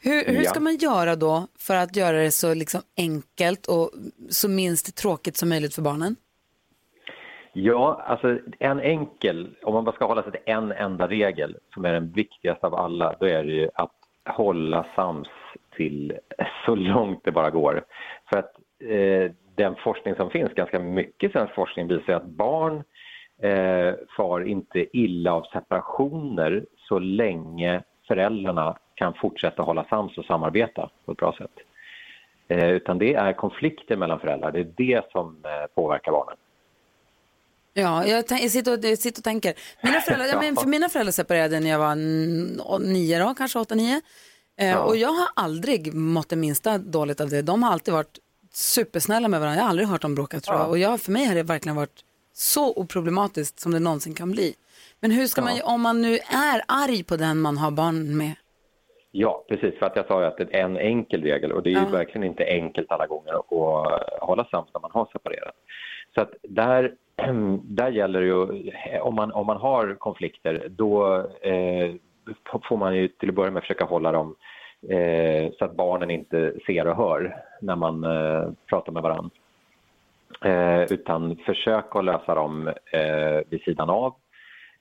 Hur, 0.00 0.24
hur 0.24 0.42
Ja. 0.42 0.50
ska 0.50 0.60
man 0.60 0.76
göra 0.76 1.16
då 1.16 1.46
för 1.58 1.74
att 1.76 1.96
göra 1.96 2.16
det 2.22 2.30
så 2.30 2.54
liksom 2.54 2.82
enkelt 2.96 3.66
och 3.66 3.90
så 4.30 4.48
minst 4.48 4.94
tråkigt 4.94 5.36
som 5.36 5.48
möjligt 5.48 5.74
för 5.74 5.82
barnen? 5.82 6.16
Ja, 7.60 8.02
alltså 8.06 8.38
en 8.58 8.80
enkel, 8.80 9.56
om 9.62 9.74
man 9.74 9.84
bara 9.84 9.94
ska 9.94 10.06
hålla 10.06 10.22
sig 10.22 10.32
till 10.32 10.40
en 10.44 10.72
enda 10.72 11.08
regel 11.08 11.56
som 11.74 11.84
är 11.84 11.92
den 11.92 12.12
viktigaste 12.12 12.66
av 12.66 12.74
alla, 12.74 13.14
då 13.20 13.26
är 13.26 13.44
det 13.44 13.52
ju 13.52 13.68
att 13.74 13.92
hålla 14.24 14.86
sams 14.96 15.28
till 15.76 16.18
så 16.66 16.74
långt 16.74 17.24
det 17.24 17.32
bara 17.32 17.50
går. 17.50 17.84
För 18.30 18.38
att 18.38 18.52
eh, 18.78 19.32
den 19.54 19.74
forskning 19.74 20.14
som 20.14 20.30
finns, 20.30 20.52
ganska 20.52 20.78
mycket 20.78 21.32
svensk 21.32 21.54
forskning, 21.54 21.88
visar 21.88 22.12
att 22.12 22.26
barn 22.26 22.82
eh, 23.42 23.94
far 24.16 24.40
inte 24.40 24.96
illa 24.98 25.32
av 25.32 25.42
separationer 25.42 26.64
så 26.76 26.98
länge 26.98 27.82
föräldrarna 28.08 28.76
kan 28.94 29.14
fortsätta 29.14 29.62
hålla 29.62 29.84
sams 29.84 30.18
och 30.18 30.24
samarbeta 30.24 30.90
på 31.04 31.12
ett 31.12 31.18
bra 31.18 31.34
sätt. 31.38 31.58
Eh, 32.48 32.70
utan 32.70 32.98
det 32.98 33.14
är 33.14 33.32
konflikter 33.32 33.96
mellan 33.96 34.20
föräldrar, 34.20 34.52
det 34.52 34.60
är 34.60 34.72
det 34.76 35.10
som 35.12 35.36
eh, 35.44 35.66
påverkar 35.74 36.12
barnen. 36.12 36.36
Ja, 37.74 38.06
jag, 38.06 38.24
jag, 38.30 38.50
sitter 38.50 38.78
och, 38.78 38.84
jag 38.84 38.98
sitter 38.98 39.20
och 39.20 39.24
tänker. 39.24 39.54
Mina 39.82 40.00
föräldrar, 40.00 40.26
ja. 40.26 40.40
men, 40.40 40.56
för 40.56 40.66
mina 40.66 40.88
föräldrar 40.88 41.12
separerade 41.12 41.60
när 41.60 41.70
jag 41.70 41.78
var 41.78 41.94
nio, 42.78 43.18
då, 43.18 43.34
kanske 43.34 43.58
åtta, 43.58 43.74
nio. 43.74 44.00
Eh, 44.56 44.68
Ja. 44.70 44.78
Och 44.82 44.96
jag 44.96 45.08
har 45.08 45.28
aldrig 45.36 45.94
mått 45.94 46.28
det 46.28 46.36
minsta 46.36 46.78
dåligt 46.78 47.20
av 47.20 47.28
det. 47.28 47.42
De 47.42 47.62
har 47.62 47.72
alltid 47.72 47.94
varit 47.94 48.18
supersnälla 48.52 49.28
med 49.28 49.40
varandra. 49.40 49.56
Jag 49.58 49.64
har 49.64 49.70
aldrig 49.70 49.88
hört 49.88 50.02
dem 50.02 50.14
bråka 50.14 50.40
tror 50.40 50.56
jag. 50.56 50.64
Ja. 50.66 50.68
Och 50.68 50.78
jag, 50.78 51.00
för 51.00 51.12
mig 51.12 51.24
har 51.24 51.34
det 51.34 51.42
verkligen 51.42 51.76
varit 51.76 52.04
så 52.32 52.72
oproblematiskt 52.74 53.60
som 53.60 53.72
det 53.72 53.78
någonsin 53.80 54.14
kan 54.14 54.30
bli. 54.30 54.54
Men 55.00 55.10
hur 55.10 55.26
ska 55.26 55.42
man, 55.42 55.60
om 55.64 55.80
man 55.80 56.02
nu 56.02 56.14
är 56.18 56.62
arg 56.68 57.04
på 57.04 57.16
den 57.16 57.40
man 57.40 57.58
har 57.58 57.70
barn 57.70 58.16
med? 58.16 58.32
Ja, 59.10 59.44
precis. 59.48 59.78
För 59.78 59.86
att 59.86 59.96
jag 59.96 60.06
sa 60.06 60.20
ju 60.20 60.26
att 60.26 60.36
det 60.36 60.54
är 60.54 60.64
en 60.64 60.76
enkel 60.76 61.22
regel 61.22 61.52
och 61.52 61.62
det 61.62 61.68
är 61.70 61.72
ju 61.72 61.78
Ja. 61.78 61.88
verkligen 61.88 62.24
inte 62.24 62.44
enkelt 62.44 62.90
alla 62.92 63.06
gånger 63.06 63.32
att 63.32 63.46
hålla 64.20 64.44
sams 64.44 64.68
när 64.74 64.80
man 64.80 64.90
har 64.90 65.08
separerat. 65.12 65.54
Så 66.14 66.20
att 66.20 66.30
där, 66.42 66.94
där 67.62 67.90
gäller 67.90 68.20
det 68.20 68.26
ju, 68.26 68.70
om 69.00 69.14
man, 69.14 69.32
om 69.32 69.46
man 69.46 69.56
har 69.56 69.94
konflikter, 69.94 70.68
då 70.68 71.16
eh, 71.40 71.94
får 72.68 72.76
man 72.76 72.96
ju 72.96 73.08
till 73.08 73.28
att 73.28 73.34
börja 73.34 73.50
med 73.50 73.62
försöka 73.62 73.84
hålla 73.84 74.12
dem 74.12 74.34
eh, 74.88 75.52
så 75.58 75.64
att 75.64 75.76
barnen 75.76 76.10
inte 76.10 76.54
ser 76.66 76.86
och 76.86 76.96
hör 76.96 77.36
när 77.60 77.76
man 77.76 78.04
eh, 78.04 78.50
pratar 78.66 78.92
med 78.92 79.02
varandra. 79.02 79.30
Eh, 80.44 80.82
utan 80.82 81.36
försök 81.36 81.96
att 81.96 82.04
lösa 82.04 82.34
dem 82.34 82.68
eh, 82.68 83.40
vid 83.48 83.62
sidan 83.62 83.90
av. 83.90 84.14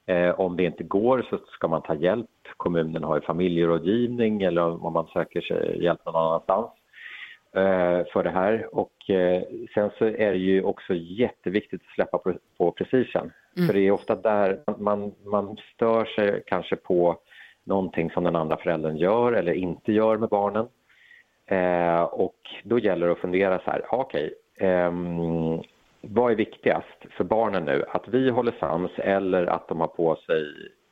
Eh, 0.06 0.40
om 0.40 0.58
det 0.58 0.64
inte 0.64 0.84
går 0.84 1.26
så 1.30 1.38
ska 1.38 1.68
man 1.68 1.82
ta 1.82 1.96
hjälp. 1.96 2.30
Kommunen 2.58 3.04
har 3.04 3.16
ju 3.16 3.22
familjerådgivning 3.22 4.42
eller 4.42 4.86
om 4.86 4.94
man 4.94 5.08
söker 5.08 5.42
sig 5.42 5.84
hjälp 5.84 6.06
någon 6.06 6.16
annanstans 6.16 6.72
för 8.14 8.24
det 8.24 8.30
här. 8.30 8.76
Och 8.76 9.10
eh, 9.10 9.44
sen 9.74 9.90
så 9.98 10.06
är 10.06 10.32
det 10.32 10.38
ju 10.38 10.64
också 10.64 10.94
jätteviktigt 10.94 11.82
att 11.82 11.96
släppa 11.96 12.18
på, 12.18 12.34
på 12.58 12.72
prestigen. 12.72 13.32
Mm. 13.58 13.68
För 13.68 13.74
det 13.74 13.80
är 13.80 13.92
ofta 13.92 14.16
där 14.16 14.60
man, 14.78 15.14
man 15.26 15.58
stör 15.74 16.06
sig 16.06 16.44
kanske 16.46 16.76
på 16.76 17.18
någonting 17.64 18.12
som 18.12 18.24
den 18.24 18.36
andra 18.36 18.58
föräldern 18.58 18.98
gör 18.98 19.34
eller 19.34 19.54
inte 19.54 19.92
gör 19.92 20.18
med 20.18 20.30
barnen. 20.30 20.68
Eh, 21.46 22.02
och 22.02 22.40
då 22.64 22.80
gäller 22.80 23.06
det 23.06 23.14
att 23.14 23.20
fundera 23.20 23.60
så 23.60 23.72
här, 23.72 23.82
ja, 23.92 23.98
okej, 23.98 24.34
ehm, 24.58 25.62
vad 26.02 26.32
är 26.32 26.36
viktigast 26.36 27.06
för 27.18 27.24
barnen 27.24 27.66
nu? 27.66 27.86
Att 27.90 28.08
vi 28.08 28.30
håller 28.30 28.54
sams 28.60 28.92
eller 28.98 29.46
att 29.46 29.68
de 29.68 29.80
har 29.80 29.88
på 29.88 30.16
sig 30.16 30.44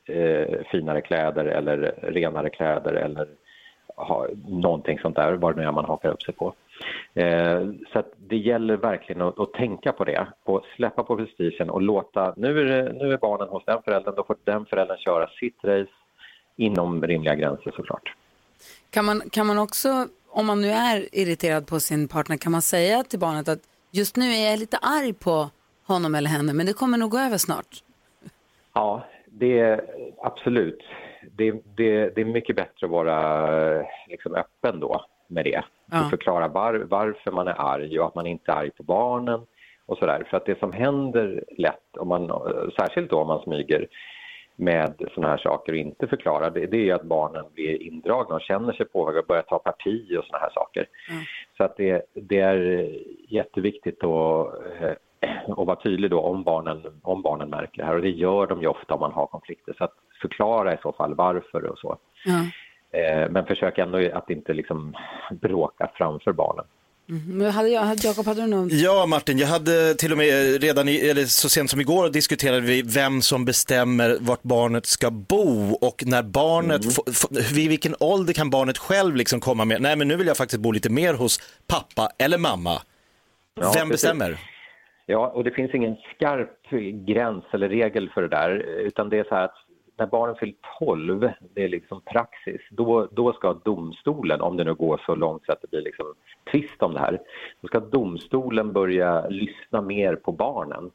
eh, 0.07 0.59
finare 0.71 1.01
kläder 1.01 1.45
eller 1.45 1.77
renare 2.01 2.49
kläder 2.49 2.93
eller 2.93 3.27
ha, 3.95 4.27
någonting 4.47 4.99
sånt 4.99 5.15
där, 5.15 5.33
vad 5.33 5.55
det 5.55 5.61
nu 5.61 5.67
är 5.67 5.71
man 5.71 5.85
hakar 5.85 6.09
upp 6.09 6.21
sig 6.21 6.33
på. 6.33 6.53
Eh, 7.13 7.69
så 7.93 8.03
det 8.17 8.37
gäller 8.37 8.77
verkligen 8.77 9.21
att, 9.21 9.39
att 9.39 9.53
tänka 9.53 9.91
på 9.91 10.03
det 10.03 10.27
och 10.43 10.65
släppa 10.75 11.03
på 11.03 11.17
prestigen 11.17 11.69
och 11.69 11.81
låta, 11.81 12.33
nu 12.37 12.59
är, 12.59 12.65
det, 12.65 12.93
nu 12.93 13.13
är 13.13 13.17
barnen 13.17 13.47
hos 13.47 13.65
den 13.65 13.81
föräldern, 13.81 14.15
då 14.15 14.23
får 14.23 14.35
den 14.43 14.65
föräldern 14.65 14.97
köra 14.97 15.27
sitt 15.27 15.63
race 15.63 15.91
inom 16.55 17.03
rimliga 17.03 17.35
gränser 17.35 17.73
såklart. 17.75 18.13
Kan 18.89 19.05
man, 19.05 19.21
kan 19.31 19.47
man 19.47 19.57
också, 19.57 20.07
om 20.29 20.45
man 20.45 20.61
nu 20.61 20.69
är 20.69 21.15
irriterad 21.15 21.67
på 21.67 21.79
sin 21.79 22.07
partner, 22.07 22.37
kan 22.37 22.51
man 22.51 22.61
säga 22.61 23.03
till 23.03 23.19
barnet 23.19 23.47
att 23.47 23.59
just 23.91 24.15
nu 24.15 24.25
är 24.25 24.49
jag 24.51 24.59
lite 24.59 24.77
arg 24.77 25.13
på 25.13 25.49
honom 25.87 26.15
eller 26.15 26.29
henne, 26.29 26.53
men 26.53 26.65
det 26.65 26.73
kommer 26.73 26.97
nog 26.97 27.11
gå 27.11 27.19
över 27.19 27.37
snart? 27.37 27.83
Ja, 28.73 29.05
det 29.25 29.59
är 29.59 29.81
absolut. 30.21 30.83
Det, 31.31 31.51
det, 31.51 32.15
det 32.15 32.21
är 32.21 32.25
mycket 32.25 32.55
bättre 32.55 32.85
att 32.85 32.91
vara 32.91 33.77
eh, 33.77 33.85
liksom, 34.07 34.35
öppen 34.35 34.79
då 34.79 35.05
med 35.27 35.45
det. 35.45 35.63
Ja. 35.91 36.03
Och 36.03 36.09
förklara 36.09 36.47
var, 36.47 36.73
varför 36.73 37.31
man 37.31 37.47
är 37.47 37.61
arg 37.73 37.99
och 37.99 38.07
att 38.07 38.15
man 38.15 38.27
inte 38.27 38.51
är 38.51 38.55
arg 38.55 38.71
på 38.71 38.83
barnen 38.83 39.41
och 39.85 39.97
sådär. 39.97 40.23
För 40.29 40.37
att 40.37 40.45
det 40.45 40.59
som 40.59 40.71
händer 40.71 41.43
lätt, 41.57 41.97
om 41.97 42.07
man, 42.07 42.29
eh, 42.29 42.37
särskilt 42.77 43.09
då 43.09 43.19
om 43.19 43.27
man 43.27 43.41
smyger, 43.41 43.87
med 44.57 44.93
sådana 45.13 45.31
här 45.31 45.37
saker 45.37 45.71
och 45.71 45.77
inte 45.77 46.07
förklarar, 46.07 46.49
det, 46.49 46.65
det 46.65 46.77
är 46.77 46.83
ju 46.83 46.91
att 46.91 47.03
barnen 47.03 47.45
blir 47.53 47.81
indragna 47.81 48.35
och 48.35 48.41
känner 48.41 48.73
sig 48.73 48.85
påverkade 48.85 49.21
och 49.21 49.27
börjar 49.27 49.43
ta 49.43 49.59
parti 49.59 50.17
och 50.17 50.25
sådana 50.25 50.43
här 50.43 50.51
saker. 50.53 50.85
Så 51.57 51.63
att 51.63 51.77
det, 51.77 52.01
det 52.13 52.39
är 52.39 52.89
jätteviktigt 53.27 54.03
att, 54.03 54.53
eh, 54.81 54.91
att 55.47 55.67
vara 55.67 55.75
tydlig 55.75 56.11
då 56.11 56.19
om 56.19 56.43
barnen, 56.43 56.99
om 57.03 57.21
barnen 57.21 57.49
märker 57.49 57.77
det 57.77 57.85
här 57.85 57.95
och 57.95 58.01
det 58.01 58.09
gör 58.09 58.47
de 58.47 58.61
ju 58.61 58.67
ofta 58.67 58.93
om 58.93 58.99
man 58.99 59.11
har 59.11 59.25
konflikter. 59.25 59.73
Så 59.77 59.83
att 59.83 59.93
förklara 60.21 60.73
i 60.73 60.77
så 60.81 60.91
fall 60.91 61.13
varför 61.15 61.63
och 61.63 61.77
så. 61.77 61.97
Eh, 62.91 63.29
Men 63.29 63.45
försök 63.45 63.77
ändå 63.77 64.09
att 64.13 64.29
inte 64.29 64.53
liksom 64.53 64.95
bråka 65.41 65.91
framför 65.95 66.31
barnen. 66.33 66.65
Mm. 67.09 67.37
Men 67.37 67.51
hade 67.51 67.69
jag, 67.69 67.81
hade 67.81 68.07
Jakob, 68.07 68.25
hade 68.25 68.41
du 68.41 68.47
någon? 68.47 68.69
Ja, 68.71 69.05
Martin, 69.05 69.37
jag 69.37 69.47
hade 69.47 69.93
till 69.95 70.11
och 70.11 70.17
med 70.17 70.61
redan 70.61 70.89
i, 70.89 70.95
eller 71.09 71.23
så 71.23 71.49
sent 71.49 71.69
som 71.69 71.79
igår 71.81 72.09
diskuterade 72.09 72.61
vi 72.61 72.81
vem 72.81 73.21
som 73.21 73.45
bestämmer 73.45 74.17
vart 74.21 74.43
barnet 74.43 74.85
ska 74.85 75.11
bo 75.11 75.71
och 75.81 76.03
när 76.05 76.23
barnet, 76.23 76.81
Mm. 76.83 77.43
vid 77.53 77.69
vilken 77.69 77.95
ålder 77.99 78.33
kan 78.33 78.49
barnet 78.49 78.77
själv 78.77 79.15
liksom 79.15 79.39
komma 79.39 79.65
med, 79.65 79.81
nej 79.81 79.95
men 79.95 80.07
nu 80.07 80.15
vill 80.15 80.27
jag 80.27 80.37
faktiskt 80.37 80.61
bo 80.61 80.71
lite 80.71 80.89
mer 80.89 81.13
hos 81.13 81.39
pappa 81.67 82.09
eller 82.17 82.37
mamma. 82.37 82.81
Ja, 83.55 83.61
vem 83.61 83.71
precis. 83.73 83.89
bestämmer? 83.89 84.37
Ja, 85.05 85.27
och 85.27 85.43
det 85.43 85.51
finns 85.51 85.73
ingen 85.73 85.95
skarp 86.15 86.69
gräns 87.07 87.43
eller 87.53 87.69
regel 87.69 88.09
för 88.13 88.21
det 88.21 88.27
där, 88.27 88.51
utan 88.79 89.09
det 89.09 89.19
är 89.19 89.23
så 89.23 89.35
här 89.35 89.43
att 89.45 89.55
när 89.97 90.05
barnen 90.05 90.35
fyllt 90.35 90.59
12, 90.79 91.31
det 91.53 91.63
är 91.63 91.69
liksom 91.69 92.01
praxis, 92.01 92.61
då, 92.69 93.07
då 93.11 93.33
ska 93.33 93.53
domstolen, 93.53 94.41
om 94.41 94.57
det 94.57 94.63
nu 94.63 94.73
går 94.73 95.01
så 95.05 95.15
långt 95.15 95.45
så 95.45 95.51
att 95.51 95.61
det 95.61 95.69
blir 95.69 95.81
liksom 95.81 96.05
tvist 96.51 96.81
om 96.83 96.93
det 96.93 96.99
här, 96.99 97.19
då 97.61 97.67
ska 97.67 97.79
domstolen 97.79 98.73
börja 98.73 99.27
lyssna 99.27 99.81
mer 99.81 100.15
på 100.15 100.31
barnen. 100.31 100.91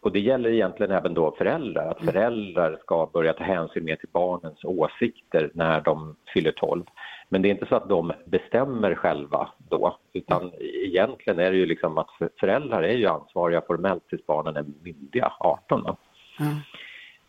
Och 0.00 0.12
det 0.12 0.20
gäller 0.20 0.50
egentligen 0.50 0.92
även 0.92 1.14
då 1.14 1.34
föräldrar, 1.38 1.90
att 1.90 2.04
föräldrar 2.04 2.78
ska 2.82 3.06
börja 3.12 3.32
ta 3.32 3.44
hänsyn 3.44 3.84
mer 3.84 3.96
till 3.96 4.08
barnens 4.12 4.64
åsikter 4.64 5.50
när 5.54 5.80
de 5.80 6.16
fyller 6.34 6.52
12. 6.52 6.84
Men 7.28 7.42
det 7.42 7.48
är 7.48 7.50
inte 7.50 7.66
så 7.66 7.76
att 7.76 7.88
de 7.88 8.12
bestämmer 8.24 8.94
själva 8.94 9.48
då, 9.58 9.96
utan 10.12 10.52
egentligen 10.60 11.38
är 11.38 11.50
det 11.50 11.56
ju 11.56 11.66
liksom 11.66 11.98
att 11.98 12.10
för- 12.18 12.30
föräldrar 12.40 12.82
är 12.82 12.96
ju 12.96 13.06
ansvariga 13.06 13.62
formellt 13.66 14.08
tills 14.08 14.26
barnen 14.26 14.56
är 14.56 14.64
myndiga, 14.82 15.32
18 15.38 15.82
då. 15.82 15.96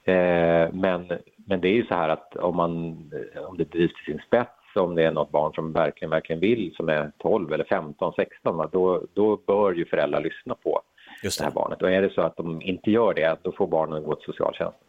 Eh, 0.04 0.74
men, 0.74 1.12
men 1.46 1.62
det 1.62 1.68
är 1.68 1.74
ju 1.74 1.86
så 1.86 1.94
här 1.94 2.10
att 2.10 2.36
om, 2.36 2.56
man, 2.56 2.90
eh, 3.36 3.42
om 3.42 3.58
det 3.58 3.72
drivs 3.72 3.94
till 3.94 4.14
sin 4.14 4.22
spets, 4.28 4.52
om 4.76 4.96
det 4.96 5.04
är 5.04 5.12
något 5.12 5.32
barn 5.32 5.54
som 5.54 5.74
verkligen, 5.74 6.10
verkligen 6.10 6.40
vill, 6.40 6.74
som 6.76 6.90
är 6.90 7.12
12 7.18 7.54
eller 7.54 7.64
15, 7.64 8.14
16, 8.16 8.58
va, 8.58 8.70
då, 8.72 9.04
då 9.14 9.38
bör 9.48 9.74
ju 9.74 9.86
föräldrar 9.86 10.22
lyssna 10.22 10.56
på 10.56 10.82
det. 11.22 11.40
här 11.42 11.52
barnet. 11.52 11.82
Och 11.82 11.92
är 11.92 12.02
det 12.02 12.14
så 12.14 12.22
att 12.22 12.38
de 12.38 12.62
inte 12.62 12.92
gör 12.92 13.14
det, 13.14 13.38
då 13.42 13.52
får 13.52 13.68
barnen 13.68 14.04
gå 14.04 14.16
till 14.16 14.26
socialtjänsten. 14.26 14.88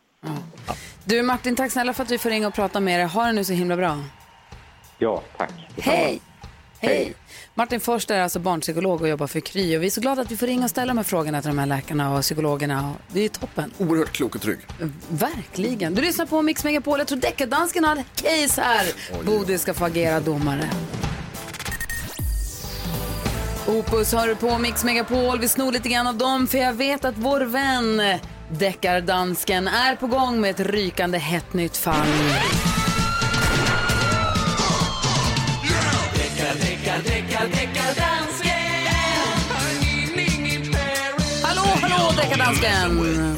Du 1.07 1.23
Martin, 1.23 1.57
tack 1.57 1.71
snälla 1.71 1.93
för 1.93 2.03
att 2.03 2.11
vi 2.11 2.19
får 2.19 2.31
ringa 2.31 2.47
och 2.47 2.55
prata 2.55 2.81
med 2.81 3.01
dig. 3.01 3.09
Ha 3.09 3.27
det 3.27 3.33
nu 3.33 3.45
så 3.45 3.53
himla 3.53 3.77
bra. 3.77 3.97
Ja, 4.99 5.23
tack. 5.37 5.53
Hej! 5.79 6.21
Hej! 6.85 7.15
Martin 7.55 7.81
Forst 7.81 8.11
är 8.11 8.21
alltså 8.21 8.39
barnpsykolog 8.39 9.01
och 9.01 9.09
jobbar 9.09 9.27
för 9.27 9.41
Kry. 9.41 9.77
Och 9.77 9.83
vi 9.83 9.87
är 9.87 9.91
så 9.91 10.01
glada 10.01 10.23
att 10.23 10.31
vi 10.31 10.37
får 10.37 10.47
ringa 10.47 10.65
och 10.65 10.71
ställa 10.71 10.87
de 10.87 10.97
här 10.97 11.05
frågorna 11.05 11.43
till 11.43 11.49
de 11.49 11.59
här 11.59 11.67
läkarna 11.67 12.17
och 12.17 12.23
psykologerna. 12.23 12.95
Det 13.13 13.21
är 13.25 13.29
toppen. 13.29 13.73
Oerhört 13.79 14.13
klok 14.13 14.35
och 14.35 14.43
trygg. 14.43 14.59
Verkligen. 15.09 15.95
Du 15.95 16.03
lyssnar 16.03 16.27
på 16.27 16.43
Mix 16.43 16.65
Megapol. 16.65 16.99
Jag 16.99 17.09
tror 17.09 17.19
deckardansken 17.19 17.85
har 17.85 17.97
ett 17.97 18.23
case 18.23 18.63
här. 18.63 18.87
Bodil 19.25 19.59
ska 19.59 19.75
få 19.75 19.85
agera 19.85 20.21
domare. 20.21 20.71
Opus 23.67 24.13
har 24.13 24.27
du 24.27 24.35
på 24.35 24.59
Mix 24.59 24.85
Megapol. 24.85 25.39
Vi 25.39 25.49
snor 25.49 25.73
lite 25.73 25.89
grann 25.89 26.07
av 26.07 26.17
dem 26.17 26.47
för 26.47 26.59
jag 26.59 26.73
vet 26.73 27.05
att 27.05 27.15
vår 27.17 27.41
vän 27.41 28.19
deckardansken 28.51 29.69
är 29.69 29.97
på 29.97 30.07
gång 30.07 30.41
med 30.41 30.51
ett 30.51 30.61
rykande 30.61 31.19
hett 31.19 31.53
nytt 31.53 31.77
fall. 31.77 32.07
Hallå 42.45 42.59
deckardansken! 42.61 43.37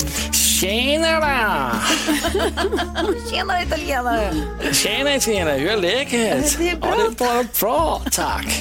Tjena 3.30 3.62
italienare! 3.62 4.34
Tjena 4.72 5.20
tjena, 5.20 5.52
hur 5.52 5.70
är 5.70 5.76
läget? 5.76 6.58
Det 6.58 6.70
är 6.70 6.76
bra. 6.76 6.90
Ja, 6.90 6.96
det 6.96 7.02
är 7.02 7.10
bara 7.10 7.44
bra, 7.60 8.02
tack. 8.10 8.60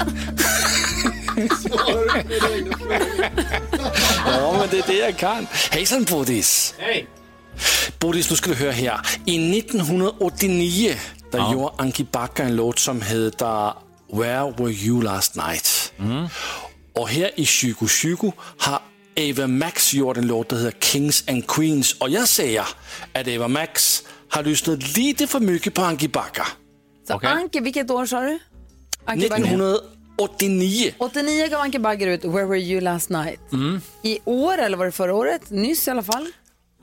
Ja, 4.25 4.55
men 4.59 4.69
det 4.69 4.77
är 4.77 4.87
det 4.87 4.97
jag 4.97 5.17
kan. 5.17 5.47
Hejsan 5.71 6.03
Bodis! 6.03 6.75
Hej! 6.77 7.07
Bodis, 7.99 8.29
nu 8.29 8.35
ska 8.35 8.49
du 8.49 8.55
höra 8.55 8.71
här. 8.71 8.99
I 9.25 9.59
1989 9.59 10.95
där 11.31 11.51
gjorde 11.51 11.73
Anki 11.77 12.03
Backa 12.11 12.43
en 12.43 12.55
låt 12.55 12.79
som 12.79 13.01
heter 13.01 13.73
Where 14.13 14.53
Were 14.57 14.71
You 14.71 15.03
Last 15.03 15.35
Night? 15.35 15.93
Och 16.95 17.09
här 17.09 17.31
i 17.39 17.45
2020 17.45 18.31
har 18.57 18.79
Ava 19.17 19.47
Max 19.47 19.93
gjort 19.93 20.17
en 20.17 20.27
låt, 20.27 20.49
der 20.49 20.55
hedder 20.55 20.71
Kings 20.79 21.23
and 21.27 21.47
Queens. 21.47 21.93
Och 21.93 22.09
jag 22.09 22.27
säger 22.27 22.61
att 23.13 23.27
Ava 23.27 23.47
Max 23.47 24.03
har 24.29 24.43
lyssnat 24.43 24.97
lite 24.97 25.27
för 25.27 25.39
mycket 25.39 25.73
på 25.73 25.81
Anki 25.81 26.07
Backa. 26.07 26.47
Så 27.07 27.19
Anke, 27.23 27.61
vilket 27.61 27.91
år 27.91 28.05
sa 28.05 28.21
du? 28.21 28.39
Bagger. 29.05 29.25
1989. 29.25 30.93
89 30.97 31.47
gav 31.47 31.61
Anke 31.61 31.79
Bagger 31.79 32.07
ut 32.07 32.25
Where 32.25 32.45
were 32.45 32.59
you 32.59 32.81
last 32.81 33.09
night? 33.09 33.39
Mm. 33.53 33.81
I 34.03 34.19
år, 34.25 34.57
eller 34.57 34.77
var 34.77 34.85
det 34.85 34.91
förra 34.91 35.15
året? 35.15 35.49
Nyss 35.49 35.87
i 35.87 35.91
alla 35.91 36.03
fall. 36.03 36.31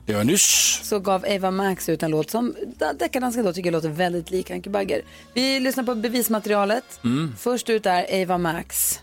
Det 0.05 0.13
var 0.13 0.23
nyss. 0.23 0.79
Så 0.83 0.99
gav 0.99 1.25
Eva 1.27 1.51
Max 1.51 1.89
ut 1.89 2.03
en 2.03 2.11
låt 2.11 2.29
som 2.29 2.55
deckardansken 2.99 3.45
då 3.45 3.53
tycker 3.53 3.71
låter 3.71 3.89
väldigt 3.89 4.31
lik 4.31 4.51
Anke 4.51 4.69
Bagger. 4.69 5.01
Vi 5.33 5.59
lyssnar 5.59 5.83
på 5.83 5.95
bevismaterialet. 5.95 6.99
Mm. 7.03 7.35
Först 7.39 7.69
ut 7.69 7.85
är 7.85 8.05
Eva 8.09 8.37
Max. 8.37 8.99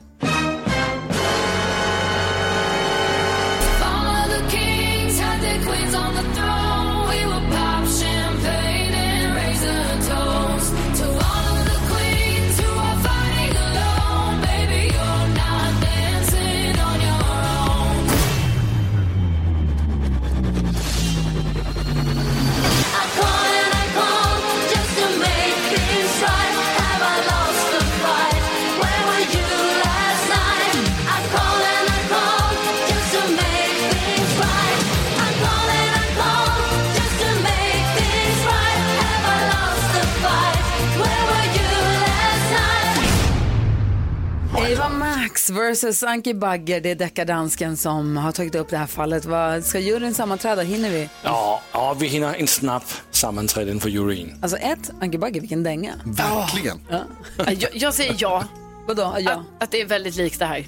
Max 45.51 45.63
versus 45.63 46.03
Anki 46.03 46.35
Bagger. 46.35 46.81
Det 46.81 46.91
är 46.91 46.95
deckardansken 46.95 47.77
som 47.77 48.17
har 48.17 48.33
tagit 48.33 48.55
upp 48.55 48.69
det 48.71 48.77
här 48.77 48.87
fallet. 48.87 49.25
Vad, 49.25 49.65
ska 49.65 49.79
juryn 49.79 50.15
sammanträda? 50.15 50.63
Hinner 50.63 50.91
vi? 50.91 51.09
Ja, 51.23 51.63
ja, 51.73 51.97
vi 52.01 52.07
hinner 52.07 52.35
en 52.35 52.47
snabb 52.47 52.83
sammanträden 53.11 53.81
för 53.81 53.89
juryn. 53.89 54.39
Alltså 54.43 54.57
ett, 54.57 54.91
Anki 55.01 55.19
Bagger, 55.19 55.41
vilken 55.41 55.63
dänga. 55.63 55.93
Verkligen. 56.05 56.81
Ja. 56.91 57.05
Jag, 57.53 57.71
jag 57.73 57.95
säger 57.95 58.17
ja. 58.19 58.45
Vadå? 58.87 59.17
Ja. 59.19 59.33
Att, 59.33 59.63
att 59.63 59.71
det 59.71 59.81
är 59.81 59.87
väldigt 59.87 60.17
likt 60.17 60.39
det 60.39 60.45
här. 60.45 60.67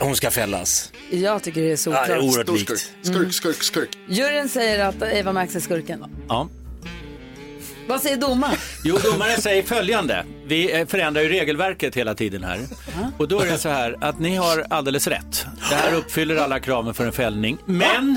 Hon 0.00 0.16
ska 0.16 0.30
fällas. 0.30 0.92
Jag 1.10 1.42
tycker 1.42 1.60
det 1.62 1.72
är 1.72 1.76
solklart. 1.76 2.08
Ja, 2.08 2.14
det 2.14 2.20
är 2.20 2.24
oerhört 2.24 2.46
Stor 2.46 2.56
likt. 2.56 2.68
skurk, 2.68 3.32
skurk, 3.32 3.32
skurk, 3.32 3.62
skurk. 3.62 3.98
Juryn 4.08 4.48
säger 4.48 4.84
att 4.84 5.02
Eva 5.02 5.32
Max 5.32 5.56
är 5.56 5.60
skurken. 5.60 6.04
Ja. 6.28 6.48
Vad 7.86 8.00
säger 8.00 8.16
domaren? 8.16 8.56
Jo, 8.84 8.98
domaren 9.12 9.40
säger 9.40 9.62
följande. 9.62 10.24
Vi 10.46 10.80
eh, 10.80 10.86
förändrar 10.86 11.22
ju 11.22 11.28
regelverket 11.28 11.94
hela 11.94 12.14
tiden 12.14 12.44
här. 12.44 12.58
Och 13.18 13.28
då 13.28 13.40
är 13.40 13.46
det 13.46 13.58
så 13.58 13.68
här 13.68 13.96
att 14.00 14.18
ni 14.18 14.36
har 14.36 14.66
alldeles 14.70 15.06
rätt. 15.06 15.46
Det 15.70 15.74
här 15.74 15.94
uppfyller 15.94 16.36
alla 16.36 16.60
kraven 16.60 16.94
för 16.94 17.06
en 17.06 17.12
fällning. 17.12 17.58
Men 17.66 18.16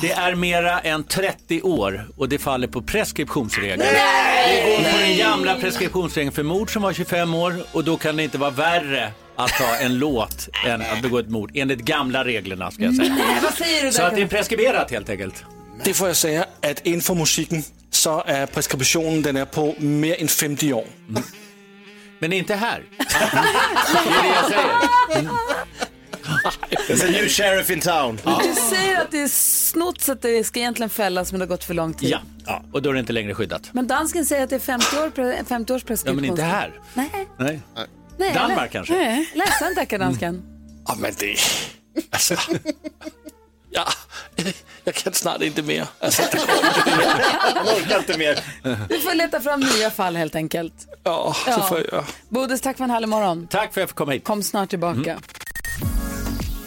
det 0.00 0.12
är 0.12 0.34
mera 0.34 0.80
än 0.80 1.04
30 1.04 1.62
år 1.62 2.08
och 2.16 2.28
det 2.28 2.38
faller 2.38 2.68
på 2.68 2.82
preskriptionsregeln. 2.82 3.82
Vi 3.82 4.76
går 4.76 4.90
på 4.92 4.98
den 4.98 5.18
gamla 5.18 5.54
preskriptionsregeln 5.54 6.32
för 6.32 6.42
mord 6.42 6.72
som 6.72 6.82
var 6.82 6.92
25 6.92 7.34
år 7.34 7.54
och 7.72 7.84
då 7.84 7.96
kan 7.96 8.16
det 8.16 8.22
inte 8.22 8.38
vara 8.38 8.50
värre 8.50 9.12
att 9.36 9.50
ta 9.50 9.76
en 9.76 9.98
låt 9.98 10.48
än 10.66 10.80
att 10.80 11.02
begå 11.02 11.18
ett 11.18 11.28
mord 11.30 11.50
enligt 11.54 11.80
gamla 11.80 12.24
reglerna 12.24 12.70
ska 12.70 12.84
jag 12.84 12.94
säga. 12.94 13.14
Nej, 13.14 13.38
vad 13.42 13.54
säger 13.54 13.84
du 13.84 13.92
Så 13.92 14.02
att 14.02 14.14
det 14.14 14.22
är 14.22 14.26
preskriberat 14.26 14.90
helt 14.90 15.10
enkelt. 15.10 15.44
Det 15.84 15.94
får 15.94 16.06
jag 16.06 16.16
säga 16.16 16.46
att 16.62 16.86
inför 16.86 17.14
musiken 17.14 17.62
så 17.90 18.22
är 18.26 18.46
preskriptionen 18.46 19.22
den 19.22 19.36
är 19.36 19.44
på 19.44 19.74
mer 19.78 20.20
än 20.22 20.28
50 20.28 20.72
år. 20.72 20.84
Men 22.18 22.32
inte 22.32 22.54
här. 22.54 22.84
Det 22.98 23.04
är 23.04 24.22
det 24.22 24.28
jag 24.28 24.44
säger. 24.48 25.30
There's 26.88 27.04
a 27.08 27.10
new 27.10 27.28
sheriff 27.28 27.70
in 27.70 27.80
town. 27.80 28.18
Du 28.24 28.54
säger 28.76 29.00
att 29.00 29.10
det 29.10 29.20
är 29.22 29.28
snott 29.28 30.00
så 30.00 30.12
att 30.12 30.22
det 30.22 30.44
ska 30.44 30.60
egentligen 30.60 30.90
fällas 30.90 31.32
men 31.32 31.38
det 31.38 31.46
har 31.46 31.48
gått 31.48 31.64
för 31.64 31.74
lång 31.74 31.94
tid. 31.94 32.08
Ja. 32.10 32.18
ja, 32.46 32.62
och 32.72 32.82
då 32.82 32.90
är 32.90 32.94
det 32.94 33.00
inte 33.00 33.12
längre 33.12 33.34
skyddat. 33.34 33.70
Men 33.72 33.86
dansken 33.86 34.26
säger 34.26 34.44
att 34.44 34.50
det 34.50 34.56
är 34.56 34.60
50, 34.60 34.84
år, 34.96 35.10
pre- 35.10 35.44
50 35.44 35.72
års 35.72 35.82
Ja, 35.82 35.86
preskription. 35.86 36.16
men 36.16 36.24
inte 36.24 36.42
här. 36.42 36.80
Nej. 36.94 37.10
Nej. 37.38 37.60
Nej, 38.18 38.34
Danmark 38.34 38.72
kanske? 38.72 38.94
Nej, 38.94 39.30
läsa 39.34 39.66
en 39.66 39.74
deckardansken. 39.74 40.42
Ja, 40.86 40.96
men 40.98 41.12
det... 41.18 41.36
Alltså... 42.10 42.36
Ja, 43.72 43.84
jag 44.84 44.94
kan 44.94 45.12
snart 45.12 45.42
inte 45.42 45.62
mer. 45.62 45.86
Alltså, 46.00 46.22
Han 47.54 47.66
orkar 47.66 47.98
inte 47.98 48.18
mer. 48.18 48.38
Du 48.88 49.00
får 49.00 49.14
leta 49.14 49.40
fram 49.40 49.60
nya 49.60 49.90
fall 49.90 50.16
helt 50.16 50.34
enkelt. 50.34 50.74
ja, 51.04 51.36
Ja. 51.46 51.54
så 51.54 51.60
får 51.62 51.78
jag. 51.92 52.04
Bodis, 52.28 52.60
tack 52.60 52.76
för 52.76 52.84
en 52.84 52.90
härlig 52.90 53.08
morgon. 53.08 53.46
Tack 53.50 53.60
för 53.74 53.80
att 53.80 53.82
jag 53.82 53.88
fick 53.88 53.96
komma 53.96 54.12
hit. 54.12 54.24
Kom 54.24 54.42
snart 54.42 54.70
tillbaka. 54.70 55.18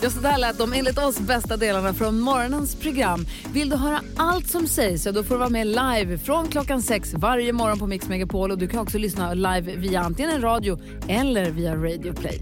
Ja, 0.02 0.10
så 0.10 0.20
där 0.20 0.38
lät 0.38 0.58
de 0.58 0.74
enligt 0.74 0.98
oss 0.98 1.20
bästa 1.20 1.58
delarna 1.58 1.94
från 1.94 2.20
morgonens 2.20 2.76
program. 2.76 3.26
Vill 3.54 3.70
du 3.70 3.76
höra 3.76 4.02
allt 4.18 4.50
som 4.50 4.68
sägs 4.68 5.04
så 5.04 5.12
då 5.12 5.24
får 5.24 5.36
du 5.36 5.40
vara 5.40 5.50
med 5.50 5.68
live 5.68 6.18
från 6.18 6.48
klockan 6.48 6.82
sex 6.82 7.14
varje 7.14 7.54
morgon 7.54 7.80
på 7.80 7.88
Mix 7.88 8.08
Megapol. 8.08 8.52
Och 8.52 8.58
du 8.58 8.68
kan 8.68 8.80
också 8.80 8.98
lyssna 8.98 9.34
live 9.34 9.76
via 9.76 10.02
antingen 10.02 10.32
en 10.32 10.42
radio 10.42 10.80
eller 11.08 11.52
via 11.52 11.76
Radio 11.76 12.14
Play. 12.14 12.42